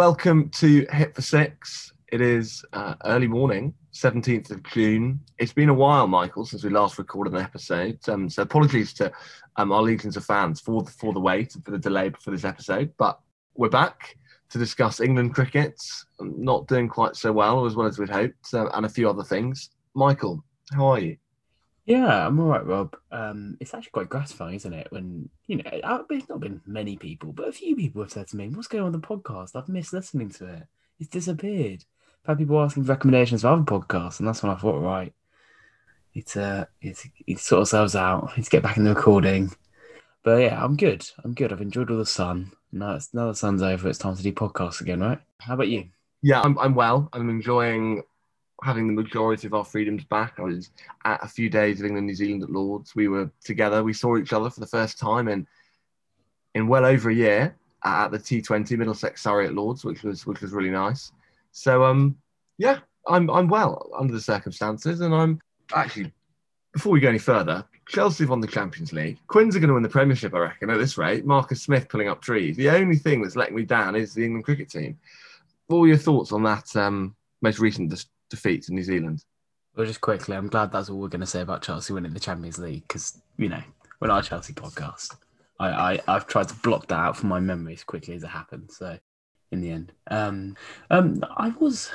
welcome 0.00 0.48
to 0.48 0.86
Hit 0.92 1.14
for 1.14 1.20
Six. 1.20 1.92
It 2.10 2.22
is 2.22 2.64
uh, 2.72 2.94
early 3.04 3.26
morning, 3.28 3.74
17th 3.92 4.50
of 4.50 4.62
June. 4.62 5.20
It's 5.36 5.52
been 5.52 5.68
a 5.68 5.74
while, 5.74 6.06
Michael, 6.06 6.46
since 6.46 6.64
we 6.64 6.70
last 6.70 6.96
recorded 6.96 7.34
an 7.34 7.42
episode. 7.42 7.98
Um, 8.08 8.30
so 8.30 8.40
apologies 8.40 8.94
to 8.94 9.12
um, 9.56 9.72
our 9.72 9.82
legions 9.82 10.16
of 10.16 10.24
fans 10.24 10.58
for 10.58 10.84
the, 10.84 10.90
for 10.90 11.12
the 11.12 11.20
wait 11.20 11.54
and 11.54 11.62
for 11.62 11.72
the 11.72 11.78
delay 11.78 12.10
for 12.18 12.30
this 12.30 12.46
episode. 12.46 12.94
But 12.96 13.20
we're 13.56 13.68
back 13.68 14.16
to 14.48 14.56
discuss 14.56 15.00
England 15.00 15.34
cricket. 15.34 15.78
Not 16.18 16.66
doing 16.66 16.88
quite 16.88 17.14
so 17.14 17.30
well 17.30 17.66
as 17.66 17.76
well 17.76 17.86
as 17.86 17.98
we'd 17.98 18.08
hoped, 18.08 18.54
uh, 18.54 18.70
and 18.72 18.86
a 18.86 18.88
few 18.88 19.06
other 19.06 19.22
things. 19.22 19.68
Michael, 19.94 20.42
how 20.72 20.86
are 20.86 20.98
you? 20.98 21.18
Yeah, 21.90 22.28
I'm 22.28 22.38
all 22.38 22.46
right, 22.46 22.64
Rob. 22.64 22.96
Um, 23.10 23.56
it's 23.58 23.74
actually 23.74 23.90
quite 23.90 24.08
gratifying, 24.08 24.54
isn't 24.54 24.72
it? 24.72 24.86
When 24.90 25.28
you 25.48 25.56
know, 25.56 26.04
it's 26.08 26.28
not 26.28 26.38
been 26.38 26.60
many 26.64 26.96
people, 26.96 27.32
but 27.32 27.48
a 27.48 27.52
few 27.52 27.74
people 27.74 28.00
have 28.02 28.12
said 28.12 28.28
to 28.28 28.36
me, 28.36 28.48
"What's 28.48 28.68
going 28.68 28.84
on 28.84 28.92
with 28.92 29.02
the 29.02 29.08
podcast? 29.08 29.56
I've 29.56 29.68
missed 29.68 29.92
listening 29.92 30.30
to 30.34 30.46
it. 30.46 30.62
It's 31.00 31.08
disappeared." 31.08 31.84
I've 32.22 32.28
had 32.28 32.38
people 32.38 32.60
asking 32.62 32.84
for 32.84 32.90
recommendations 32.90 33.42
for 33.42 33.48
other 33.48 33.64
podcasts, 33.64 34.20
and 34.20 34.28
that's 34.28 34.40
when 34.40 34.52
I 34.52 34.54
thought, 34.54 34.80
right, 34.80 35.12
it's 36.14 36.36
uh, 36.36 36.66
it's 36.80 37.08
it's 37.26 37.42
sort 37.44 37.58
ourselves 37.60 37.96
out. 37.96 38.34
Let's 38.36 38.48
get 38.48 38.62
back 38.62 38.76
in 38.76 38.84
the 38.84 38.94
recording. 38.94 39.50
But 40.22 40.42
yeah, 40.42 40.64
I'm 40.64 40.76
good. 40.76 41.04
I'm 41.24 41.34
good. 41.34 41.52
I've 41.52 41.60
enjoyed 41.60 41.90
all 41.90 41.98
the 41.98 42.06
sun. 42.06 42.52
Now 42.70 42.94
it's 42.94 43.12
now 43.12 43.26
the 43.26 43.34
sun's 43.34 43.62
over. 43.62 43.88
It's 43.88 43.98
time 43.98 44.14
to 44.14 44.22
do 44.22 44.32
podcasts 44.32 44.80
again, 44.80 45.00
right? 45.00 45.18
How 45.40 45.54
about 45.54 45.66
you? 45.66 45.88
Yeah, 46.22 46.40
I'm 46.40 46.56
I'm 46.56 46.76
well. 46.76 47.08
I'm 47.12 47.28
enjoying 47.30 48.04
having 48.62 48.86
the 48.86 49.02
majority 49.02 49.46
of 49.46 49.54
our 49.54 49.64
freedoms 49.64 50.04
back. 50.04 50.34
I 50.38 50.42
was 50.42 50.70
at 51.04 51.24
a 51.24 51.28
few 51.28 51.48
days 51.48 51.80
of 51.80 51.86
England 51.86 52.06
New 52.06 52.14
Zealand 52.14 52.42
at 52.42 52.50
Lords. 52.50 52.94
We 52.94 53.08
were 53.08 53.30
together. 53.44 53.82
We 53.82 53.92
saw 53.92 54.16
each 54.16 54.32
other 54.32 54.50
for 54.50 54.60
the 54.60 54.66
first 54.66 54.98
time 54.98 55.28
in 55.28 55.46
in 56.54 56.66
well 56.68 56.84
over 56.84 57.10
a 57.10 57.14
year 57.14 57.56
at 57.84 58.10
the 58.10 58.18
T20 58.18 58.76
Middlesex 58.76 59.22
Surrey 59.22 59.46
at 59.46 59.54
Lords, 59.54 59.84
which 59.84 60.02
was 60.02 60.26
which 60.26 60.40
was 60.40 60.52
really 60.52 60.70
nice. 60.70 61.12
So 61.52 61.84
um 61.84 62.16
yeah, 62.58 62.78
I'm 63.06 63.30
I'm 63.30 63.48
well 63.48 63.90
under 63.98 64.12
the 64.12 64.20
circumstances, 64.20 65.00
and 65.00 65.14
I'm 65.14 65.40
actually 65.74 66.12
before 66.72 66.92
we 66.92 67.00
go 67.00 67.08
any 67.08 67.18
further, 67.18 67.64
Chelsea 67.88 68.22
have 68.22 68.30
won 68.30 68.40
the 68.40 68.46
Champions 68.46 68.92
League. 68.92 69.18
Quins 69.26 69.56
are 69.56 69.58
going 69.58 69.68
to 69.68 69.74
win 69.74 69.82
the 69.82 69.88
Premiership, 69.88 70.34
I 70.34 70.38
reckon, 70.38 70.70
at 70.70 70.78
this 70.78 70.96
rate. 70.96 71.26
Marcus 71.26 71.62
Smith 71.62 71.88
pulling 71.88 72.08
up 72.08 72.22
trees. 72.22 72.56
The 72.56 72.70
only 72.70 72.96
thing 72.96 73.20
that's 73.20 73.34
letting 73.34 73.56
me 73.56 73.64
down 73.64 73.96
is 73.96 74.14
the 74.14 74.24
England 74.24 74.44
cricket 74.44 74.70
team. 74.70 74.96
What 75.66 75.78
were 75.78 75.88
your 75.88 75.96
thoughts 75.96 76.30
on 76.30 76.44
that 76.44 76.74
um, 76.76 77.16
most 77.42 77.58
recent 77.58 77.90
defeat 78.30 78.68
in 78.68 78.76
New 78.76 78.82
Zealand. 78.82 79.24
Well, 79.76 79.86
just 79.86 80.00
quickly, 80.00 80.36
I'm 80.36 80.48
glad 80.48 80.72
that's 80.72 80.88
all 80.88 80.98
we're 80.98 81.08
going 81.08 81.20
to 81.20 81.26
say 81.26 81.42
about 81.42 81.62
Chelsea 81.62 81.92
winning 81.92 82.14
the 82.14 82.20
Champions 82.20 82.58
League 82.58 82.82
because 82.88 83.20
you 83.36 83.48
know 83.48 83.62
we're 84.00 84.08
not 84.08 84.24
a 84.24 84.28
Chelsea 84.28 84.52
podcast. 84.52 85.16
I, 85.58 86.00
I 86.06 86.12
have 86.12 86.26
tried 86.26 86.48
to 86.48 86.54
block 86.54 86.88
that 86.88 86.98
out 86.98 87.16
from 87.16 87.28
my 87.28 87.38
memory 87.38 87.74
as 87.74 87.84
quickly 87.84 88.14
as 88.14 88.22
it 88.22 88.28
happened. 88.28 88.70
So 88.72 88.98
in 89.52 89.60
the 89.60 89.70
end, 89.70 89.92
um, 90.10 90.56
um, 90.90 91.22
I 91.36 91.50
was 91.60 91.90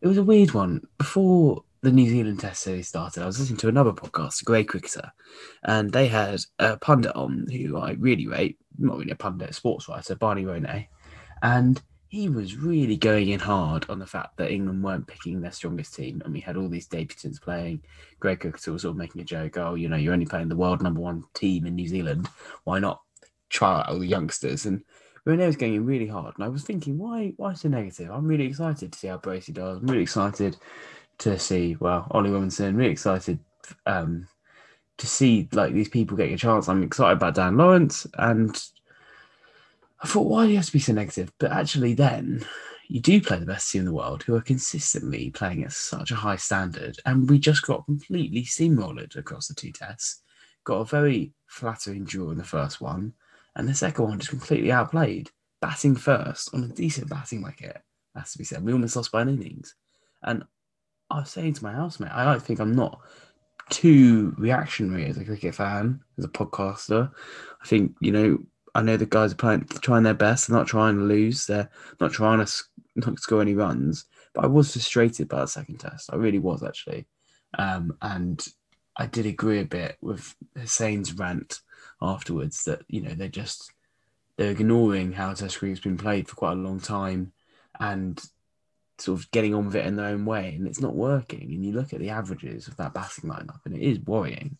it 0.00 0.08
was 0.08 0.18
a 0.18 0.22
weird 0.22 0.52
one 0.52 0.82
before 0.98 1.62
the 1.82 1.92
New 1.92 2.08
Zealand 2.08 2.40
Test 2.40 2.62
series 2.62 2.88
started. 2.88 3.22
I 3.22 3.26
was 3.26 3.38
listening 3.38 3.58
to 3.58 3.68
another 3.68 3.92
podcast, 3.92 4.44
Grade 4.44 4.68
Cricketer, 4.68 5.12
and 5.64 5.92
they 5.92 6.08
had 6.08 6.40
a 6.58 6.76
pundit 6.78 7.14
on 7.14 7.46
who 7.50 7.76
I 7.76 7.92
really 7.92 8.26
rate, 8.26 8.58
not 8.78 8.98
really 8.98 9.10
a 9.10 9.16
pundit, 9.16 9.50
a 9.50 9.52
sports 9.52 9.88
writer, 9.88 10.14
Barney 10.14 10.44
Ronay, 10.44 10.86
and 11.42 11.80
he 12.12 12.28
was 12.28 12.58
really 12.58 12.98
going 12.98 13.30
in 13.30 13.40
hard 13.40 13.86
on 13.88 13.98
the 13.98 14.06
fact 14.06 14.36
that 14.36 14.50
England 14.50 14.84
weren't 14.84 15.06
picking 15.06 15.40
their 15.40 15.50
strongest 15.50 15.94
team, 15.94 16.20
and 16.22 16.34
we 16.34 16.40
had 16.40 16.58
all 16.58 16.68
these 16.68 16.86
debutants 16.86 17.40
playing. 17.40 17.82
Greg 18.20 18.40
Cook 18.40 18.52
was 18.52 18.82
sort 18.82 18.84
of 18.84 18.96
making 18.96 19.22
a 19.22 19.24
joke, 19.24 19.56
"Oh, 19.56 19.76
you 19.76 19.88
know, 19.88 19.96
you're 19.96 20.12
only 20.12 20.26
playing 20.26 20.50
the 20.50 20.56
world 20.56 20.82
number 20.82 21.00
one 21.00 21.24
team 21.32 21.64
in 21.64 21.74
New 21.74 21.88
Zealand. 21.88 22.28
Why 22.64 22.80
not 22.80 23.00
try 23.48 23.80
out 23.80 23.88
all 23.88 23.98
the 23.98 24.06
youngsters?" 24.06 24.66
And 24.66 24.84
Ronay 25.26 25.46
was 25.46 25.56
going 25.56 25.74
in 25.74 25.86
really 25.86 26.06
hard, 26.06 26.34
and 26.36 26.44
I 26.44 26.48
was 26.48 26.64
thinking, 26.64 26.98
why, 26.98 27.32
why 27.38 27.54
so 27.54 27.70
negative? 27.70 28.10
I'm 28.10 28.26
really 28.26 28.44
excited 28.44 28.92
to 28.92 28.98
see 28.98 29.08
how 29.08 29.16
Bracey 29.16 29.54
does. 29.54 29.78
I'm 29.78 29.86
really 29.86 30.02
excited 30.02 30.58
to 31.18 31.38
see, 31.38 31.76
well, 31.80 32.06
Ollie 32.10 32.30
Robinson. 32.30 32.76
Really 32.76 32.90
excited 32.90 33.38
um, 33.86 34.28
to 34.98 35.06
see 35.06 35.48
like 35.52 35.72
these 35.72 35.88
people 35.88 36.18
getting 36.18 36.34
a 36.34 36.38
chance. 36.38 36.68
I'm 36.68 36.82
excited 36.82 37.16
about 37.16 37.36
Dan 37.36 37.56
Lawrence 37.56 38.06
and 38.18 38.62
I 40.02 40.08
thought, 40.08 40.26
why 40.26 40.44
do 40.44 40.50
you 40.50 40.56
have 40.56 40.66
to 40.66 40.72
be 40.72 40.80
so 40.80 40.92
negative? 40.92 41.32
But 41.38 41.52
actually, 41.52 41.94
then 41.94 42.44
you 42.88 43.00
do 43.00 43.20
play 43.20 43.38
the 43.38 43.46
best 43.46 43.70
team 43.70 43.80
in 43.80 43.86
the 43.86 43.92
world 43.92 44.22
who 44.22 44.34
are 44.34 44.40
consistently 44.40 45.30
playing 45.30 45.64
at 45.64 45.72
such 45.72 46.10
a 46.10 46.16
high 46.16 46.36
standard. 46.36 46.98
And 47.06 47.30
we 47.30 47.38
just 47.38 47.62
got 47.62 47.86
completely 47.86 48.42
steamrolled 48.42 49.16
across 49.16 49.46
the 49.46 49.54
two 49.54 49.70
tests. 49.72 50.22
Got 50.64 50.80
a 50.80 50.84
very 50.84 51.32
flattering 51.46 52.04
draw 52.04 52.30
in 52.30 52.38
the 52.38 52.44
first 52.44 52.80
one. 52.80 53.12
And 53.54 53.68
the 53.68 53.74
second 53.74 54.04
one 54.04 54.18
just 54.18 54.30
completely 54.30 54.72
outplayed. 54.72 55.30
Batting 55.60 55.94
first 55.94 56.52
on 56.52 56.64
a 56.64 56.68
decent 56.68 57.08
batting 57.08 57.42
wicket, 57.42 57.80
has 58.16 58.32
to 58.32 58.38
be 58.38 58.44
said. 58.44 58.64
We 58.64 58.72
almost 58.72 58.96
lost 58.96 59.12
by 59.12 59.22
an 59.22 59.28
innings. 59.28 59.74
And 60.22 60.42
I 61.10 61.20
was 61.20 61.30
saying 61.30 61.54
to 61.54 61.64
my 61.64 61.72
housemate, 61.72 62.12
I 62.12 62.24
don't 62.24 62.42
think 62.42 62.58
I'm 62.58 62.74
not 62.74 63.00
too 63.70 64.34
reactionary 64.38 65.06
as 65.06 65.18
a 65.18 65.24
cricket 65.24 65.54
fan, 65.54 66.00
as 66.18 66.24
a 66.24 66.28
podcaster. 66.28 67.10
I 67.62 67.66
think, 67.66 67.94
you 68.00 68.10
know, 68.10 68.38
I 68.74 68.82
know 68.82 68.96
the 68.96 69.06
guys 69.06 69.32
are 69.32 69.36
playing, 69.36 69.66
trying 69.80 70.02
their 70.02 70.14
best. 70.14 70.48
They're 70.48 70.56
not 70.56 70.66
trying 70.66 70.96
to 70.96 71.04
lose. 71.04 71.46
They're 71.46 71.70
not 72.00 72.12
trying 72.12 72.44
to 72.44 72.52
not 72.96 73.18
score 73.20 73.42
any 73.42 73.54
runs. 73.54 74.06
But 74.34 74.44
I 74.44 74.46
was 74.48 74.72
frustrated 74.72 75.28
by 75.28 75.40
the 75.40 75.46
second 75.46 75.78
test. 75.78 76.10
I 76.12 76.16
really 76.16 76.38
was 76.38 76.62
actually, 76.62 77.06
um, 77.58 77.96
and 78.00 78.44
I 78.96 79.06
did 79.06 79.26
agree 79.26 79.60
a 79.60 79.64
bit 79.64 79.96
with 80.00 80.34
Hussain's 80.56 81.12
rant 81.12 81.60
afterwards 82.00 82.64
that 82.64 82.82
you 82.88 83.02
know 83.02 83.14
they're 83.14 83.28
just 83.28 83.72
they're 84.36 84.50
ignoring 84.50 85.12
how 85.12 85.34
Test 85.34 85.58
cricket's 85.58 85.80
been 85.80 85.98
played 85.98 86.28
for 86.28 86.36
quite 86.36 86.52
a 86.52 86.60
long 86.60 86.80
time, 86.80 87.32
and 87.78 88.22
sort 88.98 89.20
of 89.20 89.30
getting 89.32 89.54
on 89.54 89.66
with 89.66 89.76
it 89.76 89.86
in 89.86 89.96
their 89.96 90.06
own 90.06 90.24
way, 90.24 90.54
and 90.56 90.66
it's 90.66 90.80
not 90.80 90.94
working. 90.94 91.52
And 91.52 91.64
you 91.64 91.72
look 91.72 91.92
at 91.92 92.00
the 92.00 92.10
averages 92.10 92.68
of 92.68 92.76
that 92.78 92.94
batting 92.94 93.28
lineup, 93.28 93.60
and 93.66 93.76
it 93.76 93.82
is 93.82 94.00
worrying 94.00 94.56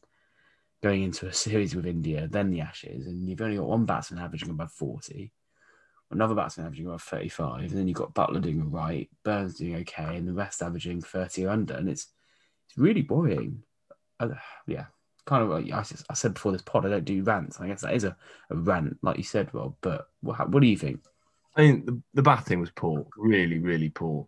going 0.83 1.03
into 1.03 1.27
a 1.27 1.33
series 1.33 1.75
with 1.75 1.87
India, 1.87 2.29
then 2.31 2.51
the 2.51 2.61
Ashes, 2.61 3.07
and 3.07 3.29
you've 3.29 3.41
only 3.41 3.57
got 3.57 3.69
one 3.69 3.85
batsman 3.85 4.23
averaging 4.23 4.51
above 4.51 4.73
40, 4.73 5.33
another 6.11 6.35
batsman 6.35 6.67
averaging 6.67 6.87
above 6.87 7.03
35, 7.03 7.61
and 7.61 7.71
then 7.71 7.89
you've 7.89 7.97
got 7.97 8.15
Buttler 8.15 8.41
doing 8.41 8.71
right, 8.71 9.09
Burns 9.25 9.55
doing 9.55 9.77
okay, 9.77 10.17
and 10.17 10.27
the 10.27 10.33
rest 10.33 10.63
averaging 10.63 11.01
30 11.01 11.47
or 11.47 11.51
under, 11.51 11.75
and 11.75 11.89
it's 11.89 12.09
it's 12.69 12.79
really 12.79 13.03
boring. 13.03 13.63
Uh, 14.19 14.29
yeah, 14.67 14.87
kind 15.25 15.43
of 15.43 15.51
like 15.51 15.71
I, 15.73 15.85
I, 16.11 16.15
said 16.15 16.35
before 16.35 16.53
this 16.53 16.63
pod, 16.63 16.87
I 16.87 16.91
don't 16.91 17.05
do 17.05 17.23
rants. 17.23 17.61
I 17.61 17.67
guess 17.67 17.83
that 17.83 17.95
is 17.95 18.05
a, 18.05 18.17
a 18.51 18.57
rant, 18.57 18.99
like 19.03 19.19
you 19.19 19.25
said, 19.25 19.53
Rob. 19.53 19.75
But 19.81 20.09
what, 20.21 20.49
what 20.51 20.61
do 20.61 20.67
you 20.67 20.77
think? 20.77 21.01
I 21.57 21.63
mean, 21.63 21.85
the, 21.85 22.01
the 22.15 22.23
batting 22.23 22.61
was 22.61 22.71
poor, 22.71 23.07
really, 23.17 23.59
really 23.59 23.91
poor. 23.91 24.27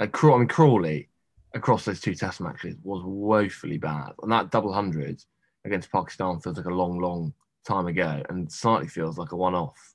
Like, 0.00 0.24
I 0.24 0.38
mean, 0.38 0.48
Crawley 0.48 1.08
across 1.54 1.84
those 1.84 2.00
two 2.00 2.14
test 2.14 2.40
matches 2.40 2.74
was 2.82 3.02
woefully 3.04 3.78
bad. 3.78 4.12
And 4.22 4.32
that 4.32 4.50
double 4.50 4.72
hundred 4.72 5.22
against 5.64 5.90
Pakistan 5.90 6.40
feels 6.40 6.56
like 6.56 6.66
a 6.66 6.70
long, 6.70 6.98
long 6.98 7.32
time 7.66 7.86
ago 7.86 8.22
and 8.28 8.50
slightly 8.50 8.88
feels 8.88 9.18
like 9.18 9.32
a 9.32 9.36
one 9.36 9.54
off. 9.54 9.94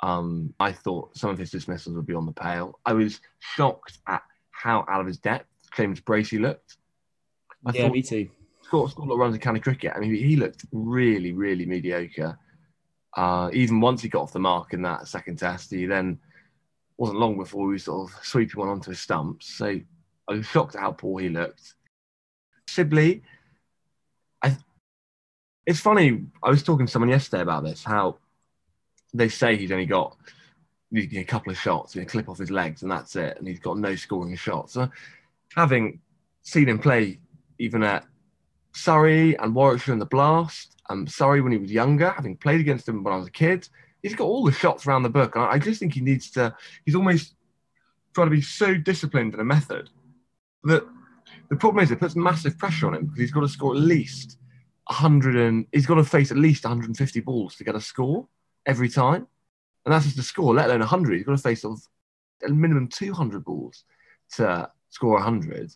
Um, 0.00 0.54
I 0.60 0.72
thought 0.72 1.16
some 1.16 1.30
of 1.30 1.38
his 1.38 1.50
dismissals 1.50 1.96
would 1.96 2.06
be 2.06 2.14
on 2.14 2.26
the 2.26 2.32
pale. 2.32 2.78
I 2.84 2.92
was 2.92 3.20
shocked 3.38 3.98
at 4.06 4.22
how 4.50 4.84
out 4.88 5.00
of 5.00 5.06
his 5.06 5.18
depth 5.18 5.46
James 5.76 6.00
Bracey 6.00 6.40
looked. 6.40 6.76
I 7.66 7.72
yeah, 7.72 7.88
me 7.88 8.02
too. 8.02 8.28
Scored, 8.62 8.90
scored 8.90 9.08
a 9.08 9.12
lot 9.12 9.30
of 9.30 9.40
runs 9.40 9.62
cricket. 9.62 9.92
I 9.94 10.00
mean, 10.00 10.14
he 10.14 10.36
looked 10.36 10.64
really, 10.72 11.32
really 11.32 11.66
mediocre. 11.66 12.38
Uh, 13.16 13.50
even 13.52 13.80
once 13.80 14.02
he 14.02 14.08
got 14.08 14.22
off 14.22 14.32
the 14.32 14.38
mark 14.38 14.72
in 14.74 14.82
that 14.82 15.08
second 15.08 15.38
test, 15.38 15.70
he 15.70 15.86
then 15.86 16.18
wasn't 16.98 17.18
long 17.18 17.36
before 17.36 17.66
we 17.66 17.78
sort 17.78 18.10
of 18.10 18.24
sweeping 18.24 18.60
one 18.60 18.68
onto 18.68 18.90
his 18.90 19.00
stumps. 19.00 19.56
So 19.56 19.80
I 20.28 20.32
was 20.32 20.46
shocked 20.46 20.74
at 20.74 20.82
how 20.82 20.92
poor 20.92 21.20
he 21.20 21.28
looked. 21.28 21.74
Sibley, 22.68 23.22
it's 25.68 25.80
funny. 25.80 26.24
I 26.42 26.48
was 26.48 26.62
talking 26.62 26.86
to 26.86 26.90
someone 26.90 27.10
yesterday 27.10 27.42
about 27.42 27.62
this. 27.62 27.84
How 27.84 28.16
they 29.12 29.28
say 29.28 29.54
he's 29.54 29.70
only 29.70 29.84
got 29.84 30.16
a 30.96 31.24
couple 31.24 31.52
of 31.52 31.58
shots, 31.58 31.94
know, 31.94 32.06
clip 32.06 32.26
off 32.26 32.38
his 32.38 32.50
legs, 32.50 32.80
and 32.80 32.90
that's 32.90 33.14
it, 33.16 33.36
and 33.36 33.46
he's 33.46 33.60
got 33.60 33.76
no 33.76 33.94
scoring 33.94 34.34
shots. 34.34 34.72
So, 34.72 34.88
having 35.54 36.00
seen 36.40 36.70
him 36.70 36.78
play 36.78 37.18
even 37.58 37.82
at 37.82 38.06
Surrey 38.72 39.36
and 39.38 39.54
Warwickshire 39.54 39.92
in 39.92 39.98
the 39.98 40.06
Blast, 40.06 40.74
and 40.88 41.00
um, 41.00 41.06
Surrey 41.06 41.42
when 41.42 41.52
he 41.52 41.58
was 41.58 41.70
younger, 41.70 42.08
having 42.12 42.34
played 42.34 42.60
against 42.60 42.88
him 42.88 43.04
when 43.04 43.12
I 43.12 43.18
was 43.18 43.26
a 43.26 43.30
kid, 43.30 43.68
he's 44.02 44.14
got 44.14 44.24
all 44.24 44.44
the 44.44 44.52
shots 44.52 44.86
around 44.86 45.02
the 45.02 45.10
book. 45.10 45.36
And 45.36 45.44
I 45.44 45.58
just 45.58 45.80
think 45.80 45.92
he 45.92 46.00
needs 46.00 46.30
to. 46.30 46.56
He's 46.86 46.94
almost 46.94 47.34
trying 48.14 48.28
to 48.28 48.34
be 48.34 48.40
so 48.40 48.74
disciplined 48.74 49.34
in 49.34 49.40
a 49.40 49.44
method 49.44 49.90
that 50.64 50.86
the 51.50 51.56
problem 51.56 51.84
is 51.84 51.90
it 51.90 52.00
puts 52.00 52.16
massive 52.16 52.56
pressure 52.56 52.86
on 52.86 52.94
him 52.94 53.04
because 53.04 53.20
he's 53.20 53.32
got 53.32 53.42
to 53.42 53.48
score 53.48 53.74
at 53.74 53.80
least 53.80 54.38
100 54.88 55.36
and 55.36 55.66
he's 55.72 55.86
got 55.86 55.96
to 55.96 56.04
face 56.04 56.30
at 56.30 56.36
least 56.36 56.64
150 56.64 57.20
balls 57.20 57.56
to 57.56 57.64
get 57.64 57.74
a 57.74 57.80
score 57.80 58.26
every 58.66 58.88
time. 58.88 59.26
And 59.84 59.94
that's 59.94 60.06
just 60.06 60.18
a 60.18 60.22
score, 60.22 60.54
let 60.54 60.66
alone 60.66 60.80
100. 60.80 61.16
He's 61.16 61.24
got 61.24 61.36
to 61.36 61.42
face 61.42 61.64
of 61.64 61.80
a 62.44 62.48
minimum 62.48 62.88
200 62.88 63.44
balls 63.44 63.84
to 64.36 64.70
score 64.90 65.14
100. 65.14 65.72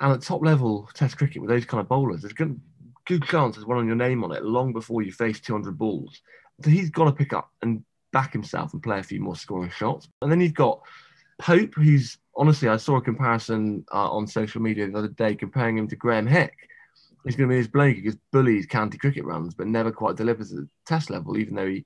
And 0.00 0.12
at 0.12 0.22
top 0.22 0.44
level 0.44 0.88
Test 0.94 1.18
cricket 1.18 1.42
with 1.42 1.50
those 1.50 1.64
kind 1.64 1.80
of 1.80 1.88
bowlers, 1.88 2.22
there's 2.22 2.32
good, 2.32 2.60
good 3.06 3.24
chance 3.24 3.56
there's 3.56 3.66
one 3.66 3.78
on 3.78 3.86
your 3.86 3.96
name 3.96 4.22
on 4.24 4.32
it 4.32 4.44
long 4.44 4.72
before 4.72 5.02
you 5.02 5.12
face 5.12 5.40
200 5.40 5.76
balls. 5.76 6.20
So 6.62 6.70
he's 6.70 6.90
got 6.90 7.04
to 7.04 7.12
pick 7.12 7.32
up 7.32 7.50
and 7.62 7.84
back 8.12 8.32
himself 8.32 8.72
and 8.72 8.82
play 8.82 8.98
a 8.98 9.02
few 9.02 9.20
more 9.20 9.36
scoring 9.36 9.70
shots. 9.70 10.08
And 10.22 10.30
then 10.30 10.40
you've 10.40 10.54
got 10.54 10.80
Pope, 11.38 11.74
who's 11.74 12.18
honestly, 12.36 12.68
I 12.68 12.76
saw 12.76 12.96
a 12.96 13.02
comparison 13.02 13.84
uh, 13.92 14.10
on 14.10 14.26
social 14.26 14.60
media 14.60 14.88
the 14.90 14.98
other 14.98 15.08
day 15.08 15.34
comparing 15.34 15.78
him 15.78 15.88
to 15.88 15.96
Graham 15.96 16.26
Hick. 16.26 16.54
He's 17.28 17.36
going 17.36 17.50
to 17.50 17.54
be 17.54 17.60
this 17.60 17.68
bloke 17.68 17.94
who 17.94 18.02
just 18.04 18.16
bullies 18.32 18.64
county 18.64 18.96
cricket 18.96 19.22
runs, 19.22 19.52
but 19.52 19.66
never 19.66 19.92
quite 19.92 20.16
delivers 20.16 20.50
at 20.50 20.60
the 20.60 20.68
test 20.86 21.10
level, 21.10 21.36
even 21.36 21.54
though 21.54 21.68
he 21.68 21.84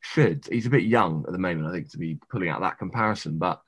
should. 0.00 0.48
He's 0.50 0.64
a 0.64 0.70
bit 0.70 0.84
young 0.84 1.26
at 1.26 1.32
the 1.32 1.38
moment, 1.38 1.66
I 1.68 1.72
think, 1.72 1.90
to 1.90 1.98
be 1.98 2.18
pulling 2.30 2.48
out 2.48 2.62
that 2.62 2.78
comparison. 2.78 3.36
But 3.36 3.60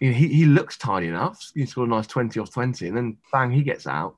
you 0.00 0.08
know, 0.08 0.16
he, 0.16 0.28
he 0.28 0.44
looks 0.46 0.78
tidy 0.78 1.08
enough. 1.08 1.50
He 1.54 1.66
scored 1.66 1.90
a 1.90 1.90
nice 1.90 2.06
20 2.06 2.40
off 2.40 2.50
20, 2.50 2.88
and 2.88 2.96
then 2.96 3.18
bang, 3.30 3.50
he 3.50 3.62
gets 3.62 3.86
out. 3.86 4.16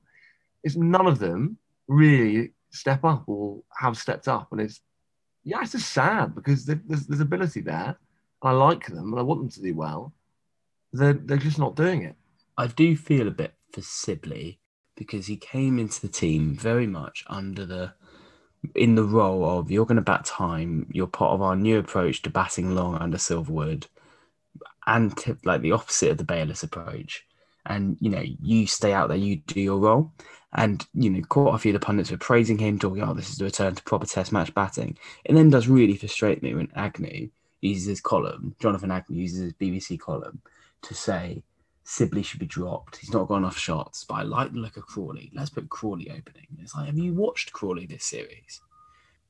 It's 0.63 0.77
none 0.77 1.05
of 1.05 1.19
them 1.19 1.57
really 1.89 2.53
step 2.69 3.03
up 3.03 3.25
or 3.27 3.61
have 3.77 3.97
stepped 3.97 4.29
up. 4.29 4.53
And 4.53 4.61
it's, 4.61 4.79
yeah, 5.43 5.63
it's 5.63 5.73
just 5.73 5.91
sad 5.91 6.33
because 6.33 6.65
there's, 6.65 7.07
there's 7.07 7.19
ability 7.19 7.59
there. 7.59 7.99
I 8.41 8.51
like 8.51 8.85
them 8.87 9.11
and 9.11 9.19
I 9.19 9.21
want 9.21 9.41
them 9.41 9.49
to 9.49 9.61
do 9.61 9.75
well. 9.75 10.13
They're, 10.93 11.11
they're 11.11 11.35
just 11.35 11.59
not 11.59 11.75
doing 11.75 12.03
it. 12.03 12.15
I 12.57 12.67
do 12.67 12.95
feel 12.95 13.27
a 13.27 13.31
bit 13.31 13.53
for 13.73 13.81
Sibley 13.81 14.59
because 14.95 15.27
he 15.27 15.37
came 15.37 15.79
into 15.79 16.01
the 16.01 16.07
team 16.07 16.55
very 16.55 16.87
much 16.87 17.23
under 17.27 17.65
the 17.65 17.93
in 18.73 18.95
the 18.95 19.03
role 19.03 19.59
of 19.59 19.69
you're 19.69 19.85
going 19.85 19.95
to 19.97 20.01
bat 20.01 20.25
time. 20.25 20.87
You're 20.91 21.07
part 21.07 21.33
of 21.33 21.41
our 21.41 21.55
new 21.55 21.77
approach 21.77 22.21
to 22.23 22.29
batting 22.29 22.73
long 22.73 22.95
under 22.95 23.17
Silverwood, 23.17 23.85
and 24.87 25.13
like 25.43 25.61
the 25.61 25.71
opposite 25.71 26.11
of 26.11 26.17
the 26.17 26.23
Bayliss 26.23 26.63
approach. 26.63 27.25
And 27.65 27.97
you 27.99 28.09
know, 28.09 28.23
you 28.23 28.67
stay 28.67 28.93
out 28.93 29.09
there, 29.09 29.17
you 29.17 29.37
do 29.37 29.59
your 29.59 29.79
role. 29.79 30.11
And 30.53 30.85
you 30.93 31.09
know, 31.09 31.21
quite 31.27 31.55
a 31.55 31.57
few 31.57 31.75
of 31.75 31.79
the 31.81 31.85
pundits 31.85 32.11
were 32.11 32.17
praising 32.17 32.57
him, 32.57 32.79
talking, 32.79 33.03
"Oh, 33.03 33.13
this 33.13 33.29
is 33.29 33.37
the 33.37 33.45
return 33.45 33.75
to 33.75 33.83
proper 33.83 34.05
Test 34.05 34.31
match 34.31 34.53
batting." 34.53 34.97
It 35.25 35.33
then 35.33 35.49
does 35.49 35.67
really 35.67 35.97
frustrate 35.97 36.41
me 36.41 36.53
when 36.53 36.71
Agnew 36.75 37.29
uses 37.61 37.87
his 37.87 38.01
column, 38.01 38.55
Jonathan 38.59 38.91
Agnew 38.91 39.21
uses 39.21 39.39
his 39.39 39.53
BBC 39.53 39.99
column 39.99 40.41
to 40.83 40.93
say 40.93 41.43
Sibley 41.87 42.23
should 42.23 42.39
be 42.39 42.47
dropped. 42.47 42.97
He's 42.97 43.13
not 43.13 43.27
got 43.27 43.37
enough 43.37 43.57
shots, 43.57 44.03
but 44.03 44.15
I 44.15 44.23
like 44.23 44.51
the 44.51 44.59
look 44.59 44.75
of 44.75 44.87
Crawley. 44.87 45.31
Let's 45.35 45.51
put 45.51 45.69
Crawley 45.69 46.09
opening. 46.09 46.47
It's 46.59 46.75
like, 46.75 46.87
have 46.87 46.97
you 46.97 47.13
watched 47.13 47.53
Crawley 47.53 47.85
this 47.85 48.03
series? 48.03 48.59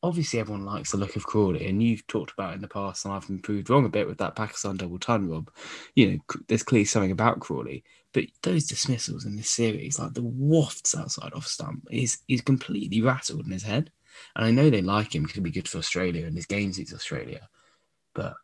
Obviously, 0.02 0.40
everyone 0.40 0.66
likes 0.66 0.92
the 0.92 0.98
look 0.98 1.18
of 1.18 1.26
Crawley, 1.26 1.68
and 1.68 1.84
you've 1.84 2.08
talked 2.08 2.32
about 2.32 2.54
in 2.54 2.62
the 2.62 2.68
past, 2.68 3.04
and 3.04 3.14
I've 3.14 3.28
been 3.28 3.40
proved 3.40 3.70
wrong 3.70 3.86
a 3.86 3.90
bit 3.90 4.08
with 4.08 4.20
that 4.20 4.38
Pakistan 4.38 4.78
double 4.78 5.00
ton, 5.00 5.30
Rob. 5.30 5.52
You 5.96 6.12
know, 6.12 6.18
there's 6.48 6.64
clearly 6.64 6.86
something 6.86 7.12
about 7.12 7.42
Crawley, 7.42 7.84
but 8.14 8.24
those 8.42 8.68
dismissals 8.68 9.26
in 9.26 9.36
this 9.36 9.50
series, 9.50 10.00
like 10.00 10.14
the 10.14 10.24
wafts 10.24 10.96
outside 10.96 11.34
off 11.34 11.48
stump, 11.48 11.86
is 11.92 12.20
is 12.30 12.42
completely 12.42 13.02
rattled 13.02 13.46
in 13.46 13.52
his 13.52 13.64
head. 13.64 13.92
And 14.36 14.46
I 14.46 14.52
know 14.52 14.70
they 14.70 14.82
like 14.82 15.14
him 15.14 15.24
because 15.24 15.36
he'd 15.36 15.44
be 15.44 15.52
good 15.52 15.68
for 15.68 15.80
Australia 15.80 16.26
and 16.26 16.36
his 16.38 16.46
game 16.46 16.72
suits 16.72 16.94
Australia, 16.94 17.50
but 18.14 18.36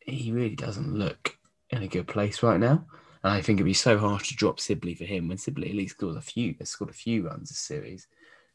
he 0.00 0.32
really 0.32 0.56
doesn't 0.56 0.94
look 0.94 1.36
in 1.68 1.82
a 1.82 1.88
good 1.88 2.06
place 2.06 2.42
right 2.42 2.58
now. 2.58 2.86
And 3.22 3.32
I 3.32 3.40
think 3.40 3.58
it'd 3.58 3.64
be 3.64 3.74
so 3.74 3.98
harsh 3.98 4.28
to 4.28 4.36
drop 4.36 4.60
Sibley 4.60 4.94
for 4.94 5.04
him 5.04 5.28
when 5.28 5.38
Sibley 5.38 5.70
at 5.70 5.76
least 5.76 5.96
scores 5.96 6.16
a 6.16 6.20
few, 6.20 6.54
has 6.58 6.70
scored 6.70 6.90
a 6.90 6.94
few 6.94 7.26
runs 7.26 7.48
this 7.48 7.58
series, 7.58 8.06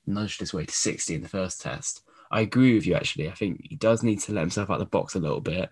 nudged 0.06 0.40
his 0.40 0.54
way 0.54 0.66
to 0.66 0.74
60 0.74 1.16
in 1.16 1.22
the 1.22 1.30
first 1.30 1.62
test. 1.62 2.02
I 2.32 2.42
agree 2.42 2.74
with 2.74 2.88
you 2.88 2.96
actually. 2.96 3.30
I 3.30 3.34
think 3.34 3.62
he 3.64 3.76
does 3.76 4.04
need 4.04 4.20
to 4.22 4.34
let 4.34 4.42
himself 4.42 4.70
out 4.70 4.76
of 4.76 4.80
the 4.80 4.86
box 4.86 5.16
a 5.16 5.20
little 5.20 5.42
bit. 5.42 5.70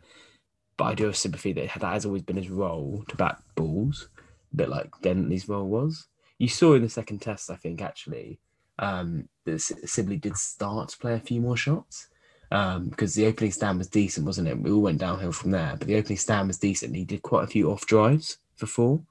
But 0.78 0.86
I 0.86 0.96
do 0.96 1.06
have 1.06 1.18
sympathy 1.18 1.54
that 1.54 1.70
that 1.80 1.94
has 1.94 2.06
always 2.06 2.24
been 2.24 2.38
his 2.38 2.50
role 2.50 3.04
to 3.08 3.16
bat 3.16 3.42
balls, 3.56 4.10
a 4.54 4.56
bit 4.56 4.70
like 4.70 4.90
Denly's 5.02 5.48
role 5.48 5.68
was. 5.68 6.08
You 6.38 6.48
saw 6.48 6.74
in 6.74 6.82
the 6.82 6.90
second 6.90 7.20
test, 7.20 7.52
I 7.52 7.56
think, 7.56 7.82
actually, 7.82 8.40
um, 8.80 9.30
that 9.46 9.62
Sibley 9.62 10.18
did 10.18 10.36
start 10.38 10.90
to 10.90 10.98
play 10.98 11.14
a 11.14 11.20
few 11.20 11.40
more 11.40 11.58
shots 11.58 12.08
because 12.50 13.18
um, 13.18 13.22
the 13.22 13.28
opening 13.28 13.52
stand 13.52 13.78
was 13.78 13.88
decent, 13.88 14.26
wasn't 14.26 14.48
it? 14.48 14.60
We 14.60 14.72
all 14.72 14.82
went 14.82 14.98
downhill 14.98 15.32
from 15.32 15.52
there, 15.52 15.76
but 15.78 15.88
the 15.88 15.96
opening 15.96 16.18
stand 16.18 16.48
was 16.48 16.58
decent. 16.58 16.96
He 16.96 17.06
did 17.06 17.22
quite 17.22 17.44
a 17.44 17.48
few 17.48 17.72
off 17.72 17.86
drives 17.86 18.40
for 18.62 18.68
four 18.68 19.02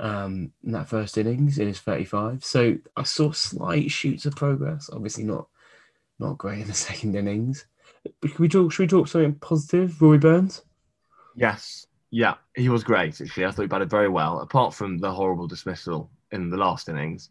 um, 0.00 0.52
in 0.64 0.72
that 0.72 0.88
first 0.88 1.16
innings 1.18 1.58
in 1.58 1.68
his 1.68 1.78
35. 1.80 2.44
So 2.44 2.76
I 2.96 3.02
saw 3.04 3.30
slight 3.32 3.90
shoots 3.90 4.26
of 4.26 4.36
progress. 4.36 4.90
Obviously 4.92 5.24
not 5.24 5.48
not 6.18 6.38
great 6.38 6.60
in 6.60 6.66
the 6.66 6.74
second 6.88 7.14
innings. 7.14 7.66
But 8.20 8.34
can 8.34 8.42
we 8.42 8.48
talk? 8.48 8.72
Should 8.72 8.82
we 8.84 8.98
talk 8.98 9.08
something 9.08 9.34
positive? 9.34 10.00
Rory 10.00 10.18
Burns. 10.18 10.62
Yes. 11.34 11.86
Yeah, 12.10 12.34
he 12.54 12.68
was 12.68 12.84
great. 12.84 13.20
Actually, 13.20 13.46
I 13.46 13.50
thought 13.50 13.62
he 13.62 13.68
batted 13.68 13.90
very 13.90 14.08
well. 14.08 14.40
Apart 14.40 14.74
from 14.74 14.98
the 14.98 15.10
horrible 15.10 15.46
dismissal 15.46 16.10
in 16.30 16.50
the 16.50 16.56
last 16.56 16.88
innings, 16.88 17.30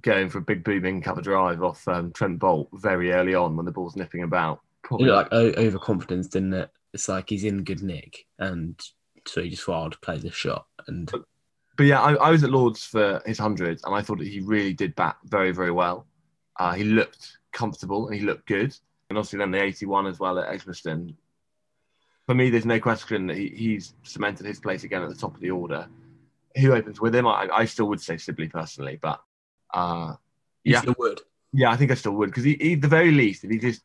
going 0.00 0.28
for 0.28 0.38
a 0.38 0.42
big 0.42 0.64
booming 0.64 1.02
cover 1.02 1.20
drive 1.20 1.62
off 1.62 1.86
um, 1.88 2.12
Trent 2.12 2.38
Boult 2.38 2.68
very 2.74 3.12
early 3.12 3.34
on 3.34 3.56
when 3.56 3.66
the 3.66 3.72
ball's 3.72 3.96
nipping 3.96 4.22
about 4.22 4.60
Probably. 4.82 5.08
like 5.08 5.32
overconfidence, 5.32 6.28
didn't 6.28 6.54
it? 6.54 6.70
It's 6.94 7.08
like 7.08 7.28
he's 7.28 7.44
in 7.44 7.64
good 7.64 7.82
nick, 7.82 8.26
and 8.38 8.80
so 9.28 9.42
he 9.42 9.50
just 9.50 9.62
thought 9.62 9.92
to 9.92 9.98
play 9.98 10.18
this 10.18 10.34
shot. 10.34 10.66
And 10.86 11.10
but, 11.10 11.22
but 11.76 11.86
yeah, 11.86 12.00
I, 12.00 12.14
I, 12.14 12.30
was 12.30 12.44
at 12.44 12.50
Lords 12.50 12.84
for 12.84 13.22
his 13.26 13.38
hundred, 13.38 13.80
and 13.84 13.94
I 13.94 14.02
thought 14.02 14.18
that 14.18 14.28
he 14.28 14.40
really 14.40 14.72
did 14.72 14.94
bat 14.94 15.16
very, 15.24 15.52
very 15.52 15.70
well. 15.70 16.06
Uh, 16.58 16.72
he 16.72 16.84
looked 16.84 17.38
comfortable 17.52 18.06
and 18.06 18.16
he 18.16 18.22
looked 18.22 18.46
good, 18.46 18.76
and 19.08 19.18
obviously 19.18 19.38
then 19.38 19.50
the 19.50 19.62
eighty-one 19.62 20.06
as 20.06 20.18
well 20.18 20.38
at 20.38 20.52
Edgbaston. 20.52 21.16
For 22.26 22.34
me, 22.34 22.50
there's 22.50 22.66
no 22.66 22.80
question 22.80 23.28
that 23.28 23.36
he, 23.36 23.48
he's 23.48 23.94
cemented 24.02 24.46
his 24.46 24.58
place 24.58 24.82
again 24.82 25.02
at 25.02 25.08
the 25.08 25.14
top 25.14 25.34
of 25.34 25.40
the 25.40 25.50
order. 25.50 25.86
Who 26.60 26.72
opens 26.72 27.00
with 27.00 27.14
him? 27.14 27.26
I, 27.26 27.48
I 27.52 27.64
still 27.66 27.86
would 27.86 28.00
say 28.00 28.16
Sibley 28.16 28.48
personally, 28.48 28.98
but 29.00 29.20
uh, 29.72 30.14
yeah, 30.64 30.82
would. 30.98 31.20
Yeah, 31.52 31.70
I 31.70 31.76
think 31.76 31.90
I 31.90 31.94
still 31.94 32.12
would 32.12 32.30
because 32.30 32.44
he, 32.44 32.56
he, 32.60 32.74
the 32.74 32.88
very 32.88 33.12
least, 33.12 33.44
if 33.44 33.50
he 33.50 33.58
just 33.58 33.82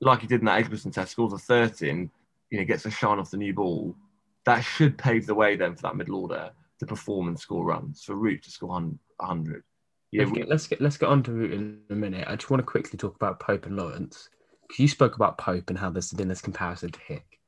like 0.00 0.20
he 0.20 0.26
did 0.26 0.40
in 0.40 0.46
that 0.46 0.58
Edgbaston 0.58 0.92
test, 0.92 1.12
scores 1.12 1.32
a 1.32 1.38
13, 1.38 2.10
you 2.50 2.58
know, 2.58 2.64
gets 2.64 2.86
a 2.86 2.90
shine 2.90 3.18
off 3.18 3.30
the 3.30 3.36
new 3.36 3.54
ball, 3.54 3.96
that 4.46 4.60
should 4.60 4.98
pave 4.98 5.26
the 5.26 5.34
way 5.34 5.56
then 5.56 5.74
for 5.74 5.82
that 5.82 5.96
middle 5.96 6.20
order 6.20 6.50
to 6.80 6.86
perform 6.86 7.28
and 7.28 7.38
score 7.38 7.64
runs, 7.64 8.02
for 8.02 8.14
Root 8.14 8.42
to 8.44 8.50
score 8.50 8.68
100. 8.68 9.62
Yeah, 10.10 10.24
let's, 10.24 10.32
get, 10.32 10.48
let's 10.48 10.66
get 10.66 10.80
let's 10.80 10.96
get 10.96 11.08
on 11.08 11.22
to 11.24 11.32
Root 11.32 11.52
in 11.52 11.80
a 11.90 11.94
minute. 11.94 12.26
I 12.28 12.36
just 12.36 12.50
want 12.50 12.60
to 12.60 12.66
quickly 12.66 12.96
talk 12.96 13.16
about 13.16 13.40
Pope 13.40 13.66
and 13.66 13.76
Lawrence. 13.76 14.28
Because 14.62 14.78
you 14.78 14.88
spoke 14.88 15.16
about 15.16 15.38
Pope 15.38 15.68
and 15.68 15.78
how 15.78 15.90
there's 15.90 16.12
been 16.12 16.28
this 16.28 16.40
comparison 16.40 16.90
to 16.90 17.00
Hick 17.00 17.40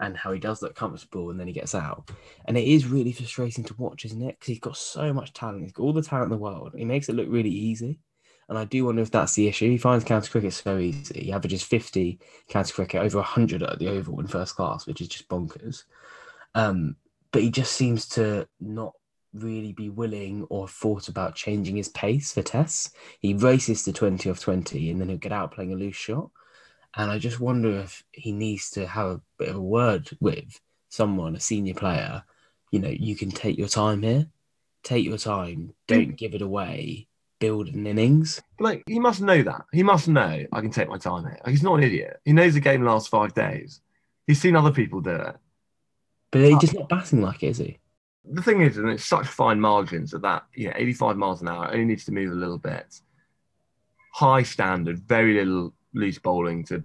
and 0.00 0.16
how 0.16 0.32
he 0.32 0.40
does 0.40 0.62
look 0.62 0.74
comfortable 0.74 1.30
and 1.30 1.38
then 1.38 1.46
he 1.46 1.52
gets 1.52 1.74
out. 1.74 2.10
And 2.46 2.56
it 2.56 2.66
is 2.66 2.86
really 2.86 3.12
frustrating 3.12 3.64
to 3.64 3.74
watch, 3.76 4.04
isn't 4.04 4.22
it? 4.22 4.38
Because 4.38 4.46
he's 4.48 4.60
got 4.60 4.76
so 4.76 5.12
much 5.12 5.32
talent. 5.32 5.62
He's 5.62 5.72
got 5.72 5.84
all 5.84 5.92
the 5.92 6.02
talent 6.02 6.32
in 6.32 6.38
the 6.38 6.42
world. 6.42 6.74
He 6.76 6.84
makes 6.84 7.08
it 7.08 7.14
look 7.14 7.28
really 7.28 7.50
easy. 7.50 8.00
And 8.48 8.58
I 8.58 8.64
do 8.64 8.84
wonder 8.84 9.00
if 9.00 9.10
that's 9.10 9.34
the 9.34 9.46
issue. 9.48 9.70
He 9.70 9.78
finds 9.78 10.04
county 10.04 10.28
cricket 10.28 10.52
so 10.52 10.78
easy. 10.78 11.24
He 11.24 11.32
averages 11.32 11.62
50 11.62 12.18
county 12.48 12.72
cricket, 12.72 13.00
over 13.00 13.18
100 13.18 13.62
at 13.62 13.78
the 13.78 13.88
Oval 13.88 14.20
in 14.20 14.26
first 14.26 14.56
class, 14.56 14.86
which 14.86 15.00
is 15.00 15.08
just 15.08 15.28
bonkers. 15.28 15.84
Um, 16.54 16.96
but 17.30 17.42
he 17.42 17.50
just 17.50 17.72
seems 17.72 18.08
to 18.10 18.46
not 18.60 18.92
really 19.32 19.72
be 19.72 19.88
willing 19.88 20.46
or 20.50 20.68
thought 20.68 21.08
about 21.08 21.34
changing 21.34 21.76
his 21.76 21.88
pace 21.88 22.32
for 22.32 22.42
tests. 22.42 22.92
He 23.20 23.34
races 23.34 23.84
to 23.84 23.92
20 23.92 24.28
of 24.28 24.38
20 24.38 24.90
and 24.90 25.00
then 25.00 25.08
he'll 25.08 25.18
get 25.18 25.32
out 25.32 25.52
playing 25.52 25.72
a 25.72 25.76
loose 25.76 25.96
shot. 25.96 26.30
And 26.94 27.10
I 27.10 27.18
just 27.18 27.40
wonder 27.40 27.78
if 27.78 28.04
he 28.12 28.32
needs 28.32 28.70
to 28.72 28.86
have 28.86 29.06
a 29.06 29.20
bit 29.38 29.48
of 29.48 29.56
a 29.56 29.62
word 29.62 30.10
with 30.20 30.60
someone, 30.90 31.34
a 31.34 31.40
senior 31.40 31.74
player. 31.74 32.22
You 32.70 32.80
know, 32.80 32.90
you 32.90 33.16
can 33.16 33.30
take 33.30 33.56
your 33.56 33.68
time 33.68 34.02
here, 34.02 34.26
take 34.82 35.04
your 35.04 35.16
time, 35.16 35.72
don't 35.86 36.16
give 36.16 36.34
it 36.34 36.42
away 36.42 37.08
build 37.42 37.66
an 37.66 37.88
innings. 37.88 38.40
Like 38.60 38.84
he 38.86 39.00
must 39.00 39.20
know 39.20 39.42
that. 39.42 39.64
He 39.72 39.82
must 39.82 40.06
know 40.06 40.44
I 40.52 40.60
can 40.60 40.70
take 40.70 40.88
my 40.88 40.96
time 40.96 41.24
here. 41.24 41.40
Like, 41.44 41.50
he's 41.50 41.62
not 41.64 41.74
an 41.74 41.82
idiot. 41.82 42.20
He 42.24 42.32
knows 42.32 42.54
the 42.54 42.60
game 42.60 42.84
lasts 42.84 43.08
five 43.08 43.34
days. 43.34 43.80
He's 44.28 44.40
seen 44.40 44.54
other 44.54 44.70
people 44.70 45.00
do 45.00 45.10
it. 45.10 45.36
But 46.32 46.40
he's 46.40 46.58
just 46.58 46.74
not 46.74 46.88
batting 46.88 47.20
like 47.20 47.42
it, 47.42 47.48
is 47.48 47.58
he? 47.58 47.78
The 48.24 48.42
thing 48.42 48.62
is, 48.62 48.78
and 48.78 48.88
it's 48.88 49.04
such 49.04 49.26
fine 49.26 49.60
margins 49.60 50.10
that 50.12 50.22
that 50.22 50.44
you 50.54 50.68
know, 50.68 50.74
85 50.74 51.16
miles 51.16 51.42
an 51.42 51.48
hour 51.48 51.70
only 51.70 51.84
needs 51.84 52.04
to 52.06 52.12
move 52.12 52.32
a 52.32 52.34
little 52.34 52.58
bit. 52.58 53.00
High 54.14 54.42
standard, 54.42 54.98
very 55.00 55.34
little 55.34 55.74
loose 55.92 56.18
bowling 56.18 56.64
to 56.64 56.82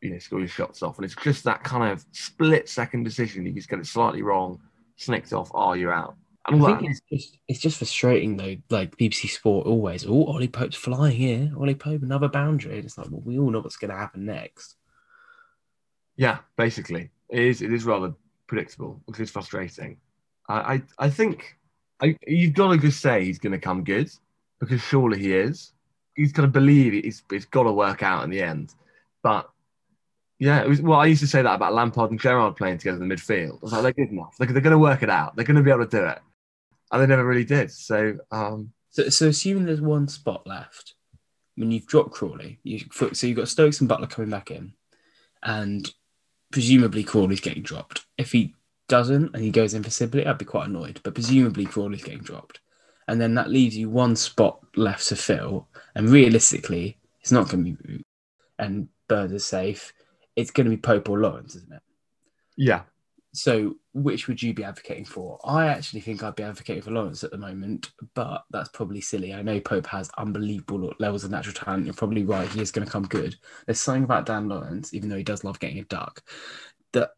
you 0.00 0.10
know 0.10 0.18
score 0.18 0.38
your 0.38 0.48
shots 0.48 0.82
off, 0.82 0.96
and 0.96 1.04
it's 1.04 1.16
just 1.16 1.44
that 1.44 1.64
kind 1.64 1.92
of 1.92 2.04
split 2.12 2.68
second 2.68 3.02
decision. 3.02 3.44
You 3.44 3.52
just 3.52 3.68
get 3.68 3.80
it 3.80 3.86
slightly 3.86 4.22
wrong, 4.22 4.60
snicked 4.96 5.32
off. 5.32 5.50
Oh, 5.52 5.72
you're 5.72 5.92
out. 5.92 6.14
I 6.44 6.52
think 6.52 6.90
it's 6.90 7.00
just 7.10 7.38
it's 7.48 7.60
just 7.60 7.78
frustrating 7.78 8.36
though. 8.36 8.56
Like 8.70 8.96
BBC 8.96 9.30
Sport 9.30 9.66
always, 9.66 10.06
oh, 10.06 10.26
Ollie 10.26 10.48
Pope's 10.48 10.76
flying 10.76 11.16
here. 11.16 11.52
Ollie 11.58 11.74
Pope, 11.74 12.02
another 12.02 12.28
boundary. 12.28 12.78
it's 12.78 12.96
like, 12.96 13.10
well, 13.10 13.22
we 13.24 13.38
all 13.38 13.50
know 13.50 13.60
what's 13.60 13.76
going 13.76 13.90
to 13.90 13.96
happen 13.96 14.24
next. 14.24 14.76
Yeah, 16.16 16.38
basically, 16.56 17.10
it 17.28 17.40
is. 17.40 17.62
It 17.62 17.72
is 17.72 17.84
rather 17.84 18.14
predictable, 18.48 19.00
which 19.04 19.20
is 19.20 19.30
frustrating. 19.30 19.98
I, 20.48 20.74
I, 20.74 20.82
I 20.98 21.10
think 21.10 21.56
I, 22.00 22.16
you've 22.26 22.54
got 22.54 22.72
to 22.72 22.78
just 22.78 23.00
say 23.00 23.24
he's 23.24 23.38
going 23.38 23.52
to 23.52 23.58
come 23.58 23.84
good 23.84 24.10
because 24.58 24.80
surely 24.80 25.20
he 25.20 25.34
is. 25.34 25.72
He's 26.16 26.32
got 26.32 26.42
to 26.42 26.48
believe 26.48 26.94
it's, 27.04 27.22
it's 27.30 27.44
got 27.44 27.62
to 27.62 27.72
work 27.72 28.02
out 28.02 28.24
in 28.24 28.30
the 28.30 28.42
end. 28.42 28.74
But 29.22 29.48
yeah, 30.40 30.62
it 30.62 30.68
was, 30.68 30.82
well, 30.82 30.98
I 30.98 31.06
used 31.06 31.20
to 31.20 31.28
say 31.28 31.42
that 31.42 31.54
about 31.54 31.74
Lampard 31.74 32.10
and 32.10 32.20
Gerrard 32.20 32.56
playing 32.56 32.78
together 32.78 33.00
in 33.00 33.08
the 33.08 33.14
midfield. 33.14 33.54
I 33.54 33.58
was 33.62 33.72
like, 33.72 33.82
they're 33.82 33.92
good 33.92 34.12
enough. 34.12 34.36
They're, 34.38 34.48
they're 34.48 34.60
going 34.60 34.72
to 34.72 34.78
work 34.78 35.02
it 35.04 35.10
out. 35.10 35.36
They're 35.36 35.44
going 35.44 35.56
to 35.56 35.62
be 35.62 35.70
able 35.70 35.86
to 35.86 35.96
do 35.96 36.04
it 36.04 36.18
and 36.90 37.02
they 37.02 37.06
never 37.06 37.24
really 37.24 37.44
did. 37.44 37.70
So, 37.70 38.18
um, 38.30 38.72
so, 38.90 39.08
so 39.08 39.28
assuming 39.28 39.66
there's 39.66 39.80
one 39.80 40.08
spot 40.08 40.46
left, 40.46 40.94
when 41.56 41.70
you've 41.70 41.86
dropped 41.86 42.12
Crawley, 42.12 42.60
you 42.62 42.80
so 42.90 43.26
you've 43.26 43.36
got 43.36 43.48
Stokes 43.48 43.80
and 43.80 43.90
Buttler 43.90 44.08
coming 44.08 44.30
back 44.30 44.50
in, 44.50 44.72
and 45.42 45.90
presumably 46.50 47.04
Crawley's 47.04 47.40
getting 47.40 47.62
dropped. 47.62 48.06
If 48.16 48.32
he 48.32 48.54
doesn't 48.88 49.34
and 49.34 49.42
he 49.42 49.50
goes 49.50 49.74
in 49.74 49.82
for 49.82 49.90
Sibley, 49.90 50.26
I'd 50.26 50.38
be 50.38 50.44
quite 50.44 50.68
annoyed. 50.68 51.00
But 51.02 51.14
presumably 51.14 51.66
Crawley's 51.66 52.04
getting 52.04 52.22
dropped. 52.22 52.60
And 53.06 53.20
then 53.20 53.34
that 53.34 53.50
leaves 53.50 53.76
you 53.76 53.88
one 53.88 54.16
spot 54.16 54.60
left 54.76 55.08
to 55.08 55.16
fill. 55.16 55.68
And 55.94 56.10
realistically, 56.10 56.98
it's 57.20 57.32
not 57.32 57.48
going 57.48 57.64
to 57.64 57.82
be 57.82 58.04
and 58.58 58.88
Bird 59.06 59.32
is 59.32 59.44
safe. 59.44 59.92
It's 60.36 60.50
going 60.50 60.66
to 60.66 60.70
be 60.70 60.76
Pope 60.76 61.08
or 61.08 61.18
Lawrence, 61.18 61.54
isn't 61.54 61.72
it? 61.72 61.82
Yeah. 62.56 62.82
So, 63.38 63.76
which 63.92 64.26
would 64.26 64.42
you 64.42 64.52
be 64.52 64.64
advocating 64.64 65.04
for? 65.04 65.38
I 65.44 65.68
actually 65.68 66.00
think 66.00 66.24
I'd 66.24 66.34
be 66.34 66.42
advocating 66.42 66.82
for 66.82 66.90
Lawrence 66.90 67.22
at 67.22 67.30
the 67.30 67.38
moment, 67.38 67.92
but 68.14 68.42
that's 68.50 68.68
probably 68.70 69.00
silly. 69.00 69.32
I 69.32 69.42
know 69.42 69.60
Pope 69.60 69.86
has 69.86 70.10
unbelievable 70.18 70.92
levels 70.98 71.22
of 71.22 71.30
natural 71.30 71.54
talent. 71.54 71.84
You're 71.84 71.94
probably 71.94 72.24
right. 72.24 72.48
He 72.48 72.60
is 72.60 72.72
going 72.72 72.84
to 72.84 72.90
come 72.92 73.04
good. 73.04 73.36
There's 73.64 73.80
something 73.80 74.02
about 74.02 74.26
Dan 74.26 74.48
Lawrence, 74.48 74.92
even 74.92 75.08
though 75.08 75.16
he 75.16 75.22
does 75.22 75.44
love 75.44 75.60
getting 75.60 75.78
a 75.78 75.84
duck, 75.84 76.20
that 76.92 77.10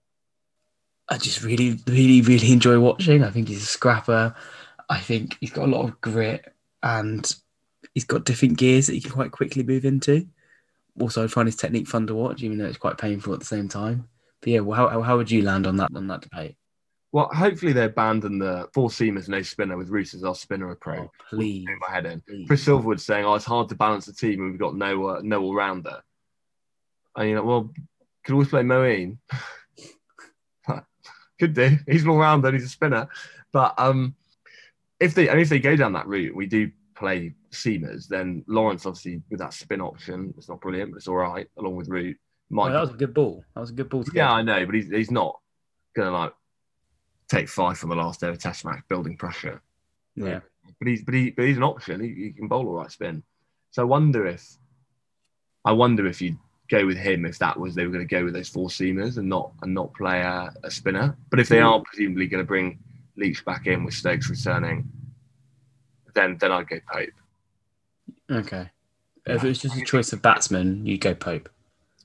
I 1.08 1.16
just 1.16 1.42
really, 1.42 1.78
really, 1.86 2.20
really 2.20 2.52
enjoy 2.52 2.78
watching. 2.78 3.24
I 3.24 3.30
think 3.30 3.48
he's 3.48 3.62
a 3.62 3.66
scrapper. 3.66 4.34
I 4.90 4.98
think 4.98 5.38
he's 5.40 5.52
got 5.52 5.68
a 5.68 5.72
lot 5.72 5.86
of 5.86 6.00
grit 6.02 6.52
and 6.82 7.34
he's 7.94 8.04
got 8.04 8.24
different 8.24 8.58
gears 8.58 8.88
that 8.88 8.94
he 8.94 9.00
can 9.00 9.12
quite 9.12 9.32
quickly 9.32 9.62
move 9.62 9.86
into. 9.86 10.26
Also, 11.00 11.24
I 11.24 11.28
find 11.28 11.48
his 11.48 11.56
technique 11.56 11.88
fun 11.88 12.06
to 12.08 12.14
watch, 12.14 12.42
even 12.42 12.58
though 12.58 12.66
it's 12.66 12.76
quite 12.76 12.98
painful 12.98 13.32
at 13.32 13.40
the 13.40 13.46
same 13.46 13.68
time. 13.68 14.06
But 14.40 14.48
yeah, 14.48 14.60
well, 14.60 14.88
how, 14.88 15.02
how 15.02 15.16
would 15.16 15.30
you 15.30 15.42
land 15.42 15.66
on 15.66 15.76
that 15.76 15.90
on 15.94 16.06
that 16.08 16.22
debate? 16.22 16.56
Well, 17.12 17.28
hopefully 17.32 17.72
they 17.72 17.84
abandon 17.84 18.38
the 18.38 18.68
four 18.72 18.88
seamers, 18.88 19.28
no 19.28 19.42
spinner 19.42 19.76
with 19.76 19.88
Reece 19.88 20.14
as 20.14 20.22
our 20.22 20.34
spinner 20.34 20.70
approach. 20.70 21.08
Oh, 21.08 21.36
please, 21.36 21.66
my 21.80 21.92
head 21.92 22.06
in. 22.06 22.20
please. 22.20 22.46
Chris 22.46 22.64
Silverwood 22.64 23.00
saying, 23.00 23.24
"Oh, 23.24 23.34
it's 23.34 23.44
hard 23.44 23.68
to 23.70 23.74
balance 23.74 24.06
the 24.06 24.12
team 24.12 24.40
when 24.40 24.50
we've 24.50 24.60
got 24.60 24.76
no 24.76 25.06
uh, 25.06 25.20
no 25.22 25.42
all 25.42 25.54
rounder." 25.54 26.00
And 27.16 27.28
you 27.28 27.34
know, 27.34 27.42
well, 27.42 27.72
could 28.24 28.32
always 28.34 28.48
play 28.48 28.62
Moeen. 28.62 29.18
could 31.38 31.54
do. 31.54 31.78
He's 31.88 32.04
an 32.04 32.10
all 32.10 32.18
rounder. 32.18 32.52
He's 32.52 32.64
a 32.64 32.68
spinner. 32.68 33.08
But 33.52 33.74
um, 33.78 34.14
if 35.00 35.14
they 35.14 35.28
and 35.28 35.40
if 35.40 35.48
they 35.48 35.58
go 35.58 35.74
down 35.74 35.94
that 35.94 36.06
route, 36.06 36.36
we 36.36 36.46
do 36.46 36.70
play 36.94 37.34
seamers. 37.50 38.06
Then 38.06 38.44
Lawrence, 38.46 38.86
obviously, 38.86 39.22
with 39.30 39.40
that 39.40 39.54
spin 39.54 39.80
option, 39.80 40.32
it's 40.36 40.48
not 40.48 40.60
brilliant, 40.60 40.92
but 40.92 40.98
it's 40.98 41.08
all 41.08 41.16
right. 41.16 41.48
Along 41.58 41.74
with 41.74 41.88
Root, 41.88 42.16
Might 42.50 42.72
that 42.72 42.80
was 42.80 42.90
a 42.90 42.94
good 42.94 43.14
ball. 43.14 43.44
That 43.54 43.60
was 43.60 43.70
a 43.70 43.74
good 43.74 43.88
ball. 43.88 44.02
To 44.02 44.10
yeah, 44.12 44.28
get. 44.28 44.34
I 44.34 44.42
know, 44.42 44.66
but 44.66 44.74
he's 44.74 44.88
he's 44.88 45.10
not 45.10 45.38
gonna 45.94 46.10
like 46.10 46.34
take 47.28 47.48
five 47.48 47.78
from 47.78 47.90
the 47.90 47.96
last 47.96 48.22
ever 48.24 48.36
test 48.36 48.64
match, 48.64 48.82
building 48.88 49.16
pressure. 49.16 49.62
yeah. 50.16 50.40
But 50.78 50.88
he's 50.88 51.04
but 51.04 51.14
he 51.14 51.30
but 51.30 51.46
he's 51.46 51.56
an 51.56 51.62
option. 51.62 52.00
He, 52.00 52.24
he 52.24 52.32
can 52.32 52.48
bowl 52.48 52.66
all 52.66 52.74
right 52.74 52.90
spin. 52.90 53.22
So 53.70 53.82
I 53.82 53.84
wonder 53.84 54.26
if 54.26 54.56
I 55.64 55.72
wonder 55.72 56.06
if 56.06 56.20
you'd 56.20 56.38
go 56.68 56.86
with 56.86 56.96
him 56.96 57.24
if 57.24 57.38
that 57.38 57.58
was 57.58 57.74
they 57.74 57.84
were 57.84 57.92
going 57.92 58.06
to 58.06 58.14
go 58.14 58.24
with 58.24 58.34
those 58.34 58.48
four 58.48 58.68
seamers 58.68 59.18
and 59.18 59.28
not 59.28 59.52
and 59.62 59.74
not 59.74 59.92
play 59.94 60.20
a, 60.20 60.52
a 60.64 60.70
spinner. 60.70 61.16
But 61.30 61.40
if 61.40 61.48
they 61.48 61.58
mm. 61.58 61.70
are 61.70 61.82
presumably 61.82 62.26
going 62.26 62.42
to 62.42 62.46
bring 62.46 62.78
Leach 63.16 63.44
back 63.44 63.66
in 63.66 63.84
with 63.84 63.94
Stokes 63.94 64.30
returning, 64.30 64.88
then 66.14 66.36
then 66.40 66.52
I'd 66.52 66.68
go 66.68 66.80
Pope. 66.90 67.10
Okay. 68.30 68.70
If 69.26 69.44
it 69.44 69.48
was 69.48 69.60
just 69.60 69.76
a 69.76 69.84
choice 69.84 70.12
of 70.12 70.22
batsman, 70.22 70.86
you'd 70.86 71.00
go 71.00 71.14
Pope. 71.14 71.48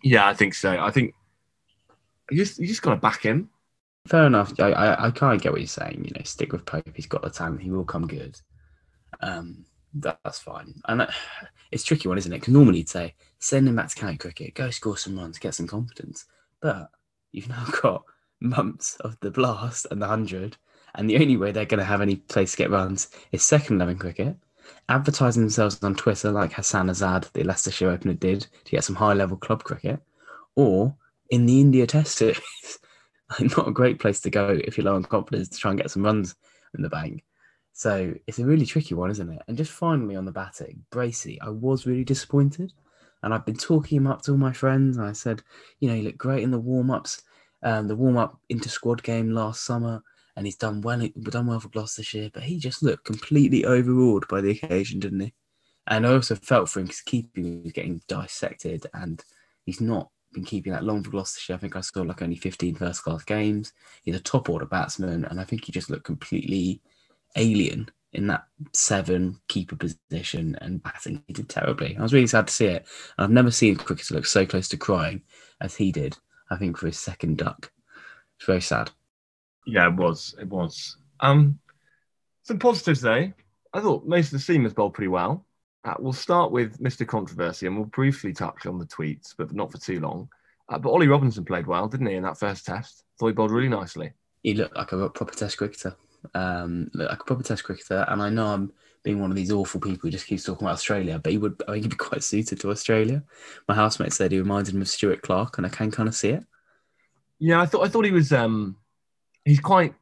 Yeah, 0.05 0.27
I 0.27 0.35
think 0.35 0.53
so. 0.53 0.69
I 0.69 0.91
think 0.91 1.15
you 2.29 2.37
just 2.37 2.59
you 2.59 2.67
just 2.67 2.83
got 2.83 2.91
to 2.91 2.97
back 2.97 3.23
him. 3.23 3.49
Fair 4.07 4.27
enough. 4.27 4.53
I, 4.59 4.71
I 4.71 5.07
I 5.07 5.07
of 5.07 5.41
get 5.41 5.51
what 5.51 5.61
you're 5.61 5.67
saying. 5.67 6.05
You 6.05 6.11
know, 6.11 6.21
stick 6.23 6.51
with 6.51 6.63
Pope. 6.63 6.91
He's 6.93 7.07
got 7.07 7.23
the 7.23 7.31
talent. 7.31 7.63
He 7.63 7.71
will 7.71 7.83
come 7.83 8.05
good. 8.05 8.39
Um, 9.21 9.65
that, 9.95 10.19
that's 10.23 10.37
fine. 10.37 10.75
And 10.87 11.01
uh, 11.01 11.07
it's 11.71 11.83
tricky 11.83 12.07
one, 12.07 12.19
isn't 12.19 12.31
it? 12.31 12.39
Because 12.39 12.53
normally 12.53 12.79
you'd 12.79 12.89
say 12.89 13.15
send 13.39 13.67
him 13.67 13.77
back 13.77 13.89
to 13.89 13.95
county 13.95 14.17
cricket, 14.17 14.53
go 14.53 14.69
score 14.69 14.95
some 14.95 15.17
runs, 15.17 15.39
get 15.39 15.55
some 15.55 15.65
confidence. 15.65 16.25
But 16.61 16.91
you've 17.31 17.49
now 17.49 17.65
got 17.81 18.03
months 18.39 18.97
of 18.97 19.19
the 19.21 19.31
blast 19.31 19.87
and 19.89 19.99
the 19.99 20.07
hundred, 20.07 20.55
and 20.93 21.09
the 21.09 21.17
only 21.17 21.35
way 21.35 21.51
they're 21.51 21.65
going 21.65 21.79
to 21.79 21.83
have 21.83 22.01
any 22.01 22.17
place 22.17 22.51
to 22.51 22.57
get 22.57 22.69
runs 22.69 23.09
is 23.31 23.43
second 23.43 23.77
eleven 23.77 23.97
cricket. 23.97 24.37
Advertising 24.89 25.43
themselves 25.43 25.83
on 25.83 25.95
Twitter 25.95 26.31
like 26.31 26.53
Hassan 26.53 26.87
Azad, 26.87 27.31
the 27.33 27.43
Leicestershire 27.43 27.89
opener, 27.89 28.13
did 28.13 28.47
to 28.65 28.71
get 28.71 28.83
some 28.83 28.95
high 28.95 29.13
level 29.13 29.37
club 29.37 29.63
cricket, 29.63 29.99
or 30.55 30.95
in 31.29 31.45
the 31.45 31.59
India 31.59 31.87
Test 31.87 32.17
series. 32.17 32.39
not 33.39 33.67
a 33.67 33.71
great 33.71 33.99
place 33.99 34.19
to 34.21 34.29
go 34.29 34.59
if 34.63 34.77
you're 34.77 34.85
low 34.85 34.95
on 34.95 35.03
confidence 35.03 35.49
to 35.49 35.57
try 35.57 35.71
and 35.71 35.79
get 35.79 35.91
some 35.91 36.03
runs 36.03 36.35
in 36.75 36.83
the 36.83 36.89
bank. 36.89 37.23
So 37.73 38.13
it's 38.27 38.39
a 38.39 38.45
really 38.45 38.65
tricky 38.65 38.93
one, 38.93 39.11
isn't 39.11 39.29
it? 39.29 39.41
And 39.47 39.57
just 39.57 39.71
finally 39.71 40.15
on 40.15 40.25
the 40.25 40.31
batting, 40.31 40.85
Bracey, 40.91 41.37
I 41.41 41.49
was 41.49 41.85
really 41.85 42.05
disappointed. 42.05 42.71
And 43.21 43.33
I've 43.33 43.45
been 43.45 43.57
talking 43.57 43.97
him 43.97 44.07
up 44.07 44.21
to 44.23 44.31
all 44.31 44.37
my 44.37 44.53
friends. 44.53 44.97
And 44.97 45.05
I 45.05 45.11
said, 45.11 45.41
you 45.79 45.89
know, 45.89 45.95
he 45.95 46.03
looked 46.03 46.17
great 46.17 46.43
in 46.43 46.51
the 46.51 46.59
warm 46.59 46.91
ups, 46.91 47.23
um, 47.63 47.87
the 47.87 47.95
warm 47.95 48.17
up 48.17 48.39
into 48.49 48.69
squad 48.69 49.03
game 49.03 49.31
last 49.31 49.65
summer. 49.65 50.01
And 50.35 50.45
he's 50.45 50.57
done 50.57 50.81
well, 50.81 51.07
done 51.23 51.47
well 51.47 51.59
for 51.59 51.69
Gloucestershire, 51.69 52.29
but 52.33 52.43
he 52.43 52.59
just 52.59 52.83
looked 52.83 53.05
completely 53.05 53.65
overawed 53.65 54.27
by 54.27 54.41
the 54.41 54.51
occasion, 54.51 54.99
didn't 54.99 55.21
he? 55.21 55.33
And 55.87 56.05
I 56.05 56.13
also 56.13 56.35
felt 56.35 56.69
for 56.69 56.79
him 56.79 56.87
because 56.87 57.01
keeping 57.01 57.63
was 57.63 57.71
getting 57.71 58.01
dissected, 58.07 58.87
and 58.93 59.23
he's 59.65 59.79
not 59.79 60.09
been 60.33 60.43
keeping 60.43 60.73
that 60.73 60.83
long 60.83 61.03
for 61.03 61.11
Gloucestershire. 61.11 61.55
I 61.55 61.57
think 61.57 61.75
I 61.75 61.81
saw 61.81 62.01
like 62.01 62.21
only 62.21 62.35
15 62.35 62.75
first 62.75 63.03
class 63.03 63.23
games. 63.23 63.73
He's 64.03 64.15
a 64.15 64.19
top 64.19 64.49
order 64.49 64.65
batsman, 64.65 65.25
and 65.25 65.39
I 65.39 65.43
think 65.43 65.65
he 65.65 65.71
just 65.71 65.89
looked 65.89 66.03
completely 66.03 66.81
alien 67.35 67.89
in 68.13 68.27
that 68.27 68.45
seven 68.73 69.39
keeper 69.47 69.75
position 69.75 70.57
and 70.61 70.81
batting. 70.81 71.23
He 71.27 71.33
did 71.33 71.49
terribly. 71.49 71.95
I 71.97 72.01
was 72.01 72.13
really 72.13 72.27
sad 72.27 72.47
to 72.47 72.53
see 72.53 72.67
it. 72.67 72.87
I've 73.17 73.29
never 73.29 73.51
seen 73.51 73.75
a 73.75 73.77
cricketer 73.77 74.15
look 74.15 74.25
so 74.25 74.45
close 74.45 74.67
to 74.69 74.77
crying 74.77 75.21
as 75.61 75.75
he 75.75 75.91
did, 75.91 76.17
I 76.49 76.57
think, 76.57 76.77
for 76.77 76.87
his 76.87 76.97
second 76.97 77.37
duck. 77.37 77.71
It's 78.37 78.45
very 78.45 78.61
sad. 78.61 78.91
Yeah, 79.65 79.87
it 79.87 79.95
was. 79.95 80.35
It 80.39 80.47
was. 80.47 80.97
Um, 81.19 81.59
some 82.43 82.59
positives 82.59 83.01
though. 83.01 83.31
I 83.73 83.81
thought 83.81 84.05
most 84.05 84.31
of 84.31 84.45
the 84.45 84.53
seamers 84.53 84.73
bowled 84.73 84.93
pretty 84.93 85.09
well. 85.09 85.45
Uh, 85.83 85.95
we'll 85.99 86.13
start 86.13 86.51
with 86.51 86.79
Mr. 86.79 87.07
Controversy 87.07 87.67
and 87.67 87.75
we'll 87.75 87.85
briefly 87.85 88.33
touch 88.33 88.65
on 88.65 88.79
the 88.79 88.85
tweets, 88.85 89.35
but 89.37 89.53
not 89.53 89.71
for 89.71 89.77
too 89.77 89.99
long. 89.99 90.29
Uh, 90.69 90.79
but 90.79 90.89
Ollie 90.89 91.07
Robinson 91.07 91.45
played 91.45 91.67
well, 91.67 91.87
didn't 91.87 92.07
he, 92.07 92.15
in 92.15 92.23
that 92.23 92.39
first 92.39 92.65
test? 92.65 93.03
Thought 93.19 93.27
he 93.27 93.33
bowled 93.33 93.51
really 93.51 93.69
nicely. 93.69 94.13
He 94.41 94.53
looked 94.53 94.75
like 94.75 94.91
a 94.91 95.09
proper 95.09 95.33
test 95.33 95.57
cricketer. 95.57 95.95
Um, 96.33 96.89
looked 96.93 97.11
like 97.11 97.21
a 97.21 97.25
proper 97.25 97.43
test 97.43 97.63
cricketer. 97.63 98.05
And 98.07 98.21
I 98.21 98.29
know 98.29 98.47
I'm 98.47 98.71
being 99.03 99.19
one 99.19 99.29
of 99.29 99.35
these 99.35 99.51
awful 99.51 99.79
people 99.79 100.01
who 100.01 100.11
just 100.11 100.25
keeps 100.25 100.43
talking 100.43 100.65
about 100.65 100.73
Australia, 100.73 101.19
but 101.19 101.31
he 101.31 101.37
would, 101.37 101.61
I 101.67 101.73
think 101.73 101.83
he'd 101.83 101.89
be 101.91 101.95
quite 101.97 102.23
suited 102.23 102.59
to 102.61 102.71
Australia. 102.71 103.23
My 103.67 103.75
housemate 103.75 104.13
said 104.13 104.31
he 104.31 104.39
reminded 104.39 104.73
him 104.73 104.81
of 104.81 104.89
Stuart 104.89 105.21
Clark, 105.21 105.57
and 105.57 105.67
I 105.67 105.69
can 105.69 105.91
kind 105.91 106.09
of 106.09 106.15
see 106.15 106.29
it. 106.29 106.43
Yeah, 107.37 107.61
I 107.61 107.67
thought 107.67 107.85
I 107.85 107.89
thought 107.89 108.05
he 108.05 108.11
was. 108.11 108.33
Um, 108.33 108.77
he's 109.45 109.59
quite 109.59 109.93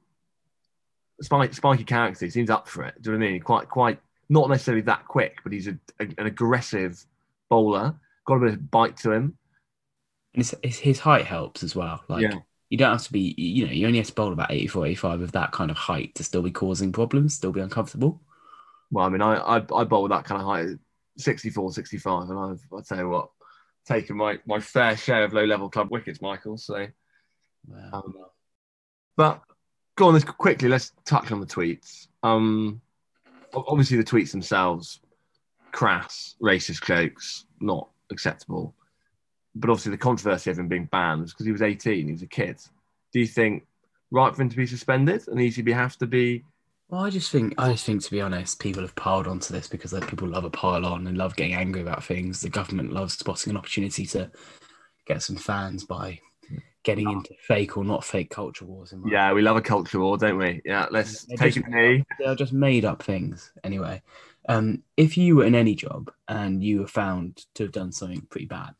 spiky, 1.21 1.53
spiky 1.53 1.83
character. 1.83 2.25
He 2.25 2.31
seems 2.31 2.50
up 2.50 2.67
for 2.67 2.83
it. 2.83 3.01
Do 3.01 3.12
you 3.12 3.17
know 3.17 3.23
what 3.23 3.29
I 3.29 3.31
mean? 3.33 3.41
Quite, 3.41 3.69
quite 3.69 4.00
not 4.29 4.50
necessarily 4.50 4.81
that 4.83 5.05
quick, 5.07 5.38
but 5.43 5.53
he's 5.53 5.67
a, 5.67 5.77
a, 6.00 6.07
an 6.17 6.25
aggressive 6.25 7.05
bowler. 7.50 7.95
Got 8.25 8.35
a 8.35 8.39
bit 8.39 8.53
of 8.53 8.71
bite 8.71 8.97
to 8.97 9.12
him. 9.12 9.38
And 10.33 10.43
his, 10.43 10.55
his, 10.63 10.79
his 10.79 11.00
height 11.00 11.25
helps 11.25 11.63
as 11.63 11.75
well. 11.75 12.03
Like 12.07 12.23
Yeah. 12.23 12.39
you 12.69 12.77
don't 12.77 12.91
have 12.93 13.03
to 13.03 13.12
be, 13.12 13.35
you 13.38 13.67
know, 13.67 13.71
you 13.73 13.85
only 13.85 14.00
have 14.00 14.07
to 14.07 14.13
bowl 14.13 14.33
about 14.33 14.51
84, 14.51 14.88
85 14.88 15.21
of 15.21 15.31
that 15.33 15.51
kind 15.51 15.69
of 15.69 15.77
height 15.77 16.15
to 16.15 16.23
still 16.23 16.41
be 16.41 16.51
causing 16.51 16.91
problems, 16.91 17.35
still 17.35 17.51
be 17.51 17.62
uncomfortable. 17.62 18.21
Well, 18.91 19.05
I 19.05 19.09
mean, 19.09 19.21
I 19.21 19.35
I, 19.35 19.55
I 19.57 19.83
bowl 19.83 20.07
that 20.07 20.25
kind 20.25 20.41
of 20.41 20.47
height, 20.47 20.77
64, 21.17 21.73
65, 21.73 22.29
and 22.29 22.39
I've 22.39 22.62
I 22.75 22.81
tell 22.81 22.97
you 23.00 23.09
what, 23.09 23.29
taken 23.85 24.17
my 24.17 24.39
my 24.45 24.59
fair 24.59 24.95
share 24.97 25.23
of 25.23 25.33
low 25.33 25.45
level 25.45 25.69
club 25.69 25.89
wickets, 25.91 26.21
Michael. 26.21 26.57
So, 26.57 26.88
Wow. 27.67 27.89
um, 27.93 28.13
but 29.15 29.41
go 29.96 30.08
on, 30.08 30.13
let's 30.13 30.25
quickly. 30.25 30.70
Let's 30.70 30.91
touch 31.05 31.32
on 31.32 31.39
the 31.39 31.46
tweets. 31.46 32.08
Um, 32.24 32.82
obviously 33.53 33.98
the 33.98 34.03
tweets 34.03 34.32
themselves, 34.32 35.00
crass, 35.72 36.36
racist 36.41 36.84
jokes, 36.86 37.46
not 37.60 37.89
acceptable. 38.12 38.74
But 39.55 39.70
obviously 39.70 39.91
the 39.91 39.98
controversy 39.98 40.50
of 40.50 40.60
him 40.60 40.67
being 40.67 40.86
banned 40.86 41.22
was 41.22 41.34
because 41.34 41.46
he 41.46 41.51
was 41.51 41.62
18, 41.62 42.05
he 42.05 42.12
was 42.12 42.22
a 42.22 42.27
kid. 42.27 42.60
Do 43.12 43.20
you 43.20 43.27
think 43.27 43.65
right 44.12 44.36
for 44.36 44.41
him 44.41 44.50
to 44.50 44.58
be 44.58 44.65
suspended 44.65 45.27
and 45.27 45.65
be 45.65 45.72
have 45.72 45.98
to 45.98 46.08
be? 46.08 46.43
Well, 46.89 47.03
I 47.03 47.10
just 47.10 47.32
think, 47.32 47.55
I 47.58 47.72
just 47.72 47.86
think, 47.86 48.03
to 48.03 48.12
be 48.12 48.22
honest, 48.22 48.60
people 48.60 48.82
have 48.82 48.96
piled 48.96 49.27
onto 49.27 49.53
this 49.53 49.67
because 49.67 49.93
like, 49.93 50.08
people 50.08 50.27
love 50.27 50.43
a 50.43 50.50
pile 50.50 50.86
on 50.86 51.08
and 51.08 51.17
love 51.17 51.36
getting 51.36 51.55
angry 51.55 51.82
about 51.82 52.03
things. 52.03 52.41
The 52.41 52.50
government 52.50 52.93
loves 52.93 53.17
spotting 53.17 53.51
an 53.51 53.58
opportunity 53.58 54.05
to 54.08 54.32
get 55.05 55.22
some 55.22 55.36
fans 55.36 55.86
by 55.86 56.20
getting 56.84 57.10
into 57.10 57.34
fake 57.40 57.78
or 57.78 57.84
not 57.84 58.04
fake 58.04 58.30
culture 58.30 58.66
wars. 58.66 58.92
In 58.92 59.02
my 59.02 59.10
Yeah, 59.12 59.34
we 59.34 59.42
love 59.42 59.56
a 59.58 59.62
culture 59.62 60.00
war, 60.00 60.18
don't 60.18 60.38
we? 60.38 60.62
Yeah, 60.66 60.88
let's 60.92 61.24
They're 61.25 61.38
take 61.38 61.54
just- 61.56 61.66
a 61.68 61.70
knee. 61.70 62.04
they're 62.20 62.36
just 62.36 62.54
made 62.54 62.86
up 62.86 63.02
things 63.04 63.52
anyway. 63.63 64.02
Um, 64.50 64.84
if 64.98 65.18
you 65.18 65.38
were 65.38 65.46
in 65.46 65.56
any 65.56 65.74
job 65.75 66.12
and 66.28 66.62
you 66.63 66.82
were 66.82 66.88
found 66.88 67.46
to 67.56 67.63
have 67.63 67.72
done 67.72 67.92
something 67.94 68.28
pretty 68.30 68.46
bad, 68.48 68.75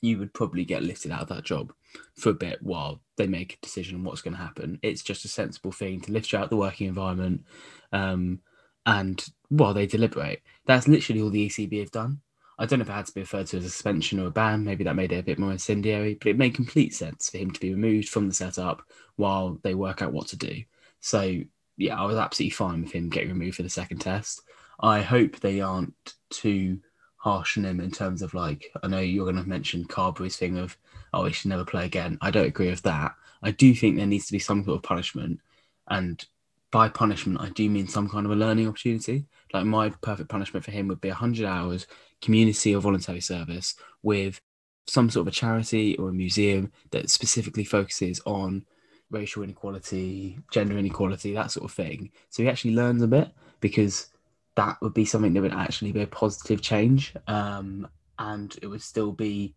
you 0.00 0.18
would 0.18 0.34
probably 0.34 0.64
get 0.64 0.82
lifted 0.82 1.12
out 1.12 1.22
of 1.22 1.28
that 1.28 1.44
job 1.44 1.72
for 2.16 2.30
a 2.30 2.34
bit 2.34 2.60
while 2.62 3.00
they 3.16 3.28
make 3.28 3.54
a 3.54 3.60
decision 3.64 3.96
on 3.96 4.02
what's 4.04 4.20
going 4.22 4.34
to 4.34 4.42
happen. 4.42 4.80
It's 4.82 5.02
just 5.02 5.24
a 5.24 5.28
sensible 5.28 5.70
thing 5.70 6.00
to 6.00 6.12
lift 6.12 6.32
you 6.32 6.38
out 6.38 6.44
of 6.44 6.50
the 6.50 6.56
working 6.56 6.88
environment 6.88 7.44
um, 7.92 8.40
and 8.84 9.24
while 9.48 9.72
they 9.74 9.86
deliberate. 9.86 10.42
That's 10.66 10.88
literally 10.88 11.20
all 11.22 11.30
the 11.30 11.46
ECB 11.48 11.78
have 11.78 11.92
done. 11.92 12.20
I 12.58 12.66
don't 12.66 12.78
know 12.78 12.84
if 12.84 12.88
it 12.88 12.92
had 12.92 13.06
to 13.06 13.14
be 13.14 13.22
referred 13.22 13.46
to 13.48 13.56
as 13.56 13.64
a 13.64 13.70
suspension 13.70 14.20
or 14.20 14.26
a 14.26 14.30
ban. 14.30 14.64
Maybe 14.64 14.84
that 14.84 14.96
made 14.96 15.12
it 15.12 15.18
a 15.18 15.22
bit 15.22 15.38
more 15.38 15.52
incendiary, 15.52 16.14
but 16.14 16.28
it 16.28 16.38
made 16.38 16.54
complete 16.54 16.94
sense 16.94 17.30
for 17.30 17.38
him 17.38 17.50
to 17.50 17.60
be 17.60 17.70
removed 17.70 18.08
from 18.08 18.28
the 18.28 18.34
setup 18.34 18.82
while 19.16 19.58
they 19.62 19.74
work 19.74 20.02
out 20.02 20.12
what 20.12 20.28
to 20.28 20.36
do. 20.36 20.62
So, 21.00 21.40
yeah, 21.76 22.00
I 22.00 22.04
was 22.04 22.16
absolutely 22.16 22.50
fine 22.50 22.82
with 22.82 22.92
him 22.92 23.08
getting 23.08 23.30
removed 23.30 23.56
for 23.56 23.62
the 23.62 23.68
second 23.68 23.98
test. 23.98 24.42
I 24.80 25.00
hope 25.00 25.40
they 25.40 25.60
aren't 25.60 25.94
too 26.30 26.80
harsh 27.16 27.56
on 27.56 27.64
him 27.64 27.80
in 27.80 27.90
terms 27.90 28.20
of 28.20 28.34
like, 28.34 28.70
I 28.82 28.88
know 28.88 29.00
you're 29.00 29.24
going 29.24 29.42
to 29.42 29.48
mention 29.48 29.84
Carberry's 29.84 30.36
thing 30.36 30.58
of, 30.58 30.76
oh, 31.14 31.24
he 31.24 31.32
should 31.32 31.50
never 31.50 31.64
play 31.64 31.86
again. 31.86 32.18
I 32.20 32.30
don't 32.30 32.46
agree 32.46 32.70
with 32.70 32.82
that. 32.82 33.14
I 33.42 33.52
do 33.52 33.74
think 33.74 33.96
there 33.96 34.06
needs 34.06 34.26
to 34.26 34.32
be 34.32 34.38
some 34.38 34.64
sort 34.64 34.76
of 34.76 34.82
punishment. 34.82 35.40
And 35.88 36.24
by 36.70 36.88
punishment, 36.88 37.40
I 37.40 37.50
do 37.50 37.68
mean 37.68 37.86
some 37.86 38.08
kind 38.08 38.26
of 38.26 38.32
a 38.32 38.36
learning 38.36 38.68
opportunity. 38.68 39.26
Like 39.52 39.64
my 39.66 39.90
perfect 39.90 40.28
punishment 40.28 40.64
for 40.64 40.70
him 40.70 40.88
would 40.88 41.00
be 41.00 41.08
100 41.08 41.46
hours 41.46 41.86
community 42.22 42.74
or 42.74 42.80
voluntary 42.80 43.20
service 43.20 43.74
with 44.02 44.40
some 44.86 45.10
sort 45.10 45.26
of 45.26 45.32
a 45.32 45.36
charity 45.36 45.96
or 45.98 46.08
a 46.08 46.14
museum 46.14 46.72
that 46.90 47.10
specifically 47.10 47.64
focuses 47.64 48.20
on 48.24 48.64
racial 49.10 49.42
inequality, 49.42 50.38
gender 50.50 50.78
inequality, 50.78 51.34
that 51.34 51.50
sort 51.50 51.64
of 51.64 51.72
thing. 51.72 52.10
So 52.30 52.42
he 52.42 52.48
actually 52.48 52.74
learns 52.74 53.02
a 53.02 53.06
bit 53.06 53.30
because 53.60 54.08
that 54.56 54.78
would 54.80 54.94
be 54.94 55.04
something 55.04 55.32
that 55.34 55.42
would 55.42 55.52
actually 55.52 55.92
be 55.92 56.02
a 56.02 56.06
positive 56.06 56.62
change. 56.62 57.14
Um, 57.26 57.88
and 58.18 58.56
it 58.62 58.66
would 58.66 58.82
still 58.82 59.12
be, 59.12 59.54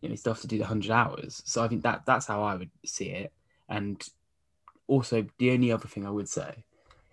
you 0.00 0.08
know, 0.08 0.14
still 0.14 0.34
have 0.34 0.42
to 0.42 0.48
do 0.48 0.58
the 0.58 0.62
100 0.62 0.90
hours. 0.90 1.42
So 1.44 1.62
I 1.62 1.68
think 1.68 1.82
that 1.82 2.04
that's 2.06 2.26
how 2.26 2.42
I 2.42 2.56
would 2.56 2.70
see 2.84 3.10
it. 3.10 3.32
And 3.68 4.02
also, 4.86 5.26
the 5.38 5.50
only 5.50 5.72
other 5.72 5.88
thing 5.88 6.06
I 6.06 6.10
would 6.10 6.28
say 6.28 6.64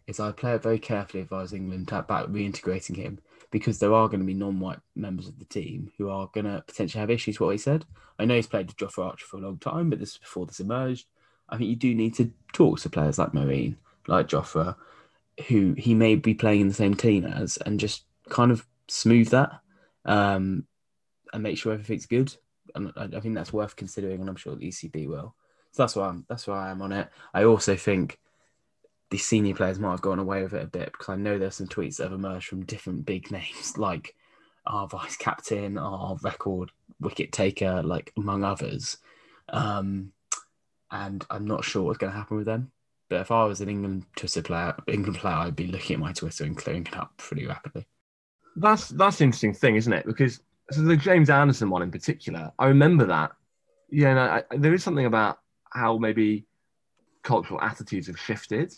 is 0.07 0.19
I 0.19 0.31
play 0.31 0.55
it 0.55 0.63
very 0.63 0.79
carefully 0.79 1.23
if 1.23 1.31
I 1.31 1.41
was 1.41 1.53
England 1.53 1.89
about 1.91 2.33
reintegrating 2.33 2.97
him 2.97 3.19
because 3.51 3.79
there 3.79 3.93
are 3.93 4.07
going 4.07 4.19
to 4.21 4.25
be 4.25 4.33
non-white 4.33 4.79
members 4.95 5.27
of 5.27 5.37
the 5.37 5.45
team 5.45 5.91
who 5.97 6.09
are 6.09 6.29
going 6.33 6.45
to 6.45 6.63
potentially 6.65 6.99
have 6.99 7.11
issues. 7.11 7.39
What 7.39 7.49
he 7.49 7.57
said, 7.57 7.85
I 8.17 8.25
know 8.25 8.35
he's 8.35 8.47
played 8.47 8.67
with 8.67 8.77
Jofra 8.77 9.05
Archer 9.05 9.25
for 9.25 9.37
a 9.37 9.41
long 9.41 9.57
time, 9.57 9.89
but 9.89 9.99
this 9.99 10.13
is 10.13 10.17
before 10.17 10.45
this 10.45 10.59
emerged. 10.59 11.07
I 11.49 11.57
think 11.57 11.69
you 11.69 11.75
do 11.75 11.93
need 11.93 12.15
to 12.15 12.31
talk 12.53 12.79
to 12.79 12.89
players 12.89 13.19
like 13.19 13.33
Moeen, 13.33 13.75
like 14.07 14.29
Jofra, 14.29 14.75
who 15.47 15.73
he 15.77 15.93
may 15.93 16.15
be 16.15 16.33
playing 16.33 16.61
in 16.61 16.67
the 16.69 16.73
same 16.73 16.95
team 16.95 17.25
as, 17.25 17.57
and 17.57 17.79
just 17.79 18.05
kind 18.29 18.51
of 18.51 18.65
smooth 18.87 19.29
that 19.29 19.59
um, 20.05 20.65
and 21.33 21.43
make 21.43 21.57
sure 21.57 21.73
everything's 21.73 22.05
good. 22.05 22.33
And 22.73 22.93
I, 22.95 23.03
I 23.17 23.19
think 23.19 23.35
that's 23.35 23.53
worth 23.53 23.75
considering, 23.75 24.21
and 24.21 24.29
I'm 24.29 24.35
sure 24.35 24.55
the 24.55 24.69
ECB 24.69 25.07
will. 25.07 25.35
So 25.71 25.83
that's 25.83 25.95
why 25.95 26.07
I'm 26.07 26.25
that's 26.27 26.47
why 26.47 26.69
I'm 26.69 26.81
on 26.81 26.91
it. 26.91 27.09
I 27.33 27.43
also 27.43 27.75
think 27.75 28.19
the 29.11 29.17
senior 29.17 29.53
players 29.53 29.77
might 29.77 29.91
have 29.91 30.01
gone 30.01 30.19
away 30.19 30.41
with 30.41 30.53
it 30.53 30.63
a 30.63 30.67
bit 30.67 30.91
because 30.93 31.09
I 31.09 31.15
know 31.17 31.37
there's 31.37 31.55
some 31.55 31.67
tweets 31.67 31.97
that 31.97 32.03
have 32.03 32.13
emerged 32.13 32.47
from 32.47 32.65
different 32.65 33.05
big 33.05 33.29
names 33.29 33.73
like 33.77 34.15
our 34.65 34.87
vice 34.87 35.17
captain, 35.17 35.77
our 35.77 36.17
record 36.23 36.71
wicket 36.99 37.31
taker, 37.31 37.83
like 37.83 38.13
among 38.17 38.43
others. 38.43 38.97
Um, 39.49 40.13
and 40.89 41.25
I'm 41.29 41.45
not 41.45 41.65
sure 41.65 41.83
what's 41.83 41.97
going 41.97 42.11
to 42.11 42.17
happen 42.17 42.37
with 42.37 42.45
them. 42.45 42.71
But 43.09 43.21
if 43.21 43.31
I 43.31 43.43
was 43.43 43.59
an 43.59 43.67
England 43.67 44.05
Twitter 44.15 44.41
player, 44.41 44.75
England 44.87 45.17
player, 45.17 45.35
I'd 45.35 45.55
be 45.55 45.67
looking 45.67 45.95
at 45.95 45.99
my 45.99 46.13
Twitter 46.13 46.45
and 46.45 46.55
clearing 46.55 46.87
it 46.87 46.95
up 46.95 47.11
pretty 47.17 47.45
rapidly. 47.45 47.85
That's 48.55 48.89
that's 48.89 49.19
interesting 49.19 49.53
thing, 49.53 49.75
isn't 49.75 49.91
it? 49.91 50.05
Because 50.05 50.41
so 50.71 50.81
the 50.81 50.95
James 50.95 51.29
Anderson 51.29 51.69
one 51.69 51.81
in 51.81 51.91
particular, 51.91 52.51
I 52.57 52.67
remember 52.67 53.05
that. 53.07 53.31
Yeah, 53.89 54.41
I, 54.51 54.57
there 54.57 54.73
is 54.73 54.83
something 54.83 55.05
about 55.05 55.39
how 55.69 55.97
maybe 55.97 56.45
cultural 57.23 57.59
attitudes 57.61 58.07
have 58.07 58.19
shifted 58.19 58.73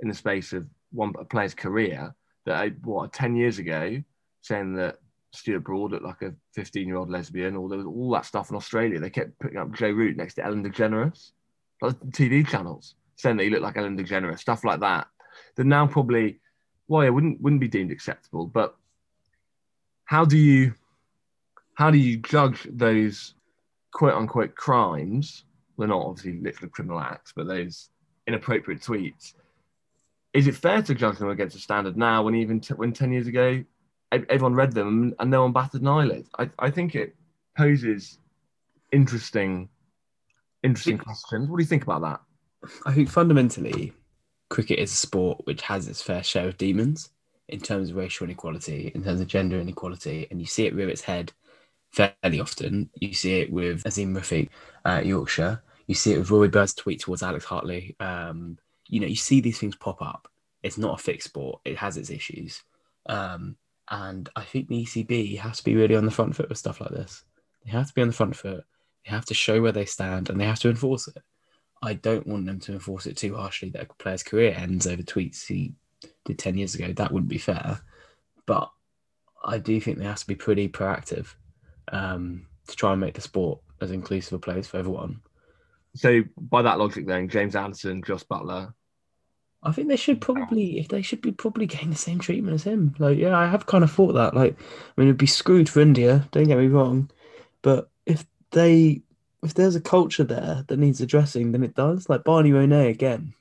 in 0.00 0.08
the 0.08 0.14
space 0.14 0.52
of 0.52 0.66
one 0.92 1.12
a 1.18 1.24
player's 1.24 1.54
career 1.54 2.14
that 2.46 2.56
I, 2.56 2.68
what 2.82 3.12
10 3.12 3.36
years 3.36 3.58
ago 3.58 4.02
saying 4.42 4.74
that 4.76 4.98
Stuart 5.32 5.60
Broad 5.60 5.90
looked 5.90 6.04
like 6.04 6.22
a 6.22 6.34
15 6.54 6.86
year 6.86 6.96
old 6.96 7.10
lesbian 7.10 7.56
or 7.56 7.68
there 7.68 7.78
was 7.78 7.86
all 7.86 8.12
that 8.12 8.26
stuff 8.26 8.50
in 8.50 8.56
Australia. 8.56 9.00
They 9.00 9.10
kept 9.10 9.38
putting 9.40 9.58
up 9.58 9.72
Joe 9.72 9.90
Root 9.90 10.16
next 10.16 10.34
to 10.34 10.44
Ellen 10.44 10.64
DeGeneres. 10.64 11.32
Like 11.82 11.98
TV 12.10 12.46
channels 12.46 12.94
saying 13.16 13.36
that 13.36 13.44
he 13.44 13.50
looked 13.50 13.62
like 13.62 13.76
Ellen 13.76 13.98
DeGeneres 13.98 14.38
stuff 14.38 14.64
like 14.64 14.80
that. 14.80 15.08
That 15.56 15.64
now 15.64 15.86
probably 15.86 16.40
well 16.86 17.02
it 17.02 17.10
wouldn't 17.10 17.40
wouldn't 17.40 17.60
be 17.60 17.68
deemed 17.68 17.90
acceptable 17.90 18.46
but 18.46 18.76
how 20.04 20.24
do 20.24 20.36
you 20.38 20.74
how 21.74 21.90
do 21.90 21.98
you 21.98 22.18
judge 22.18 22.68
those 22.70 23.34
quote 23.92 24.14
unquote 24.14 24.54
crimes? 24.54 25.44
They're 25.76 25.88
not 25.88 26.06
obviously 26.06 26.40
literally 26.40 26.70
criminal 26.70 27.00
acts 27.00 27.32
but 27.34 27.48
those 27.48 27.90
inappropriate 28.28 28.80
tweets 28.80 29.34
is 30.34 30.48
it 30.48 30.56
fair 30.56 30.82
to 30.82 30.94
judge 30.94 31.18
them 31.18 31.30
against 31.30 31.56
a 31.56 31.60
standard 31.60 31.96
now 31.96 32.24
when 32.24 32.34
even 32.34 32.60
t- 32.60 32.74
when 32.74 32.92
10 32.92 33.12
years 33.12 33.28
ago 33.28 33.64
everyone 34.12 34.54
read 34.54 34.72
them 34.72 35.14
and 35.18 35.30
no 35.30 35.42
one 35.42 35.52
batted 35.52 35.80
an 35.80 35.88
eyelid? 35.88 36.26
I, 36.38 36.50
I 36.58 36.70
think 36.70 36.94
it 36.96 37.14
poses 37.56 38.18
interesting 38.92 39.68
interesting 40.64 40.98
questions. 40.98 41.48
What 41.48 41.58
do 41.58 41.62
you 41.62 41.68
think 41.68 41.84
about 41.84 42.02
that? 42.02 42.20
I 42.84 42.92
think 42.92 43.08
fundamentally 43.08 43.92
cricket 44.50 44.78
is 44.78 44.92
a 44.92 44.96
sport 44.96 45.40
which 45.44 45.62
has 45.62 45.88
its 45.88 46.02
fair 46.02 46.22
share 46.22 46.48
of 46.48 46.58
demons 46.58 47.10
in 47.48 47.60
terms 47.60 47.90
of 47.90 47.96
racial 47.96 48.24
inequality 48.24 48.90
in 48.94 49.04
terms 49.04 49.20
of 49.20 49.26
gender 49.26 49.58
inequality 49.58 50.26
and 50.30 50.40
you 50.40 50.46
see 50.46 50.66
it 50.66 50.74
rear 50.74 50.88
its 50.88 51.02
head 51.02 51.32
fairly 51.92 52.40
often. 52.40 52.90
You 53.00 53.14
see 53.14 53.40
it 53.40 53.52
with 53.52 53.84
azeem 53.84 54.12
rafiq 54.16 54.48
at 54.84 55.06
yorkshire. 55.06 55.62
You 55.86 55.94
see 55.94 56.12
it 56.12 56.18
with 56.18 56.30
rory 56.30 56.48
bird's 56.48 56.74
tweet 56.74 57.00
towards 57.00 57.22
alex 57.22 57.44
hartley 57.44 57.94
um, 58.00 58.58
you 58.86 59.00
know, 59.00 59.06
you 59.06 59.16
see 59.16 59.40
these 59.40 59.58
things 59.58 59.76
pop 59.76 60.02
up. 60.02 60.28
It's 60.62 60.78
not 60.78 60.98
a 60.98 61.02
fixed 61.02 61.28
sport. 61.28 61.60
It 61.64 61.76
has 61.78 61.96
its 61.96 62.10
issues. 62.10 62.62
Um, 63.06 63.56
and 63.90 64.28
I 64.34 64.44
think 64.44 64.68
the 64.68 64.84
ECB 64.84 65.38
has 65.38 65.58
to 65.58 65.64
be 65.64 65.74
really 65.74 65.96
on 65.96 66.04
the 66.04 66.10
front 66.10 66.34
foot 66.34 66.48
with 66.48 66.58
stuff 66.58 66.80
like 66.80 66.90
this. 66.90 67.24
They 67.64 67.72
have 67.72 67.88
to 67.88 67.94
be 67.94 68.02
on 68.02 68.08
the 68.08 68.14
front 68.14 68.36
foot. 68.36 68.64
They 69.04 69.10
have 69.10 69.26
to 69.26 69.34
show 69.34 69.60
where 69.60 69.72
they 69.72 69.84
stand 69.84 70.30
and 70.30 70.40
they 70.40 70.46
have 70.46 70.60
to 70.60 70.70
enforce 70.70 71.08
it. 71.08 71.22
I 71.82 71.94
don't 71.94 72.26
want 72.26 72.46
them 72.46 72.60
to 72.60 72.72
enforce 72.72 73.06
it 73.06 73.16
too 73.16 73.36
harshly 73.36 73.68
that 73.70 73.82
a 73.90 73.94
player's 74.02 74.22
career 74.22 74.54
ends 74.56 74.86
over 74.86 75.02
tweets 75.02 75.46
he 75.46 75.74
did 76.24 76.38
10 76.38 76.56
years 76.56 76.74
ago. 76.74 76.92
That 76.92 77.12
wouldn't 77.12 77.28
be 77.28 77.38
fair. 77.38 77.80
But 78.46 78.70
I 79.44 79.58
do 79.58 79.78
think 79.80 79.98
they 79.98 80.04
have 80.04 80.20
to 80.20 80.26
be 80.26 80.34
pretty 80.34 80.68
proactive 80.68 81.34
um, 81.92 82.46
to 82.68 82.76
try 82.76 82.92
and 82.92 83.00
make 83.00 83.14
the 83.14 83.20
sport 83.20 83.60
as 83.82 83.90
inclusive 83.90 84.32
a 84.32 84.38
place 84.38 84.66
for 84.66 84.78
everyone. 84.78 85.20
So 85.94 86.22
by 86.36 86.62
that 86.62 86.78
logic, 86.78 87.06
then 87.06 87.28
James 87.28 87.56
Anderson, 87.56 88.02
Jos 88.02 88.24
Buttler. 88.24 88.74
I 89.62 89.72
think 89.72 89.88
they 89.88 89.96
should 89.96 90.20
probably, 90.20 90.78
if 90.78 90.88
they 90.88 91.00
should 91.02 91.22
be 91.22 91.32
probably 91.32 91.66
getting 91.66 91.90
the 91.90 91.96
same 91.96 92.18
treatment 92.18 92.54
as 92.54 92.64
him. 92.64 92.94
Like, 92.98 93.16
yeah, 93.16 93.36
I 93.36 93.46
have 93.46 93.66
kind 93.66 93.82
of 93.82 93.90
thought 93.90 94.12
that. 94.12 94.34
Like, 94.34 94.58
I 94.58 95.00
mean, 95.00 95.08
it'd 95.08 95.16
be 95.16 95.26
screwed 95.26 95.68
for 95.68 95.80
India. 95.80 96.28
Don't 96.32 96.48
get 96.48 96.58
me 96.58 96.66
wrong, 96.66 97.10
but 97.62 97.88
if 98.04 98.26
they, 98.50 99.02
if 99.42 99.54
there's 99.54 99.76
a 99.76 99.80
culture 99.80 100.24
there 100.24 100.64
that 100.66 100.78
needs 100.78 101.00
addressing, 101.00 101.52
then 101.52 101.62
it 101.62 101.74
does. 101.74 102.08
Like 102.08 102.24
Barney 102.24 102.50
Ronay 102.50 102.90
again 102.90 103.32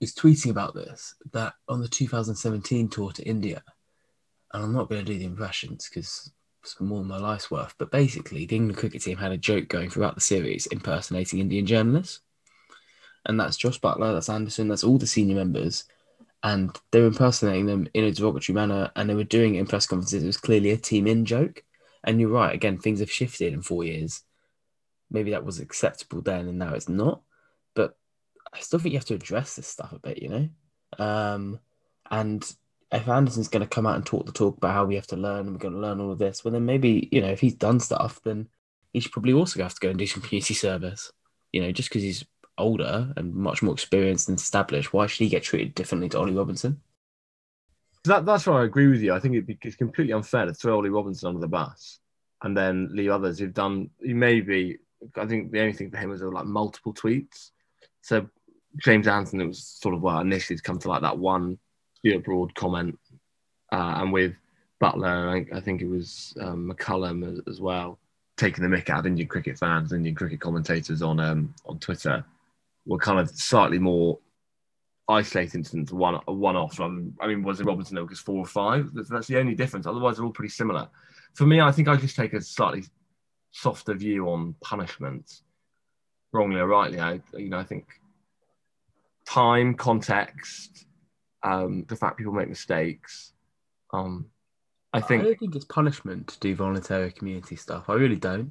is 0.00 0.14
tweeting 0.14 0.50
about 0.50 0.74
this 0.74 1.14
that 1.32 1.54
on 1.68 1.80
the 1.80 1.88
2017 1.88 2.88
tour 2.88 3.12
to 3.12 3.22
India, 3.24 3.62
and 4.52 4.62
I'm 4.62 4.72
not 4.72 4.88
going 4.88 5.04
to 5.04 5.12
do 5.12 5.18
the 5.18 5.26
impressions 5.26 5.88
because 5.88 6.32
more 6.80 6.98
than 6.98 7.08
my 7.08 7.18
life's 7.18 7.50
worth. 7.50 7.74
But 7.78 7.90
basically, 7.90 8.46
the 8.46 8.56
England 8.56 8.78
cricket 8.78 9.02
team 9.02 9.16
had 9.16 9.32
a 9.32 9.36
joke 9.36 9.68
going 9.68 9.90
throughout 9.90 10.14
the 10.14 10.20
series 10.20 10.66
impersonating 10.66 11.40
Indian 11.40 11.66
journalists. 11.66 12.20
And 13.26 13.38
that's 13.38 13.56
Josh 13.56 13.80
Buttler, 13.80 14.14
that's 14.14 14.28
Anderson, 14.28 14.68
that's 14.68 14.84
all 14.84 14.98
the 14.98 15.06
senior 15.06 15.36
members. 15.36 15.84
And 16.42 16.76
they 16.92 17.00
were 17.00 17.08
impersonating 17.08 17.66
them 17.66 17.88
in 17.92 18.04
a 18.04 18.12
derogatory 18.12 18.54
manner 18.54 18.90
and 18.94 19.10
they 19.10 19.14
were 19.14 19.24
doing 19.24 19.56
it 19.56 19.60
in 19.60 19.66
press 19.66 19.86
conferences. 19.86 20.22
It 20.22 20.26
was 20.26 20.36
clearly 20.36 20.70
a 20.70 20.76
team 20.76 21.06
in 21.06 21.24
joke. 21.24 21.64
And 22.04 22.20
you're 22.20 22.30
right, 22.30 22.54
again, 22.54 22.78
things 22.78 23.00
have 23.00 23.10
shifted 23.10 23.52
in 23.52 23.62
four 23.62 23.82
years. 23.82 24.22
Maybe 25.10 25.32
that 25.32 25.44
was 25.44 25.58
acceptable 25.58 26.22
then 26.22 26.46
and 26.46 26.58
now 26.58 26.74
it's 26.74 26.88
not. 26.88 27.22
But 27.74 27.96
I 28.52 28.60
still 28.60 28.78
think 28.78 28.92
you 28.92 28.98
have 28.98 29.06
to 29.06 29.14
address 29.14 29.56
this 29.56 29.66
stuff 29.66 29.92
a 29.92 29.98
bit, 29.98 30.22
you 30.22 30.28
know? 30.28 30.48
Um, 31.04 31.58
and 32.10 32.48
if 32.92 33.08
Anderson's 33.08 33.48
going 33.48 33.62
to 33.62 33.68
come 33.68 33.86
out 33.86 33.96
and 33.96 34.06
talk 34.06 34.26
the 34.26 34.32
talk 34.32 34.56
about 34.56 34.72
how 34.74 34.84
we 34.84 34.94
have 34.94 35.06
to 35.08 35.16
learn 35.16 35.40
and 35.40 35.52
we're 35.52 35.58
going 35.58 35.74
to 35.74 35.80
learn 35.80 36.00
all 36.00 36.12
of 36.12 36.18
this, 36.18 36.44
well, 36.44 36.52
then 36.52 36.64
maybe, 36.64 37.08
you 37.10 37.20
know, 37.20 37.30
if 37.30 37.40
he's 37.40 37.54
done 37.54 37.80
stuff, 37.80 38.20
then 38.24 38.48
he 38.92 39.00
should 39.00 39.12
probably 39.12 39.32
also 39.32 39.62
have 39.62 39.74
to 39.74 39.80
go 39.80 39.90
and 39.90 39.98
do 39.98 40.06
some 40.06 40.22
community 40.22 40.54
service. 40.54 41.10
You 41.52 41.62
know, 41.62 41.72
just 41.72 41.88
because 41.88 42.02
he's 42.02 42.24
older 42.58 43.12
and 43.16 43.34
much 43.34 43.62
more 43.62 43.74
experienced 43.74 44.28
and 44.28 44.38
established, 44.38 44.92
why 44.92 45.06
should 45.06 45.24
he 45.24 45.28
get 45.28 45.42
treated 45.42 45.74
differently 45.74 46.08
to 46.10 46.18
Ollie 46.18 46.34
Robinson? 46.34 46.80
That, 48.04 48.24
that's 48.24 48.46
why 48.46 48.60
I 48.60 48.64
agree 48.64 48.86
with 48.86 49.00
you. 49.00 49.12
I 49.12 49.18
think 49.18 49.44
it's 49.62 49.76
completely 49.76 50.12
unfair 50.12 50.46
to 50.46 50.54
throw 50.54 50.76
Ollie 50.76 50.90
Robinson 50.90 51.28
under 51.28 51.40
the 51.40 51.48
bus 51.48 51.98
and 52.42 52.56
then 52.56 52.88
leave 52.92 53.10
others 53.10 53.38
who've 53.38 53.52
done, 53.52 53.90
he 54.00 54.14
may 54.14 54.40
be, 54.40 54.78
I 55.16 55.26
think 55.26 55.50
the 55.50 55.60
only 55.60 55.72
thing 55.72 55.90
for 55.90 55.96
him 55.96 56.10
was 56.10 56.22
like 56.22 56.44
multiple 56.44 56.94
tweets. 56.94 57.50
So 58.02 58.28
James 58.76 59.08
Anderson, 59.08 59.40
it 59.40 59.46
was 59.46 59.64
sort 59.64 59.94
of 59.94 60.02
well, 60.02 60.20
initially 60.20 60.56
to 60.56 60.62
come 60.62 60.78
to 60.78 60.88
like 60.88 61.02
that 61.02 61.18
one 61.18 61.58
Stuart 61.98 62.24
Broad 62.24 62.54
comment, 62.54 62.98
uh, 63.72 63.94
and 63.96 64.12
with 64.12 64.34
Buttler, 64.82 65.46
I, 65.52 65.56
I 65.56 65.60
think 65.60 65.80
it 65.80 65.88
was 65.88 66.36
um, 66.40 66.70
McCullum 66.70 67.30
as, 67.30 67.40
as, 67.48 67.60
well, 67.60 67.98
taking 68.36 68.62
the 68.62 68.74
mick 68.74 68.90
out 68.90 69.00
of 69.00 69.06
Indian 69.06 69.28
cricket 69.28 69.58
fans, 69.58 69.92
Indian 69.92 70.14
cricket 70.14 70.40
commentators 70.40 71.02
on 71.02 71.18
um, 71.20 71.54
on 71.64 71.78
Twitter, 71.78 72.24
were 72.84 72.98
kind 72.98 73.18
of 73.18 73.30
slightly 73.30 73.78
more 73.78 74.18
isolated 75.08 75.56
incidents, 75.56 75.92
one 75.92 76.14
one 76.26 76.56
off. 76.56 76.80
I 76.80 76.88
mean, 76.88 77.42
was 77.42 77.60
it 77.60 77.66
Robinson 77.66 77.96
Ilkes 77.96 78.18
four 78.18 78.38
or 78.38 78.46
five? 78.46 78.92
That's, 78.92 79.08
that's 79.08 79.26
the 79.26 79.38
only 79.38 79.54
difference. 79.54 79.86
Otherwise, 79.86 80.16
they're 80.16 80.26
all 80.26 80.32
pretty 80.32 80.52
similar. 80.52 80.88
For 81.34 81.46
me, 81.46 81.60
I 81.60 81.72
think 81.72 81.88
I 81.88 81.96
just 81.96 82.16
take 82.16 82.32
a 82.34 82.40
slightly 82.40 82.84
softer 83.52 83.94
view 83.94 84.28
on 84.28 84.54
punishment, 84.62 85.40
wrongly 86.32 86.60
or 86.60 86.66
rightly. 86.66 87.00
I 87.00 87.20
you 87.34 87.48
know 87.48 87.58
I 87.58 87.64
think 87.64 87.86
time, 89.26 89.74
context, 89.74 90.85
um, 91.46 91.84
the 91.88 91.96
fact 91.96 92.18
people 92.18 92.32
make 92.32 92.48
mistakes. 92.48 93.32
Um, 93.92 94.26
I 94.92 95.00
think. 95.00 95.22
I 95.22 95.26
don't 95.26 95.38
think 95.38 95.54
it's 95.54 95.64
punishment 95.64 96.28
to 96.28 96.40
do 96.40 96.54
voluntary 96.54 97.12
community 97.12 97.56
stuff. 97.56 97.88
I 97.88 97.94
really 97.94 98.16
don't. 98.16 98.50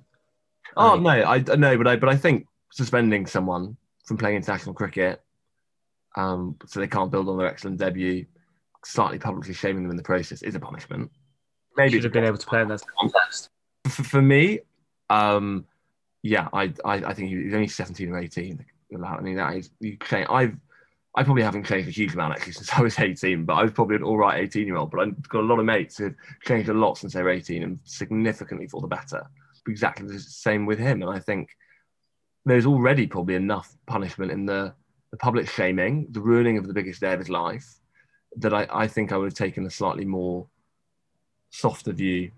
Oh 0.77 0.95
no, 0.95 1.09
I 1.09 1.39
no, 1.39 1.77
but 1.77 1.87
I 1.87 1.95
but 1.97 2.09
I 2.09 2.15
think 2.15 2.47
suspending 2.71 3.27
someone 3.27 3.77
from 4.05 4.17
playing 4.17 4.37
international 4.37 4.73
cricket, 4.73 5.21
um, 6.15 6.55
so 6.65 6.79
they 6.79 6.87
can't 6.87 7.11
build 7.11 7.27
on 7.27 7.37
their 7.37 7.47
excellent 7.47 7.79
debut, 7.79 8.25
slightly 8.83 9.19
publicly 9.19 9.53
shaming 9.53 9.83
them 9.83 9.91
in 9.91 9.97
the 9.97 10.03
process 10.03 10.41
is 10.41 10.55
a 10.55 10.59
punishment. 10.59 11.11
Maybe 11.77 11.93
should 11.93 12.05
have 12.05 12.13
been 12.13 12.23
able 12.23 12.37
to 12.37 12.47
play 12.47 12.61
in 12.61 12.69
that 12.69 12.81
context. 12.99 13.49
For, 13.87 14.03
for 14.03 14.21
me, 14.21 14.59
um, 15.09 15.65
yeah, 16.23 16.47
I, 16.53 16.73
I 16.85 16.95
I 16.95 17.13
think 17.13 17.29
he's 17.29 17.53
only 17.53 17.67
seventeen 17.67 18.09
or 18.09 18.19
eighteen. 18.19 18.65
I 18.93 19.21
mean, 19.21 19.35
that 19.35 19.55
is 19.55 19.69
you 19.79 19.97
say 20.05 20.25
I've 20.25 20.55
I 21.17 21.23
probably 21.23 21.43
haven't 21.43 21.65
changed 21.65 21.87
a 21.87 21.91
huge 21.91 22.13
amount 22.13 22.33
actually 22.33 22.53
since 22.53 22.71
I 22.73 22.81
was 22.81 22.99
18, 22.99 23.45
but 23.45 23.53
I 23.53 23.63
was 23.63 23.71
probably 23.71 23.95
an 23.95 24.03
all 24.03 24.17
right 24.17 24.43
18 24.43 24.67
year 24.67 24.75
old. 24.75 24.91
But 24.91 25.01
I've 25.01 25.29
got 25.29 25.41
a 25.41 25.47
lot 25.47 25.59
of 25.59 25.65
mates 25.65 25.97
who've 25.97 26.15
changed 26.43 26.69
a 26.69 26.73
lot 26.73 26.97
since 26.97 27.13
they 27.13 27.23
were 27.23 27.29
18 27.29 27.63
and 27.63 27.79
significantly 27.85 28.67
for 28.67 28.81
the 28.81 28.87
better. 28.87 29.25
Exactly 29.67 30.07
the 30.07 30.19
same 30.19 30.65
with 30.65 30.77
him. 30.77 31.01
And 31.01 31.09
I 31.09 31.19
think 31.19 31.49
there's 32.45 32.65
already 32.65 33.07
probably 33.07 33.35
enough 33.35 33.75
punishment 33.87 34.31
in 34.31 34.45
the, 34.45 34.73
the 35.11 35.17
public 35.17 35.49
shaming, 35.49 36.07
the 36.11 36.19
ruining 36.19 36.57
of 36.57 36.67
the 36.67 36.73
biggest 36.73 36.99
day 36.99 37.13
of 37.13 37.19
his 37.19 37.29
life, 37.29 37.79
that 38.37 38.53
I, 38.53 38.67
I 38.69 38.87
think 38.87 39.11
I 39.11 39.17
would 39.17 39.27
have 39.27 39.33
taken 39.33 39.65
a 39.65 39.71
slightly 39.71 40.05
more 40.05 40.47
softer 41.49 41.93
view 41.93 42.31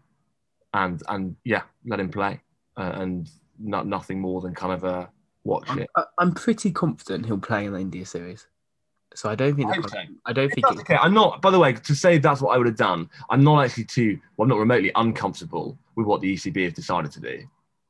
and, 0.73 1.01
and 1.09 1.35
yeah, 1.43 1.63
let 1.85 1.99
him 1.99 2.09
play 2.09 2.41
uh, 2.77 2.91
and 2.95 3.27
not, 3.59 3.87
nothing 3.87 4.21
more 4.21 4.39
than 4.39 4.53
kind 4.53 4.73
of 4.73 4.83
a 4.83 5.09
watch 5.43 5.65
I'm, 5.67 5.79
it. 5.79 5.89
I'm 6.19 6.33
pretty 6.33 6.71
confident 6.71 7.25
he'll 7.25 7.39
play 7.39 7.65
in 7.65 7.73
the 7.73 7.79
India 7.79 8.05
series. 8.05 8.45
So 9.15 9.29
I 9.29 9.35
don't 9.35 9.55
think. 9.55 9.69
I, 9.69 9.79
the, 9.79 10.07
I 10.25 10.33
don't 10.33 10.49
think. 10.49 10.67
It, 10.69 10.79
okay, 10.79 10.95
I'm 10.95 11.13
not. 11.13 11.41
By 11.41 11.51
the 11.51 11.59
way, 11.59 11.73
to 11.73 11.95
say 11.95 12.17
that's 12.17 12.41
what 12.41 12.53
I 12.53 12.57
would 12.57 12.67
have 12.67 12.77
done, 12.77 13.09
I'm 13.29 13.43
not 13.43 13.65
actually 13.65 13.85
too. 13.85 14.19
Well, 14.35 14.43
I'm 14.45 14.49
not 14.49 14.59
remotely 14.59 14.91
uncomfortable 14.95 15.77
with 15.95 16.05
what 16.05 16.21
the 16.21 16.33
ECB 16.33 16.65
have 16.65 16.73
decided 16.73 17.11
to 17.13 17.19
do. 17.19 17.43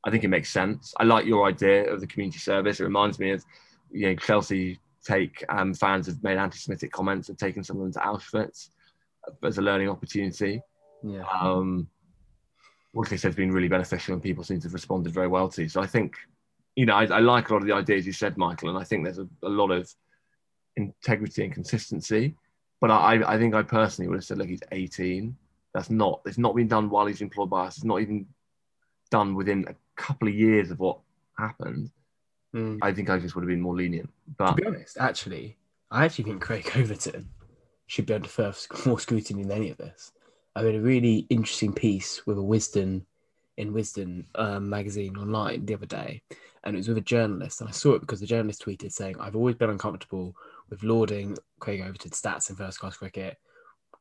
I 0.05 0.11
think 0.11 0.23
it 0.23 0.29
makes 0.29 0.49
sense. 0.49 0.93
I 0.99 1.03
like 1.03 1.25
your 1.25 1.47
idea 1.47 1.91
of 1.91 1.99
the 1.99 2.07
community 2.07 2.39
service. 2.39 2.79
It 2.79 2.85
reminds 2.85 3.19
me 3.19 3.31
of, 3.31 3.43
you 3.91 4.07
know, 4.07 4.15
Chelsea 4.15 4.79
take 5.05 5.43
um, 5.49 5.73
fans 5.73 6.07
have 6.07 6.23
made 6.23 6.37
anti-Semitic 6.37 6.91
comments 6.91 7.29
and 7.29 7.37
taken 7.37 7.63
some 7.63 7.77
of 7.77 7.83
them 7.83 7.93
to 7.93 7.99
Auschwitz 7.99 8.69
as 9.43 9.57
a 9.57 9.61
learning 9.61 9.89
opportunity. 9.89 10.61
Yeah. 11.03 11.23
Um, 11.41 11.87
which 12.93 13.09
they 13.09 13.17
said 13.17 13.29
has 13.29 13.35
been 13.35 13.51
really 13.51 13.67
beneficial 13.67 14.13
and 14.13 14.23
people 14.23 14.43
seem 14.43 14.59
to 14.59 14.67
have 14.67 14.73
responded 14.73 15.13
very 15.13 15.27
well 15.27 15.49
to. 15.49 15.67
So 15.69 15.81
I 15.81 15.87
think, 15.87 16.15
you 16.75 16.85
know, 16.85 16.95
I, 16.95 17.05
I 17.05 17.19
like 17.19 17.49
a 17.49 17.53
lot 17.53 17.61
of 17.61 17.67
the 17.67 17.75
ideas 17.75 18.07
you 18.07 18.13
said, 18.13 18.37
Michael, 18.37 18.69
and 18.69 18.77
I 18.77 18.83
think 18.83 19.03
there's 19.03 19.19
a, 19.19 19.27
a 19.43 19.49
lot 19.49 19.71
of 19.71 19.93
integrity 20.77 21.43
and 21.43 21.53
consistency. 21.53 22.35
But 22.79 22.91
I, 22.91 23.33
I 23.33 23.37
think 23.37 23.55
I 23.55 23.63
personally 23.63 24.07
would 24.07 24.17
have 24.17 24.23
said, 24.23 24.37
look, 24.37 24.47
he's 24.47 24.61
18. 24.71 25.35
That's 25.73 25.89
not, 25.89 26.21
it's 26.25 26.37
not 26.37 26.55
been 26.55 26.67
done 26.67 26.89
while 26.89 27.07
he's 27.07 27.21
employed 27.21 27.49
by 27.49 27.65
us. 27.65 27.77
It's 27.77 27.85
not 27.85 28.01
even 28.01 28.27
done 29.09 29.35
within 29.35 29.65
a 29.67 29.75
couple 29.95 30.27
of 30.27 30.33
years 30.33 30.71
of 30.71 30.79
what 30.79 30.99
happened. 31.37 31.91
Mm. 32.55 32.79
I 32.81 32.93
think 32.93 33.09
I 33.09 33.19
just 33.19 33.35
would 33.35 33.41
have 33.41 33.49
been 33.49 33.61
more 33.61 33.75
lenient. 33.75 34.09
But 34.37 34.51
to 34.51 34.55
be 34.55 34.65
honest, 34.67 34.97
actually, 34.99 35.57
I 35.91 36.05
actually 36.05 36.25
think 36.25 36.41
Craig 36.41 36.71
Overton 36.75 37.29
should 37.87 38.05
be 38.05 38.13
under 38.13 38.29
further 38.29 38.57
more 38.85 38.99
scrutiny 38.99 39.43
than 39.43 39.51
any 39.51 39.69
of 39.71 39.77
this. 39.77 40.11
I 40.55 40.63
read 40.63 40.75
a 40.75 40.81
really 40.81 41.27
interesting 41.29 41.73
piece 41.73 42.25
with 42.25 42.37
a 42.37 42.41
Wisden 42.41 43.03
in 43.57 43.73
Wisden 43.73 44.25
um, 44.35 44.69
magazine 44.69 45.17
online 45.17 45.65
the 45.65 45.73
other 45.73 45.85
day, 45.85 46.21
and 46.63 46.75
it 46.75 46.79
was 46.79 46.87
with 46.87 46.97
a 46.97 47.01
journalist. 47.01 47.61
And 47.61 47.69
I 47.69 47.73
saw 47.73 47.93
it 47.93 48.01
because 48.01 48.19
the 48.19 48.25
journalist 48.25 48.65
tweeted 48.65 48.91
saying, 48.91 49.19
"I've 49.19 49.35
always 49.35 49.55
been 49.55 49.69
uncomfortable 49.69 50.35
with 50.69 50.83
lauding 50.83 51.37
Craig 51.59 51.81
Overton's 51.81 52.21
stats 52.21 52.49
in 52.49 52.55
first 52.55 52.79
class 52.79 52.97
cricket 52.97 53.37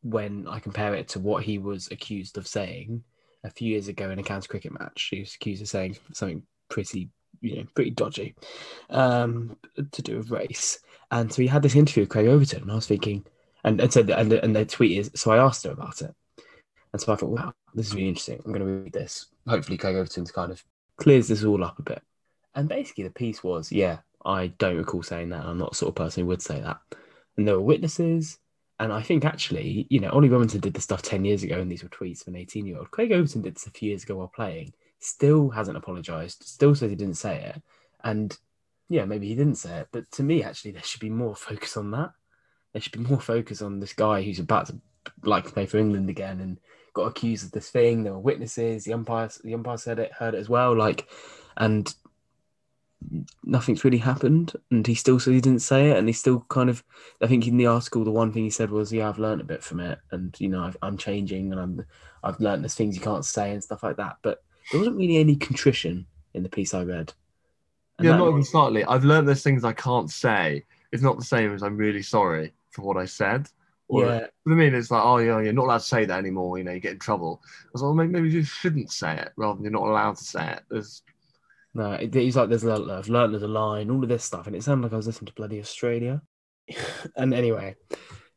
when 0.02 0.46
I 0.46 0.60
compare 0.60 0.94
it 0.94 1.08
to 1.08 1.20
what 1.20 1.42
he 1.42 1.58
was 1.58 1.88
accused 1.90 2.38
of 2.38 2.46
saying 2.46 3.02
a 3.44 3.50
few 3.50 3.68
years 3.68 3.88
ago 3.88 4.10
in 4.10 4.18
a 4.18 4.22
county 4.22 4.48
cricket 4.48 4.78
match. 4.78 5.08
He 5.10 5.20
was 5.20 5.34
accused 5.34 5.62
of 5.62 5.68
saying 5.68 5.96
something 6.12 6.42
pretty, 6.68 7.10
you 7.40 7.56
know, 7.56 7.64
pretty 7.74 7.90
dodgy 7.90 8.34
um, 8.90 9.56
to 9.92 10.02
do 10.02 10.18
with 10.18 10.30
race. 10.30 10.78
And 11.10 11.32
so 11.32 11.42
he 11.42 11.48
had 11.48 11.62
this 11.62 11.76
interview 11.76 12.02
with 12.02 12.10
Craig 12.10 12.26
Overton, 12.26 12.62
and 12.62 12.72
I 12.72 12.76
was 12.76 12.86
thinking, 12.86 13.24
and 13.64 13.80
and 13.80 13.92
so 13.92 14.02
the, 14.02 14.18
and 14.18 14.30
the, 14.30 14.42
and 14.44 14.54
the 14.54 14.64
tweet 14.64 14.98
is, 14.98 15.10
so 15.14 15.30
I 15.30 15.38
asked 15.38 15.64
her 15.64 15.70
about 15.70 16.02
it, 16.02 16.14
and 16.92 17.00
so 17.00 17.12
I 17.12 17.16
thought, 17.16 17.30
wow, 17.30 17.52
this 17.74 17.86
is 17.88 17.94
really 17.94 18.08
interesting. 18.08 18.40
I'm 18.44 18.52
going 18.52 18.66
to 18.66 18.84
read 18.84 18.92
this. 18.92 19.26
Hopefully, 19.46 19.78
Craig 19.78 19.96
Overton's 19.96 20.32
kind 20.32 20.50
of 20.50 20.64
clears 20.96 21.28
this 21.28 21.44
all 21.44 21.62
up 21.62 21.78
a 21.78 21.82
bit. 21.82 22.02
And 22.54 22.68
basically, 22.68 23.04
the 23.04 23.10
piece 23.10 23.44
was, 23.44 23.70
yeah, 23.70 23.98
I 24.26 24.48
don't 24.58 24.76
recall 24.76 25.02
saying 25.02 25.30
that. 25.30 25.44
I'm 25.44 25.58
not 25.58 25.70
the 25.70 25.76
sort 25.76 25.90
of 25.90 25.94
person 25.94 26.22
who 26.22 26.28
would 26.28 26.42
say 26.42 26.60
that. 26.60 26.78
And 27.36 27.46
there 27.46 27.54
were 27.54 27.62
witnesses. 27.62 28.38
And 28.78 28.92
I 28.92 29.00
think 29.02 29.24
actually, 29.24 29.86
you 29.88 30.00
know, 30.00 30.10
Ollie 30.10 30.28
Robinson 30.28 30.60
did 30.60 30.74
this 30.74 30.84
stuff 30.84 31.00
10 31.00 31.24
years 31.24 31.42
ago, 31.42 31.58
and 31.58 31.70
these 31.70 31.82
were 31.82 31.88
tweets 31.88 32.22
of 32.22 32.28
an 32.28 32.36
18 32.36 32.66
year 32.66 32.78
old. 32.78 32.90
Craig 32.90 33.12
Overton 33.12 33.42
did 33.42 33.54
this 33.54 33.66
a 33.66 33.70
few 33.70 33.90
years 33.90 34.02
ago 34.02 34.16
while 34.16 34.28
playing, 34.34 34.74
still 34.98 35.48
hasn't 35.50 35.76
apologized, 35.78 36.42
still 36.42 36.74
says 36.74 36.90
he 36.90 36.96
didn't 36.96 37.16
say 37.16 37.42
it. 37.54 37.62
And 38.04 38.36
yeah, 38.88 39.04
maybe 39.04 39.28
he 39.28 39.34
didn't 39.34 39.56
say 39.56 39.78
it. 39.78 39.88
But 39.92 40.10
to 40.12 40.22
me, 40.22 40.42
actually, 40.42 40.72
there 40.72 40.82
should 40.82 41.00
be 41.00 41.10
more 41.10 41.34
focus 41.34 41.76
on 41.76 41.90
that. 41.92 42.12
There 42.72 42.82
should 42.82 42.92
be 42.92 42.98
more 42.98 43.20
focus 43.20 43.62
on 43.62 43.80
this 43.80 43.94
guy 43.94 44.22
who's 44.22 44.38
about 44.38 44.66
to 44.66 44.78
like 45.22 45.44
to 45.44 45.52
play 45.52 45.66
for 45.66 45.78
England 45.78 46.10
again 46.10 46.40
and 46.40 46.58
got 46.92 47.06
accused 47.06 47.46
of 47.46 47.52
this 47.52 47.70
thing. 47.70 48.02
There 48.02 48.12
were 48.12 48.18
witnesses. 48.18 48.84
The 48.84 48.92
umpire, 48.92 49.30
the 49.42 49.54
umpire 49.54 49.78
said 49.78 49.98
it, 49.98 50.12
heard 50.12 50.34
it 50.34 50.38
as 50.38 50.48
well. 50.48 50.76
Like, 50.76 51.08
and 51.56 51.92
nothing's 53.44 53.84
really 53.84 53.98
happened 53.98 54.52
and 54.70 54.86
he 54.86 54.94
still 54.94 55.18
said 55.18 55.32
he 55.32 55.40
didn't 55.40 55.62
say 55.62 55.90
it 55.90 55.96
and 55.96 56.08
he 56.08 56.12
still 56.12 56.40
kind 56.48 56.68
of 56.68 56.82
i 57.22 57.26
think 57.26 57.46
in 57.46 57.56
the 57.56 57.66
article 57.66 58.04
the 58.04 58.10
one 58.10 58.32
thing 58.32 58.44
he 58.44 58.50
said 58.50 58.70
was 58.70 58.92
yeah 58.92 59.08
i've 59.08 59.18
learned 59.18 59.40
a 59.40 59.44
bit 59.44 59.62
from 59.62 59.80
it 59.80 59.98
and 60.10 60.34
you 60.38 60.48
know 60.48 60.70
i 60.82 60.86
am 60.86 60.96
changing 60.96 61.52
and 61.52 61.60
i'm 61.60 61.84
i've 62.24 62.40
learned 62.40 62.62
there's 62.62 62.74
things 62.74 62.94
you 62.94 63.00
can't 63.00 63.24
say 63.24 63.52
and 63.52 63.62
stuff 63.62 63.82
like 63.82 63.96
that 63.96 64.16
but 64.22 64.42
there 64.70 64.80
wasn't 64.80 64.96
really 64.96 65.16
any 65.16 65.36
contrition 65.36 66.06
in 66.34 66.42
the 66.42 66.48
piece 66.48 66.74
i 66.74 66.82
read 66.82 67.12
and 67.98 68.06
yeah 68.06 68.16
not 68.16 68.28
even 68.28 68.44
slightly 68.44 68.84
i've 68.84 69.04
learned 69.04 69.26
there's 69.28 69.42
things 69.42 69.64
i 69.64 69.72
can't 69.72 70.10
say 70.10 70.64
it's 70.92 71.02
not 71.02 71.18
the 71.18 71.24
same 71.24 71.54
as 71.54 71.62
i'm 71.62 71.76
really 71.76 72.02
sorry 72.02 72.52
for 72.70 72.82
what 72.82 72.96
i 72.96 73.04
said 73.04 73.48
or, 73.88 74.04
yeah. 74.04 74.26
I 74.48 74.50
mean, 74.50 74.74
it's 74.74 74.90
like, 74.90 75.04
oh, 75.04 75.18
yeah, 75.18 75.40
you're 75.40 75.52
not 75.52 75.66
allowed 75.66 75.78
to 75.78 75.84
say 75.84 76.04
that 76.06 76.18
anymore. 76.18 76.58
You 76.58 76.64
know, 76.64 76.72
you 76.72 76.80
get 76.80 76.94
in 76.94 76.98
trouble. 76.98 77.40
I 77.44 77.68
was 77.72 77.82
like, 77.82 77.86
well, 77.86 77.94
maybe, 77.94 78.12
maybe 78.12 78.30
you 78.30 78.42
shouldn't 78.42 78.90
say 78.90 79.16
it 79.16 79.32
rather 79.36 79.54
than 79.54 79.62
you're 79.62 79.72
not 79.72 79.88
allowed 79.88 80.16
to 80.16 80.24
say 80.24 80.54
it. 80.54 80.62
There's 80.68 81.02
no, 81.76 81.96
he's 82.10 82.36
like, 82.36 82.48
there's 82.48 82.64
a, 82.64 82.72
I've 82.72 83.08
learned 83.08 83.34
there's 83.34 83.42
a 83.42 83.48
line, 83.48 83.90
all 83.90 84.02
of 84.02 84.08
this 84.08 84.24
stuff, 84.24 84.46
and 84.46 84.56
it 84.56 84.62
sounded 84.62 84.84
like 84.84 84.94
I 84.94 84.96
was 84.96 85.06
listening 85.06 85.26
to 85.26 85.34
bloody 85.34 85.60
Australia. 85.60 86.22
and 87.16 87.34
anyway, 87.34 87.76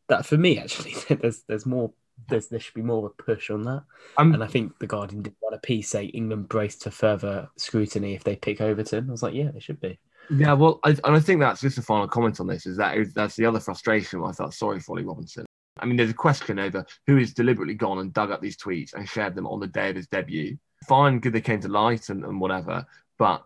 that 0.10 0.26
for 0.26 0.38
me 0.38 0.60
actually, 0.60 0.96
there's 1.22 1.44
there's 1.48 1.66
more, 1.66 1.94
there's 2.28 2.48
there 2.48 2.60
should 2.60 2.74
be 2.74 2.82
more 2.82 3.06
of 3.06 3.14
a 3.18 3.24
push 3.24 3.50
on 3.50 3.64
that. 3.64 3.84
Um, 4.18 4.34
and 4.34 4.44
I 4.44 4.48
think 4.48 4.78
the 4.80 4.88
Guardian 4.88 5.22
did 5.22 5.36
want 5.42 5.56
a 5.56 5.60
piece 5.60 5.90
say 5.90 6.06
England 6.06 6.50
braced 6.50 6.84
for 6.84 6.92
further 6.92 7.50
scrutiny 7.56 8.14
if 8.14 8.26
they 8.26 8.36
pick 8.36 8.60
Overton. 8.60 9.08
I 9.08 9.12
was 9.12 9.24
like, 9.24 9.34
yeah, 9.34 9.52
they 9.52 9.62
should 9.62 9.80
be. 9.80 9.98
Yeah, 10.30 10.54
well, 10.54 10.82
I, 10.84 10.90
and 10.90 11.16
I 11.16 11.20
think 11.22 11.40
that's 11.40 11.62
just 11.62 11.78
a 11.78 11.82
final 11.82 12.08
comment 12.08 12.42
on 12.42 12.48
this. 12.48 12.66
Is 12.66 12.76
that 12.78 12.98
that's 13.16 13.38
the 13.38 13.46
other 13.46 13.62
frustration. 13.62 14.22
I 14.24 14.34
felt 14.34 14.54
sorry 14.54 14.82
for 14.82 14.92
Ollie 14.92 15.06
Robinson. 15.06 15.46
I 15.80 15.86
mean, 15.86 15.96
there's 15.96 16.10
a 16.10 16.16
question 16.16 16.60
over 16.60 16.86
who 17.08 17.16
has 17.16 17.34
deliberately 17.34 17.74
gone 17.74 18.00
and 18.00 18.14
dug 18.14 18.32
up 18.32 18.42
these 18.42 18.58
tweets 18.58 18.94
and 18.94 19.08
shared 19.08 19.34
them 19.34 19.48
on 19.48 19.62
the 19.62 19.68
day 19.68 19.90
of 19.90 19.96
his 19.96 20.08
debut. 20.08 20.58
Fine, 20.90 21.20
good 21.20 21.34
they 21.34 21.42
came 21.42 21.62
to 21.62 21.70
light 21.70 22.10
and, 22.10 22.26
and 22.26 22.40
whatever, 22.40 22.86
but 23.20 23.46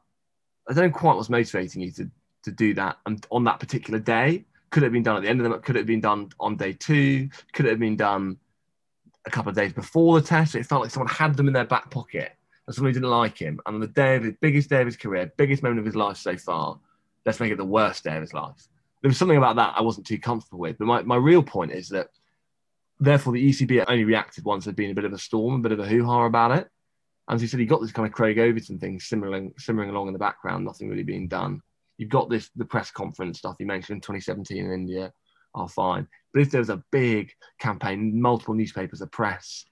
I 0.69 0.73
don't 0.73 0.85
know 0.85 0.97
quite 0.97 1.17
what's 1.17 1.29
motivating 1.29 1.81
you 1.81 1.91
to 1.93 2.09
to 2.43 2.51
do 2.51 2.73
that 2.75 2.97
and 3.05 3.25
on 3.31 3.43
that 3.45 3.59
particular 3.59 3.99
day. 3.99 4.45
Could 4.69 4.83
it 4.83 4.87
have 4.87 4.93
been 4.93 5.03
done 5.03 5.17
at 5.17 5.23
the 5.23 5.29
end 5.29 5.39
of 5.39 5.43
the 5.43 5.49
month? 5.49 5.63
Could 5.63 5.75
it 5.75 5.79
have 5.79 5.87
been 5.87 6.01
done 6.01 6.29
on 6.39 6.55
day 6.55 6.73
two? 6.73 7.29
Could 7.53 7.65
it 7.65 7.69
have 7.69 7.79
been 7.79 7.95
done 7.95 8.37
a 9.25 9.29
couple 9.29 9.49
of 9.49 9.55
days 9.55 9.71
before 9.71 10.19
the 10.19 10.25
test? 10.25 10.55
It 10.55 10.65
felt 10.65 10.81
like 10.81 10.91
someone 10.91 11.13
had 11.13 11.35
them 11.35 11.47
in 11.47 11.53
their 11.53 11.65
back 11.65 11.91
pocket 11.91 12.31
and 12.65 12.75
someone 12.75 12.89
who 12.89 12.99
didn't 12.99 13.11
like 13.11 13.37
him. 13.37 13.59
And 13.65 13.75
on 13.75 13.81
the 13.81 13.87
day 13.87 14.15
of 14.15 14.23
his 14.23 14.33
biggest 14.41 14.69
day 14.69 14.81
of 14.81 14.87
his 14.87 14.97
career, 14.97 15.31
biggest 15.37 15.63
moment 15.63 15.79
of 15.79 15.85
his 15.85 15.95
life 15.95 16.17
so 16.17 16.35
far, 16.37 16.79
let's 17.25 17.39
make 17.39 17.51
it 17.51 17.57
the 17.57 17.65
worst 17.65 18.03
day 18.03 18.15
of 18.15 18.21
his 18.21 18.33
life. 18.33 18.67
There 19.01 19.09
was 19.09 19.17
something 19.17 19.37
about 19.37 19.57
that 19.57 19.75
I 19.77 19.81
wasn't 19.81 20.07
too 20.07 20.17
comfortable 20.17 20.59
with. 20.59 20.77
But 20.79 20.85
my, 20.85 21.01
my 21.03 21.17
real 21.17 21.43
point 21.43 21.71
is 21.71 21.89
that 21.89 22.07
therefore 22.99 23.33
the 23.33 23.49
ECB 23.49 23.85
only 23.87 24.05
reacted 24.05 24.43
once 24.43 24.65
there'd 24.65 24.75
been 24.75 24.91
a 24.91 24.95
bit 24.95 25.05
of 25.05 25.13
a 25.13 25.19
storm, 25.19 25.55
a 25.55 25.59
bit 25.59 25.71
of 25.71 25.79
a 25.79 25.87
hoo-ha 25.87 26.25
about 26.25 26.51
it 26.51 26.67
as 27.29 27.41
you 27.41 27.47
said, 27.47 27.59
you 27.59 27.65
got 27.65 27.81
this 27.81 27.91
kind 27.91 28.07
of 28.07 28.13
Craig 28.13 28.39
Overton 28.39 28.79
thing 28.79 28.99
simmering, 28.99 29.53
simmering 29.57 29.89
along 29.89 30.07
in 30.07 30.13
the 30.13 30.19
background, 30.19 30.65
nothing 30.65 30.89
really 30.89 31.03
being 31.03 31.27
done. 31.27 31.61
You've 31.97 32.09
got 32.09 32.29
this 32.29 32.49
the 32.55 32.65
press 32.65 32.91
conference 32.91 33.39
stuff 33.39 33.55
you 33.59 33.65
mentioned 33.65 33.97
in 33.97 34.01
2017 34.01 34.65
in 34.65 34.71
India 34.71 35.13
are 35.55 35.69
fine. 35.69 36.07
But 36.33 36.41
if 36.41 36.51
there 36.51 36.59
was 36.59 36.69
a 36.69 36.83
big 36.91 37.31
campaign, 37.59 38.19
multiple 38.19 38.55
newspapers, 38.55 39.01
a 39.01 39.07
press, 39.07 39.65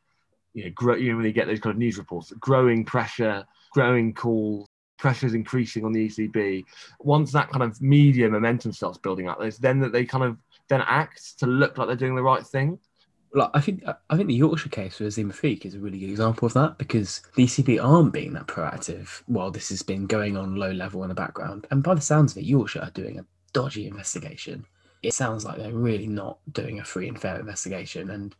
you 0.53 0.65
know, 0.65 0.71
grow, 0.75 0.95
you 0.95 1.15
really 1.15 1.31
get 1.31 1.47
those 1.47 1.59
kind 1.59 1.73
of 1.73 1.79
news 1.79 1.97
reports, 1.97 2.31
growing 2.39 2.85
pressure, 2.85 3.45
growing 3.73 4.13
calls, 4.13 4.67
pressures 4.97 5.33
increasing 5.33 5.83
on 5.83 5.91
the 5.91 6.07
ECB. 6.07 6.63
Once 6.99 7.31
that 7.31 7.49
kind 7.49 7.63
of 7.63 7.81
media 7.81 8.29
momentum 8.29 8.71
starts 8.71 8.97
building 8.99 9.27
up, 9.27 9.39
there's 9.39 9.57
then 9.57 9.79
that 9.79 9.91
they 9.91 10.05
kind 10.05 10.23
of 10.23 10.37
then 10.69 10.81
act 10.85 11.39
to 11.39 11.47
look 11.47 11.77
like 11.77 11.87
they're 11.87 11.95
doing 11.95 12.15
the 12.15 12.23
right 12.23 12.45
thing. 12.45 12.77
Like, 13.33 13.49
I 13.53 13.61
think 13.61 13.83
I 14.09 14.15
think 14.17 14.27
the 14.27 14.33
Yorkshire 14.33 14.69
case 14.69 14.99
with 14.99 15.13
Azeem 15.13 15.31
Rafiq 15.31 15.65
is 15.65 15.75
a 15.75 15.79
really 15.79 15.99
good 15.99 16.09
example 16.09 16.45
of 16.45 16.53
that 16.53 16.77
because 16.77 17.21
the 17.35 17.45
ECB 17.45 17.81
aren't 17.81 18.11
being 18.11 18.33
that 18.33 18.47
proactive 18.47 19.21
while 19.25 19.51
this 19.51 19.69
has 19.69 19.81
been 19.81 20.05
going 20.05 20.35
on 20.35 20.55
low 20.55 20.71
level 20.71 21.03
in 21.03 21.09
the 21.09 21.15
background. 21.15 21.65
And 21.71 21.81
by 21.81 21.95
the 21.95 22.01
sounds 22.01 22.33
of 22.33 22.39
it, 22.39 22.45
Yorkshire 22.45 22.81
are 22.81 22.91
doing 22.91 23.19
a 23.19 23.25
dodgy 23.53 23.87
investigation. 23.87 24.65
It 25.01 25.13
sounds 25.13 25.45
like 25.45 25.57
they're 25.57 25.71
really 25.71 26.07
not 26.07 26.39
doing 26.51 26.79
a 26.79 26.83
free 26.83 27.07
and 27.07 27.19
fair 27.19 27.39
investigation, 27.39 28.09
and 28.09 28.35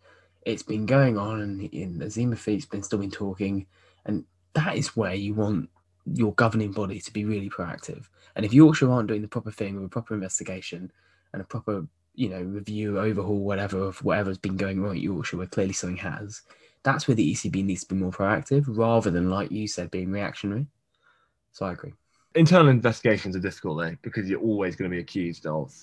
it's 0.45 0.63
been 0.63 0.86
going 0.86 1.17
on. 1.17 1.39
And, 1.39 1.62
and 1.73 2.01
Azeem 2.01 2.30
Rafiq's 2.34 2.65
been 2.65 2.84
still 2.84 2.99
been 2.99 3.12
talking, 3.12 3.65
and 4.06 4.25
that 4.54 4.75
is 4.75 4.95
where 4.95 5.15
you 5.15 5.34
want 5.34 5.69
your 6.06 6.34
governing 6.34 6.71
body 6.71 6.99
to 6.99 7.13
be 7.13 7.25
really 7.25 7.49
proactive. 7.49 8.06
And 8.36 8.45
if 8.45 8.54
Yorkshire 8.54 8.91
aren't 8.91 9.08
doing 9.08 9.21
the 9.21 9.27
proper 9.27 9.51
thing 9.51 9.75
with 9.75 9.86
a 9.86 9.89
proper 9.89 10.13
investigation 10.13 10.91
and 11.34 11.41
a 11.41 11.45
proper, 11.45 11.86
you 12.13 12.30
know, 12.30 12.41
review, 12.41 13.00
overhaul, 13.00 13.39
whatever 13.39 13.84
of 13.84 14.04
whatever's 14.04 14.38
been 14.38 14.58
going 14.58 14.82
wrong 14.82 14.95
at 14.95 15.02
Yorkshire, 15.02 15.38
where 15.38 15.47
clearly 15.47 15.74
something 15.74 15.97
has, 15.97 16.41
that's 16.84 17.08
where 17.08 17.15
the 17.15 17.34
ECB 17.34 17.63
needs 17.63 17.82
to 17.82 17.93
be 17.93 18.00
more 18.00 18.12
proactive 18.12 18.65
rather 18.67 19.12
than, 19.12 19.30
like 19.30 19.52
you 19.52 19.67
said, 19.67 19.91
being 19.91 20.12
reactionary. 20.12 20.65
So 21.52 21.65
I 21.65 21.74
agree. 21.74 21.93
Internal 22.36 22.69
investigations 22.69 23.36
are 23.36 23.39
difficult 23.39 23.80
though, 23.80 23.95
because 24.02 24.30
you're 24.30 24.41
always 24.41 24.76
going 24.76 24.89
to 24.89 24.95
be 24.95 25.02
accused 25.02 25.45
of 25.45 25.74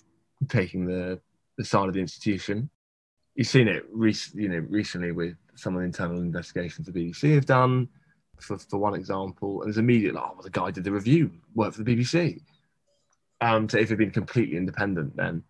taking 0.49 0.87
the, 0.87 1.21
the 1.57 1.65
side 1.65 1.89
of 1.89 1.95
the 1.95 2.01
institution. 2.01 2.71
You've 3.35 3.47
seen 3.47 3.69
it, 3.69 3.85
you 4.35 4.49
know, 4.49 4.67
recently 4.69 5.13
with 5.13 5.37
some 5.55 5.75
of 5.75 5.81
the 5.81 5.87
internal 5.87 6.21
investigations 6.21 6.87
the 6.87 6.93
BBC 6.93 7.35
have 7.35 7.47
done 7.47 7.89
for, 8.41 8.59
for 8.59 8.79
one 8.79 8.95
example, 8.95 9.61
and 9.61 9.69
there's 9.69 9.79
immediate 9.79 10.15
like, 10.15 10.25
oh, 10.25 10.33
well, 10.35 10.43
the 10.43 10.51
guy 10.51 10.71
did 10.71 10.85
the 10.85 10.93
review, 10.93 11.31
worked 11.55 11.77
for 11.77 11.83
the 11.83 11.97
BBC. 11.97 12.41
Um, 13.41 13.69
so 13.69 13.79
if 13.79 13.85
it'd 13.85 13.99
been 13.99 14.11
completely 14.11 14.57
independent, 14.57 15.17
then 15.17 15.43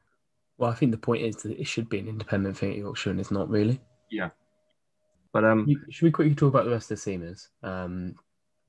Well, 0.59 0.71
I 0.71 0.75
think 0.75 0.90
the 0.92 0.99
point 0.99 1.23
is 1.23 1.37
that 1.37 1.59
it 1.59 1.66
should 1.66 1.88
be 1.88 2.01
an 2.01 2.09
independent 2.09 2.59
thing 2.59 2.73
at 2.73 2.79
Yorkshire, 2.79 3.11
and 3.11 3.21
it's 3.21 3.31
not 3.31 3.49
really. 3.49 3.81
yeah. 4.11 4.31
But 5.33 5.44
um, 5.44 5.66
Should 5.90 6.07
we 6.07 6.11
quickly 6.11 6.35
talk 6.35 6.49
about 6.53 6.64
the 6.64 6.71
rest 6.71 6.90
of 6.90 7.03
the 7.03 7.11
seamers? 7.11 7.49
Um, 7.62 8.14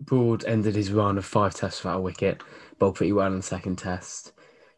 Broad 0.01 0.45
ended 0.45 0.75
his 0.75 0.91
run 0.91 1.17
of 1.17 1.25
five 1.25 1.55
tests 1.55 1.83
without 1.83 1.97
a 1.99 2.01
wicket, 2.01 2.41
bowled 2.77 2.95
pretty 2.95 3.13
well 3.13 3.27
in 3.27 3.37
the 3.37 3.43
second 3.43 3.77
test. 3.77 4.33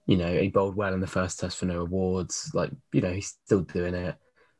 You 0.05 0.17
know, 0.17 0.31
he 0.33 0.47
bowled 0.49 0.75
well 0.75 0.93
in 0.93 0.99
the 0.99 1.07
first 1.07 1.39
test 1.39 1.57
for 1.57 1.65
no 1.65 1.81
awards. 1.81 2.51
Like, 2.53 2.71
you 2.93 3.01
know, 3.01 3.11
he's 3.11 3.37
still 3.45 3.61
doing 3.61 3.93
it. 3.93 4.15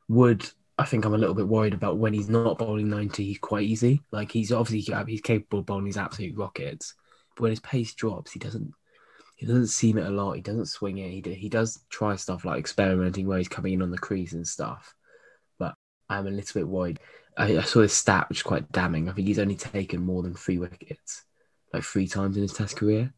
Wood, 0.08 0.48
I 0.78 0.86
think 0.86 1.06
I'm 1.06 1.14
a 1.14 1.18
little 1.18 1.36
bit 1.36 1.48
worried 1.48 1.74
about 1.74 1.98
when 1.98 2.14
he's 2.14 2.30
not 2.30 2.58
bowling 2.58 2.90
90, 2.90 3.24
he's 3.24 3.40
quite 3.40 3.64
easy. 3.64 4.02
Like, 4.12 4.32
he's 4.32 4.52
obviously 4.52 4.96
he's 5.08 5.22
capable 5.22 5.60
of 5.60 5.66
bowling 5.66 5.86
these 5.86 5.98
absolute 5.98 6.36
rockets. 6.38 6.96
But 7.36 7.44
when 7.44 7.52
his 7.52 7.60
pace 7.60 7.94
drops, 7.94 8.32
he 8.32 8.40
doesn't 8.40 8.72
he 9.42 9.48
doesn't 9.48 9.68
seam 9.68 9.98
it 9.98 10.06
a 10.06 10.12
lot. 10.12 10.34
He 10.34 10.42
doesn't 10.42 10.68
swing 10.68 11.00
it. 11.00 11.10
He, 11.10 11.20
do- 11.20 11.32
he 11.32 11.50
does 11.50 11.84
try 11.90 12.16
stuff 12.16 12.46
like 12.46 12.60
experimenting 12.60 13.26
where 13.26 13.40
he's 13.40 13.48
coming 13.48 13.74
in 13.74 13.82
on 13.82 13.90
the 13.90 13.98
crease 13.98 14.34
and 14.34 14.48
stuff. 14.48 14.94
But 15.58 15.74
I'm 16.08 16.28
a 16.28 16.30
little 16.30 16.62
bit 16.62 16.68
worried. 16.68 17.00
I, 17.36 17.58
I 17.58 17.64
saw 17.64 17.80
this 17.80 17.96
stat 17.96 18.30
which 18.30 18.38
is 18.38 18.44
quite 18.44 18.72
damning. 18.72 19.10
I 19.10 19.14
think 19.14 19.28
he's 19.28 19.40
only 19.40 19.56
taken 19.56 20.06
more 20.06 20.22
than 20.22 20.36
three 20.36 20.60
wickets, 20.60 21.24
like 21.74 21.82
three 21.82 22.08
times 22.08 22.36
in 22.36 22.44
his 22.44 22.54
Test 22.54 22.78
career. 22.78 23.16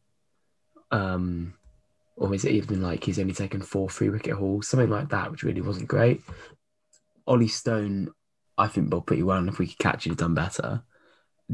Um, 0.90 1.52
or 2.16 2.34
is 2.34 2.46
it 2.46 2.52
even 2.52 2.80
like 2.80 3.04
he's 3.04 3.18
only 3.18 3.34
taken 3.34 3.60
four 3.60 3.90
three 3.90 4.08
wicket 4.08 4.32
hauls, 4.32 4.66
something 4.66 4.88
like 4.88 5.10
that, 5.10 5.30
which 5.30 5.42
really 5.42 5.60
wasn't 5.60 5.88
great. 5.88 6.22
Ollie 7.26 7.48
Stone, 7.48 8.14
I 8.56 8.68
think 8.68 8.88
bowled 8.88 9.06
pretty 9.06 9.24
well, 9.24 9.36
and 9.36 9.50
if 9.50 9.58
we 9.58 9.66
could 9.66 9.78
catch, 9.78 10.04
he'd 10.04 10.16
done 10.16 10.32
better. 10.32 10.84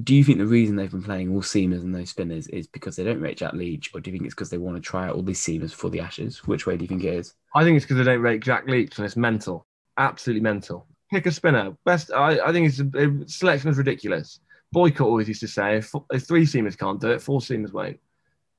Do 0.02 0.14
you 0.14 0.22
think 0.22 0.38
the 0.38 0.46
reason 0.46 0.76
they've 0.76 0.90
been 0.90 1.02
playing 1.02 1.34
all 1.34 1.42
seamers 1.42 1.82
and 1.82 1.92
no 1.92 2.04
spinners 2.04 2.46
is 2.48 2.66
because 2.66 2.96
they 2.96 3.04
don't 3.04 3.20
rate 3.20 3.36
Jack 3.36 3.54
Leach, 3.54 3.90
or 3.92 4.00
do 4.00 4.10
you 4.10 4.16
think 4.16 4.26
it's 4.26 4.34
because 4.34 4.50
they 4.50 4.58
want 4.58 4.76
to 4.76 4.80
try 4.80 5.08
out 5.08 5.16
all 5.16 5.22
these 5.22 5.40
seamers 5.40 5.72
for 5.72 5.90
the 5.90 6.00
Ashes? 6.00 6.46
Which 6.46 6.66
way 6.66 6.76
do 6.76 6.84
you 6.84 6.88
think 6.88 7.04
it 7.04 7.14
is? 7.14 7.34
I 7.54 7.64
think 7.64 7.76
it's 7.76 7.84
because 7.84 7.98
they 7.98 8.04
don't 8.04 8.22
rate 8.22 8.42
Jack 8.42 8.66
Leach, 8.68 8.96
and 8.98 9.04
it's 9.04 9.16
mental, 9.16 9.66
absolutely 9.98 10.42
mental. 10.42 10.86
Pick 11.10 11.26
a 11.26 11.32
spinner. 11.32 11.76
Best. 11.84 12.12
I, 12.12 12.38
I 12.38 12.52
think 12.52 12.68
it's 12.68 12.78
a, 12.78 13.28
selection 13.28 13.68
is 13.68 13.78
ridiculous. 13.78 14.40
Boycott 14.72 15.08
always 15.08 15.26
used 15.26 15.40
to 15.40 15.48
say 15.48 15.78
if, 15.78 15.92
if 16.12 16.22
three 16.22 16.46
seamers 16.46 16.78
can't 16.78 17.00
do 17.00 17.10
it, 17.10 17.20
four 17.20 17.40
seamers 17.40 17.72
won't, 17.72 17.98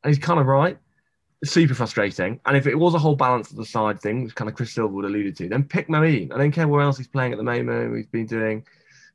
and 0.03 0.13
he's 0.13 0.19
kind 0.19 0.39
of 0.39 0.47
right. 0.47 0.77
Super 1.43 1.73
frustrating. 1.73 2.39
And 2.45 2.55
if 2.55 2.67
it 2.67 2.75
was 2.75 2.93
a 2.93 2.99
whole 2.99 3.15
balance 3.15 3.49
of 3.49 3.57
the 3.57 3.65
side 3.65 3.99
thing, 3.99 4.23
which 4.23 4.35
kind 4.35 4.49
of 4.49 4.55
Chris 4.55 4.75
Silverwood 4.75 5.05
alluded 5.05 5.35
to, 5.37 5.49
then 5.49 5.63
pick 5.63 5.87
Moeen. 5.87 6.31
I 6.31 6.37
don't 6.37 6.51
care 6.51 6.67
where 6.67 6.81
else 6.81 6.97
he's 6.97 7.07
playing 7.07 7.31
at 7.31 7.37
the 7.37 7.43
moment. 7.43 7.95
He's 7.97 8.05
been 8.05 8.27
doing, 8.27 8.63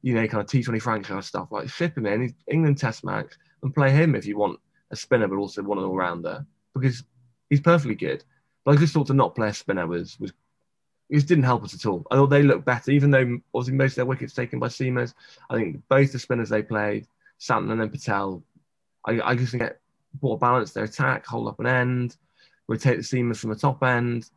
you 0.07 0.15
know, 0.15 0.25
kind 0.29 0.41
of 0.41 0.47
T20 0.47 0.81
franchise 0.81 1.27
stuff. 1.27 1.49
Like 1.51 1.69
ship 1.69 1.99
him 1.99 2.07
in, 2.07 2.33
England 2.47 2.79
Test 2.79 3.05
match, 3.05 3.33
and 3.65 3.75
play 3.75 3.91
him 3.91 4.15
if 4.15 4.25
you 4.25 4.39
want 4.39 4.61
a 4.93 4.95
spinner, 4.95 5.27
but 5.27 5.35
also 5.35 5.65
want 5.65 5.81
an 5.81 5.87
all 5.87 5.97
rounder 5.97 6.47
because 6.75 7.03
he's 7.51 7.61
perfectly 7.61 7.97
good. 7.97 8.23
But 8.65 8.77
I 8.77 8.79
just 8.79 8.95
thought 8.95 9.09
to 9.09 9.15
not 9.15 9.35
play 9.35 9.49
a 9.49 9.53
spinner 9.53 9.85
was 9.85 10.17
was 10.21 10.33
it 11.11 11.27
didn't 11.27 11.43
help 11.43 11.65
us 11.65 11.75
at 11.75 11.87
all. 11.87 12.07
I 12.09 12.15
thought 12.15 12.29
they 12.29 12.45
looked 12.45 12.65
better, 12.65 12.93
even 12.93 13.11
though 13.11 13.41
obviously 13.53 13.75
most 13.75 13.93
of 13.93 13.97
their 13.97 14.07
wickets 14.07 14.33
taken 14.33 14.61
by 14.61 14.69
seamers. 14.69 15.13
I 15.51 15.57
think 15.57 15.83
both 15.89 16.13
the 16.13 16.21
spinners 16.21 16.51
they 16.51 16.63
played, 16.63 17.09
Santner 17.41 17.73
and 17.73 17.81
then 17.81 17.91
Patel, 17.91 18.45
I, 19.05 19.21
I 19.21 19.35
just 19.35 19.51
think 19.51 19.65
it 19.65 19.81
brought 20.21 20.35
a 20.35 20.39
balance 20.39 20.71
their 20.71 20.85
attack, 20.85 21.27
hold 21.27 21.49
up 21.49 21.59
an 21.59 21.67
end, 21.67 22.17
rotate 22.69 22.99
the 22.99 23.03
seamers 23.03 23.39
from 23.39 23.51
the 23.51 23.57
top 23.57 23.83
end. 23.83 24.31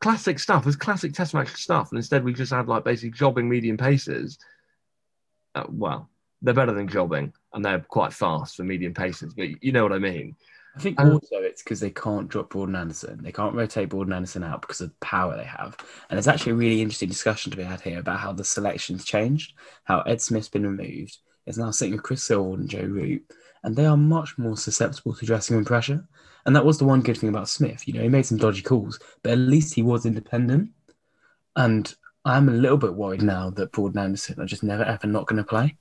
Classic 0.00 0.38
stuff. 0.38 0.66
It's 0.66 0.76
classic 0.76 1.14
test 1.14 1.32
match 1.32 1.48
stuff. 1.54 1.92
And 1.92 1.98
instead 1.98 2.24
we 2.24 2.34
just 2.34 2.52
had 2.52 2.68
like 2.68 2.84
basically 2.84 3.12
jobbing 3.12 3.48
medium 3.48 3.78
paces. 3.78 4.38
Uh, 5.56 5.64
well, 5.68 6.10
they're 6.42 6.54
better 6.54 6.72
than 6.72 6.86
jobbing 6.86 7.32
and 7.54 7.64
they're 7.64 7.80
quite 7.80 8.12
fast 8.12 8.56
for 8.56 8.62
medium 8.62 8.94
paces, 8.94 9.34
but 9.34 9.62
you 9.62 9.72
know 9.72 9.82
what 9.82 9.92
I 9.92 9.98
mean. 9.98 10.36
I 10.76 10.80
think 10.80 11.00
Um, 11.00 11.12
also 11.14 11.36
it's 11.36 11.62
because 11.62 11.80
they 11.80 11.90
can't 11.90 12.28
drop 12.28 12.50
Broad 12.50 12.68
and 12.68 12.76
Anderson. 12.76 13.22
They 13.22 13.32
can't 13.32 13.54
rotate 13.54 13.88
Broad 13.88 14.08
and 14.08 14.14
Anderson 14.14 14.44
out 14.44 14.60
because 14.60 14.82
of 14.82 14.90
the 14.90 14.96
power 15.00 15.34
they 15.34 15.44
have. 15.44 15.74
And 16.10 16.16
there's 16.16 16.28
actually 16.28 16.52
a 16.52 16.56
really 16.56 16.82
interesting 16.82 17.08
discussion 17.08 17.50
to 17.50 17.56
be 17.56 17.62
had 17.62 17.80
here 17.80 17.98
about 17.98 18.20
how 18.20 18.32
the 18.34 18.44
selection's 18.44 19.06
changed, 19.06 19.54
how 19.84 20.02
Ed 20.02 20.20
Smith's 20.20 20.50
been 20.50 20.66
removed. 20.66 21.16
It's 21.46 21.56
now 21.56 21.70
sitting 21.70 21.94
with 21.94 22.02
Chris 22.02 22.28
Silverwood 22.28 22.60
and 22.60 22.68
Joe 22.68 22.82
Root, 22.82 23.24
and 23.64 23.74
they 23.74 23.86
are 23.86 23.96
much 23.96 24.36
more 24.36 24.58
susceptible 24.58 25.14
to 25.14 25.24
dressing 25.24 25.56
room 25.56 25.64
pressure. 25.64 26.06
And 26.44 26.54
that 26.54 26.66
was 26.66 26.76
the 26.78 26.84
one 26.84 27.00
good 27.00 27.16
thing 27.16 27.30
about 27.30 27.48
Smith. 27.48 27.88
You 27.88 27.94
know, 27.94 28.02
he 28.02 28.08
made 28.08 28.26
some 28.26 28.36
dodgy 28.36 28.62
calls, 28.62 29.00
but 29.22 29.32
at 29.32 29.38
least 29.38 29.74
he 29.74 29.82
was 29.82 30.04
independent. 30.04 30.70
And 31.56 31.92
I'm 32.26 32.48
a 32.48 32.52
little 32.52 32.76
bit 32.76 32.94
worried 32.94 33.22
now 33.22 33.50
that 33.50 33.70
Broad 33.70 33.94
and 33.94 34.02
Anderson 34.02 34.40
are 34.40 34.46
just 34.46 34.64
never 34.64 34.82
ever 34.82 35.06
not 35.06 35.26
going 35.26 35.36
to 35.36 35.48
play. 35.48 35.76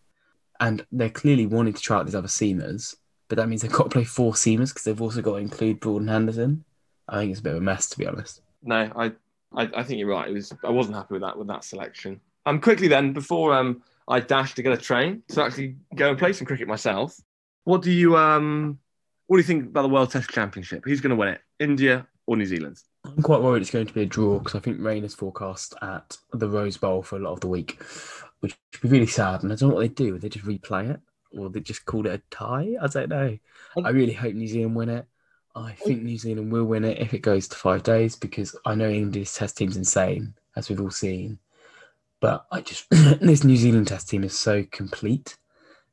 And 0.60 0.86
they're 0.92 1.10
clearly 1.10 1.48
wanting 1.48 1.74
to 1.74 1.82
try 1.82 1.98
out 1.98 2.06
these 2.06 2.16
other 2.16 2.28
seamers, 2.28 2.96
but 3.28 3.38
that 3.38 3.50
means 3.50 3.62
they've 3.62 3.72
got 3.72 3.86
to 3.86 3.90
play 3.90 4.04
four 4.04 4.34
seamers 4.34 4.70
because 4.70 4.84
they've 4.84 5.02
also 5.02 5.22
got 5.22 5.32
to 5.34 5.38
include 5.38 5.80
Broad 5.80 6.02
and 6.02 6.10
Anderson. 6.12 6.64
I 7.10 7.20
think 7.20 7.32
it's 7.32 7.40
a 7.40 7.44
bit 7.44 7.54
of 7.54 7.58
a 7.58 7.62
mess, 7.62 7.90
to 7.90 7.98
be 7.98 8.08
honest. 8.08 8.42
No, 8.64 8.92
I, 8.96 9.12
I, 9.56 9.70
I 9.76 9.84
think 9.84 10.00
you're 10.00 10.08
right. 10.08 10.30
It 10.30 10.34
was 10.34 10.54
I 10.64 10.70
wasn't 10.70 10.96
happy 10.96 11.16
with 11.16 11.24
that 11.24 11.38
with 11.38 11.48
that 11.48 11.64
selection. 11.64 12.22
Um, 12.46 12.62
quickly 12.62 12.88
then, 12.88 13.12
before 13.12 13.54
um 13.54 13.82
I 14.08 14.20
dash 14.20 14.54
to 14.54 14.62
get 14.62 14.72
a 14.72 14.78
train 14.78 15.24
to 15.30 15.44
actually 15.44 15.78
go 15.96 16.10
and 16.10 16.18
play 16.18 16.32
some 16.32 16.46
cricket 16.46 16.68
myself. 16.68 17.20
What 17.64 17.82
do 17.82 17.92
you 17.92 18.16
um 18.16 18.78
what 19.26 19.38
do 19.38 19.42
you 19.42 19.48
think 19.48 19.66
about 19.66 19.82
the 19.82 19.90
World 19.90 20.12
Test 20.12 20.30
Championship? 20.30 20.84
Who's 20.86 21.02
going 21.02 21.10
to 21.10 21.16
win 21.16 21.30
it? 21.30 21.42
India 21.60 22.06
or 22.28 22.38
New 22.38 22.46
Zealand? 22.46 22.80
I'm 23.06 23.24
quite 23.24 23.42
worried 23.42 23.62
it's 23.62 23.72
going 23.72 23.88
to 23.88 23.94
be 23.94 24.04
a 24.04 24.06
draw 24.06 24.40
because 24.40 24.56
I 24.56 24.60
think 24.60 24.78
rain 24.80 25.04
is 25.04 25.14
forecast 25.14 25.76
at 25.82 26.18
the 26.34 26.50
Rose 26.50 26.78
Bowl 26.78 27.04
for 27.04 27.18
a 27.18 27.20
lot 27.20 27.34
of 27.34 27.40
the 27.42 27.48
week, 27.48 27.82
which 28.40 28.58
would 28.74 28.82
be 28.82 28.90
really 28.90 29.08
sad. 29.08 29.44
And 29.44 29.52
I 29.52 29.56
don't 29.56 29.70
know 29.70 29.76
what 29.76 29.82
they 29.82 29.88
do. 29.88 30.18
They 30.18 30.30
just 30.30 30.46
replay 30.46 30.92
it 30.92 31.00
or 31.38 31.50
they 31.50 31.60
just 31.60 31.86
call 31.86 32.06
it 32.06 32.14
a 32.14 32.22
tie. 32.30 32.76
I 32.82 32.88
don't 32.88 33.10
know. 33.10 33.38
I 33.84 33.90
really 33.90 34.14
hope 34.14 34.34
New 34.34 34.48
Zealand 34.48 34.76
win 34.76 34.90
it. 34.90 35.06
I 35.56 35.72
think 35.72 36.04
New 36.04 36.18
Zealand 36.18 36.52
will 36.52 36.66
win 36.66 36.84
it 36.84 37.00
if 37.00 37.14
it 37.14 37.20
goes 37.20 37.48
to 37.48 37.56
five 37.56 37.84
days 37.84 38.16
because 38.16 38.56
I 38.66 38.76
know 38.76 38.90
India's 38.90 39.34
test 39.34 39.58
team's 39.58 39.78
insane, 39.78 40.34
as 40.56 40.70
we've 40.70 40.82
all 40.82 40.92
seen. 40.92 41.40
But 42.20 42.46
I 42.52 42.62
just 42.62 42.88
this 42.90 43.44
New 43.44 43.56
Zealand 43.56 43.88
test 43.88 44.10
team 44.10 44.24
is 44.24 44.38
so 44.38 44.66
complete. 44.72 45.38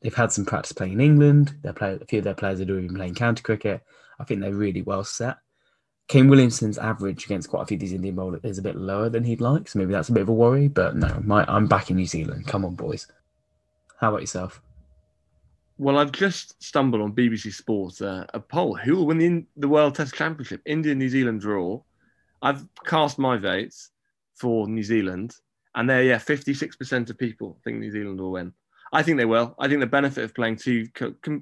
They've 0.01 0.15
had 0.15 0.33
some 0.33 0.45
practice 0.45 0.73
playing 0.73 0.95
in 0.95 1.01
England. 1.01 1.55
Their 1.63 1.73
play, 1.73 1.97
a 2.01 2.05
few 2.07 2.19
of 2.19 2.25
their 2.25 2.35
players 2.35 2.61
already 2.61 2.89
been 2.89 2.97
playing 2.97 3.15
county 3.15 3.43
cricket. 3.43 3.83
I 4.19 4.25
think 4.25 4.41
they're 4.41 4.53
really 4.53 4.83
well 4.83 5.05
set. 5.05 5.37
Kane 6.09 6.29
Williamson's 6.29 6.79
average 6.79 7.25
against 7.25 7.49
quite 7.49 7.63
a 7.63 7.67
few 7.67 7.77
of 7.77 7.81
these 7.81 7.93
Indian 7.93 8.15
bowlers 8.15 8.41
is 8.45 8.59
a 8.59 8.63
bit 8.63 8.77
lower 8.77 9.09
than 9.09 9.25
he'd 9.25 9.41
like, 9.41 9.69
so 9.69 9.79
maybe 9.79 9.93
that's 9.93 10.09
a 10.09 10.13
bit 10.13 10.23
of 10.23 10.29
a 10.29 10.33
worry. 10.33 10.69
But 10.69 10.97
no, 10.97 11.23
my, 11.25 11.45
I'm 11.49 11.67
back 11.67 11.91
in 11.91 11.97
New 11.97 12.07
Zealand. 12.07 12.47
Come 12.47 12.65
on, 12.65 12.75
boys. 12.75 13.07
How 13.99 14.11
about 14.11 14.21
yourself? 14.21 14.61
Well, 15.79 15.99
I've 15.99 16.13
just 16.13 16.63
stumbled 16.63 17.03
on 17.03 17.15
BBC 17.15 17.53
Sports 17.53 18.03
uh, 18.03 18.27
a 18.35 18.41
poll. 18.41 18.77
Who 18.77 18.97
will 18.97 19.07
win 19.07 19.19
the, 19.19 19.45
the 19.57 19.69
World 19.69 19.95
Test 19.95 20.15
Championship? 20.15 20.61
India, 20.67 20.95
New 20.95 21.09
Zealand 21.09 21.41
draw. 21.41 21.81
I've 22.43 22.67
cast 22.85 23.19
my 23.19 23.37
votes 23.37 23.91
for 24.35 24.69
New 24.69 24.83
Zealand, 24.83 25.35
and 25.75 25.89
there, 25.89 26.03
yeah, 26.03 26.19
56% 26.19 27.09
of 27.09 27.19
people 27.19 27.59
think 27.65 27.79
New 27.79 27.91
Zealand 27.91 28.21
will 28.21 28.33
win. 28.33 28.53
I 28.93 29.03
think 29.03 29.17
they 29.17 29.25
will. 29.25 29.55
I 29.59 29.69
think 29.69 29.81
the 29.81 29.87
benefit 29.87 30.25
of 30.25 30.35
playing 30.35 30.57
two, 30.57 30.89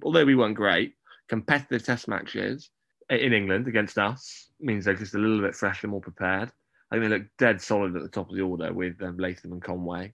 although 0.04 0.24
we 0.24 0.36
weren't 0.36 0.54
great, 0.54 0.94
competitive 1.28 1.84
Test 1.84 2.06
matches 2.06 2.70
in 3.10 3.32
England 3.32 3.66
against 3.68 3.98
us 3.98 4.48
means 4.60 4.84
they're 4.84 4.94
just 4.94 5.14
a 5.14 5.18
little 5.18 5.40
bit 5.40 5.54
fresher, 5.54 5.88
more 5.88 6.00
prepared. 6.00 6.50
I 6.90 6.96
think 6.96 7.04
they 7.04 7.18
look 7.18 7.26
dead 7.38 7.60
solid 7.60 7.96
at 7.96 8.02
the 8.02 8.08
top 8.08 8.30
of 8.30 8.36
the 8.36 8.42
order 8.42 8.72
with 8.72 9.00
um, 9.02 9.16
Latham 9.16 9.52
and 9.52 9.62
Conway. 9.62 10.12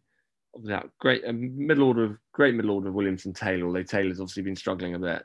That 0.65 0.89
great 0.99 1.23
um, 1.27 1.67
middle 1.67 1.85
order 1.85 2.05
of 2.05 2.19
great 2.33 2.55
middle 2.55 2.71
order 2.71 2.89
of 2.89 2.95
Williamson 2.95 3.33
Taylor. 3.33 3.67
Although 3.67 3.83
Taylor's 3.83 4.21
obviously 4.21 4.43
been 4.43 4.57
struggling 4.57 4.95
a 4.95 4.99
bit, 4.99 5.23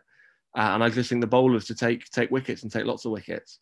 uh, 0.58 0.72
and 0.74 0.84
I 0.84 0.90
just 0.90 1.10
think 1.10 1.22
the 1.22 1.28
bowlers 1.28 1.66
to 1.66 1.76
take 1.76 2.10
take 2.10 2.32
wickets 2.32 2.64
and 2.64 2.72
take 2.72 2.86
lots 2.86 3.06
of 3.06 3.12
wickets. 3.12 3.60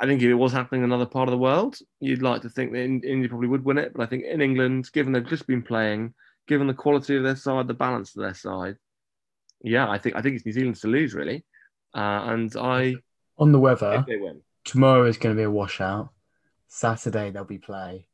I 0.00 0.06
think 0.06 0.22
if 0.22 0.28
it 0.28 0.34
was 0.34 0.52
happening 0.52 0.82
in 0.82 0.92
another 0.92 1.06
part 1.06 1.28
of 1.28 1.32
the 1.32 1.38
world, 1.38 1.76
you'd 2.00 2.22
like 2.22 2.42
to 2.42 2.48
think 2.48 2.72
that 2.72 2.78
India 2.78 3.28
probably 3.28 3.48
would 3.48 3.64
win 3.64 3.78
it. 3.78 3.92
But 3.94 4.02
I 4.02 4.06
think 4.06 4.24
in 4.24 4.40
England, 4.40 4.90
given 4.92 5.12
they've 5.12 5.26
just 5.26 5.46
been 5.46 5.62
playing, 5.62 6.14
given 6.46 6.68
the 6.68 6.74
quality 6.74 7.16
of 7.16 7.24
their 7.24 7.36
side, 7.36 7.66
the 7.66 7.74
balance 7.74 8.14
of 8.14 8.22
their 8.22 8.34
side, 8.34 8.76
yeah, 9.62 9.88
I 9.88 9.98
think 9.98 10.16
I 10.16 10.22
think 10.22 10.36
it's 10.36 10.46
New 10.46 10.52
Zealand's 10.52 10.80
to 10.80 10.88
lose 10.88 11.14
really. 11.14 11.44
Uh, 11.94 12.22
and 12.26 12.56
I 12.56 12.96
on 13.38 13.52
the 13.52 13.60
weather, 13.60 14.04
they 14.06 14.16
win. 14.16 14.40
tomorrow 14.64 15.04
is 15.04 15.16
going 15.18 15.34
to 15.34 15.38
be 15.40 15.44
a 15.44 15.50
washout. 15.50 16.10
Saturday 16.68 17.30
there'll 17.30 17.46
be 17.48 17.58
play. 17.58 18.06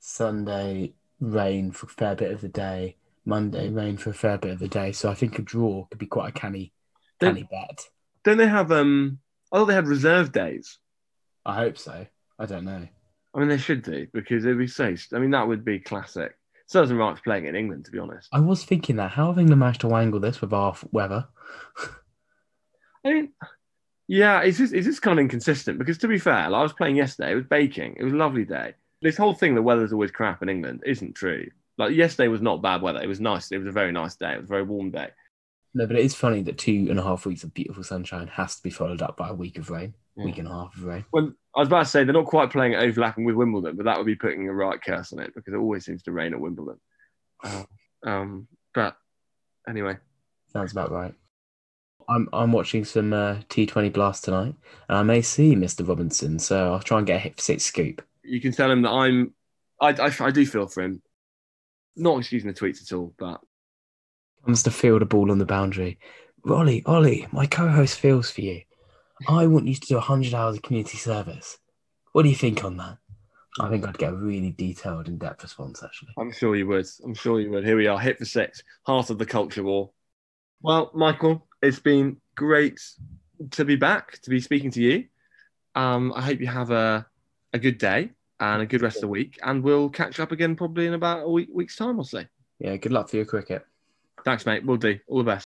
Sunday 0.00 0.94
rain 1.20 1.70
for 1.70 1.86
a 1.86 1.90
fair 1.90 2.14
bit 2.16 2.32
of 2.32 2.40
the 2.40 2.48
day. 2.48 2.96
Monday 3.24 3.68
rain 3.70 3.96
for 3.96 4.10
a 4.10 4.14
fair 4.14 4.36
bit 4.38 4.50
of 4.50 4.58
the 4.58 4.68
day. 4.68 4.90
So 4.92 5.08
I 5.10 5.14
think 5.14 5.38
a 5.38 5.42
draw 5.42 5.84
could 5.86 5.98
be 5.98 6.06
quite 6.06 6.30
a 6.30 6.32
canny, 6.32 6.72
Don't- 7.20 7.34
canny 7.34 7.48
bet. 7.50 7.86
Don't 8.24 8.38
they 8.38 8.46
have 8.48 8.70
um? 8.72 9.18
I 9.52 9.58
thought 9.58 9.66
they 9.66 9.74
had 9.74 9.86
reserve 9.86 10.32
days. 10.32 10.78
I 11.44 11.56
hope 11.56 11.76
so. 11.76 12.06
I 12.38 12.46
don't 12.46 12.64
know. 12.64 12.86
I 13.34 13.38
mean, 13.38 13.48
they 13.48 13.58
should 13.58 13.82
do 13.82 14.06
because 14.12 14.44
it'd 14.44 14.58
be 14.58 14.66
so. 14.66 14.94
I 15.12 15.18
mean, 15.18 15.30
that 15.30 15.46
would 15.46 15.64
be 15.64 15.78
classic. 15.78 16.36
Serves 16.66 16.88
them 16.88 16.98
right 16.98 17.16
for 17.16 17.22
playing 17.22 17.46
in 17.46 17.56
England, 17.56 17.84
to 17.86 17.90
be 17.90 17.98
honest. 17.98 18.28
I 18.32 18.40
was 18.40 18.64
thinking 18.64 18.96
that. 18.96 19.10
How 19.10 19.26
have 19.28 19.38
England 19.38 19.60
managed 19.60 19.80
to 19.82 19.88
wangle 19.88 20.20
this 20.20 20.40
with 20.40 20.52
our 20.52 20.74
weather? 20.90 21.26
I 23.04 23.12
mean, 23.12 23.32
yeah, 24.12 24.42
it's 24.42 24.58
just 24.58 24.74
it's 24.74 24.84
just 24.86 25.00
kind 25.00 25.18
of 25.18 25.22
inconsistent 25.22 25.78
because 25.78 25.96
to 25.98 26.06
be 26.08 26.18
fair, 26.18 26.50
like 26.50 26.60
I 26.60 26.62
was 26.62 26.74
playing 26.74 26.96
yesterday, 26.96 27.32
it 27.32 27.36
was 27.36 27.46
baking, 27.46 27.96
it 27.98 28.04
was 28.04 28.12
a 28.12 28.16
lovely 28.16 28.44
day. 28.44 28.74
This 29.00 29.16
whole 29.16 29.32
thing, 29.32 29.54
the 29.54 29.62
weather's 29.62 29.90
always 29.92 30.10
crap 30.10 30.42
in 30.42 30.50
England, 30.50 30.82
isn't 30.84 31.14
true. 31.14 31.46
Like 31.78 31.94
yesterday 31.94 32.28
was 32.28 32.42
not 32.42 32.60
bad 32.60 32.82
weather. 32.82 33.00
It 33.02 33.08
was 33.08 33.20
nice. 33.20 33.50
It 33.50 33.56
was 33.56 33.66
a 33.66 33.72
very 33.72 33.90
nice 33.90 34.14
day. 34.16 34.34
It 34.34 34.40
was 34.40 34.50
a 34.50 34.54
very 34.56 34.64
warm 34.64 34.90
day. 34.90 35.08
No, 35.74 35.86
but 35.86 35.96
it 35.96 36.04
is 36.04 36.14
funny 36.14 36.42
that 36.42 36.58
two 36.58 36.86
and 36.90 36.98
a 36.98 37.02
half 37.02 37.24
weeks 37.24 37.42
of 37.42 37.54
beautiful 37.54 37.82
sunshine 37.82 38.26
has 38.28 38.56
to 38.56 38.62
be 38.62 38.68
followed 38.68 39.00
up 39.00 39.16
by 39.16 39.30
a 39.30 39.34
week 39.34 39.56
of 39.56 39.70
rain, 39.70 39.94
Yeah. 40.14 40.26
week 40.26 40.36
and 40.36 40.46
a 40.46 40.50
half 40.52 40.76
of 40.76 40.84
rain. 40.84 41.06
When 41.10 41.34
I 41.56 41.60
was 41.60 41.68
about 41.68 41.84
to 41.84 41.90
say 41.90 42.04
they're 42.04 42.12
not 42.12 42.26
quite 42.26 42.50
playing 42.50 42.74
it 42.74 42.82
overlapping 42.82 43.24
with 43.24 43.34
Wimbledon, 43.36 43.76
but 43.76 43.86
that 43.86 43.96
would 43.96 44.04
be 44.06 44.14
putting 44.14 44.46
a 44.46 44.52
right 44.52 44.78
curse 44.82 45.14
on 45.14 45.20
it 45.20 45.34
because 45.34 45.54
it 45.54 45.56
always 45.56 45.86
seems 45.86 46.02
to 46.02 46.12
rain 46.12 46.34
at 46.34 46.40
Wimbledon. 46.40 46.78
Um, 48.04 48.48
but 48.74 48.96
anyway, 49.68 49.96
Sounds 50.52 50.72
about 50.72 50.90
right. 50.90 51.14
I'm 52.14 52.28
I'm 52.32 52.52
watching 52.52 52.84
some 52.84 53.12
uh, 53.12 53.36
T20 53.48 53.92
Blast 53.92 54.24
tonight, 54.24 54.54
and 54.88 54.98
I 54.98 55.02
may 55.02 55.22
see 55.22 55.54
Mr. 55.54 55.86
Robinson, 55.86 56.38
so 56.38 56.72
I'll 56.72 56.80
try 56.80 56.98
and 56.98 57.06
get 57.06 57.16
a 57.16 57.20
hit 57.20 57.36
for 57.36 57.42
six 57.42 57.64
scoop. 57.64 58.02
you 58.22 58.40
can 58.40 58.52
tell 58.52 58.70
him 58.70 58.82
that 58.82 58.90
I'm. 58.90 59.34
I, 59.80 59.90
I, 59.90 60.12
I 60.20 60.30
do 60.30 60.46
feel 60.46 60.66
for 60.68 60.82
him. 60.82 61.02
Not 61.96 62.18
excusing 62.18 62.48
the 62.48 62.58
tweets 62.58 62.82
at 62.82 62.96
all, 62.96 63.12
but 63.18 63.40
Comes 64.44 64.62
to 64.64 64.70
field 64.70 65.02
a 65.02 65.06
ball 65.06 65.30
on 65.30 65.38
the 65.38 65.46
boundary. 65.46 65.98
Ollie, 66.48 66.82
Ollie, 66.86 67.26
my 67.30 67.46
co-host 67.46 67.98
feels 67.98 68.30
for 68.30 68.40
you. 68.40 68.62
I 69.28 69.46
want 69.46 69.68
you 69.68 69.74
to 69.74 69.86
do 69.86 69.94
100 69.94 70.34
hours 70.34 70.56
of 70.56 70.62
community 70.62 70.98
service. 70.98 71.58
What 72.12 72.24
do 72.24 72.28
you 72.28 72.34
think 72.34 72.64
on 72.64 72.76
that? 72.78 72.98
I 73.60 73.68
think 73.68 73.86
I'd 73.86 73.98
get 73.98 74.12
a 74.12 74.16
really 74.16 74.50
detailed, 74.50 75.06
in-depth 75.06 75.42
response, 75.44 75.82
actually. 75.84 76.12
I'm 76.18 76.32
sure 76.32 76.56
you 76.56 76.66
would. 76.66 76.86
I'm 77.04 77.14
sure 77.14 77.38
you 77.40 77.50
would. 77.50 77.64
Here 77.64 77.76
we 77.76 77.86
are, 77.86 78.00
hit 78.00 78.18
for 78.18 78.24
six, 78.24 78.62
heart 78.84 79.10
of 79.10 79.18
the 79.18 79.26
culture 79.26 79.62
war. 79.62 79.90
Well, 80.60 80.90
Michael, 80.94 81.46
it's 81.62 81.78
been 81.78 82.16
great 82.34 82.80
to 83.52 83.64
be 83.64 83.76
back, 83.76 84.20
to 84.22 84.30
be 84.30 84.40
speaking 84.40 84.70
to 84.72 84.82
you. 84.82 85.04
Um, 85.74 86.12
I 86.14 86.20
hope 86.20 86.40
you 86.40 86.48
have 86.48 86.70
a, 86.70 87.06
a 87.52 87.58
good 87.58 87.78
day 87.78 88.10
and 88.40 88.62
a 88.62 88.66
good 88.66 88.82
rest 88.82 88.96
of 88.96 89.02
the 89.02 89.08
week, 89.08 89.38
and 89.42 89.62
we'll 89.62 89.88
catch 89.88 90.20
up 90.20 90.32
again 90.32 90.56
probably 90.56 90.86
in 90.86 90.94
about 90.94 91.22
a 91.22 91.28
week, 91.28 91.48
week's 91.52 91.76
time 91.76 91.98
or 91.98 92.04
so. 92.04 92.24
Yeah, 92.58 92.76
good 92.76 92.92
luck 92.92 93.08
for 93.08 93.16
your 93.16 93.24
cricket. 93.24 93.64
Thanks, 94.24 94.44
mate. 94.46 94.64
We'll 94.64 94.76
do. 94.76 94.98
All 95.08 95.18
the 95.18 95.24
best. 95.24 95.46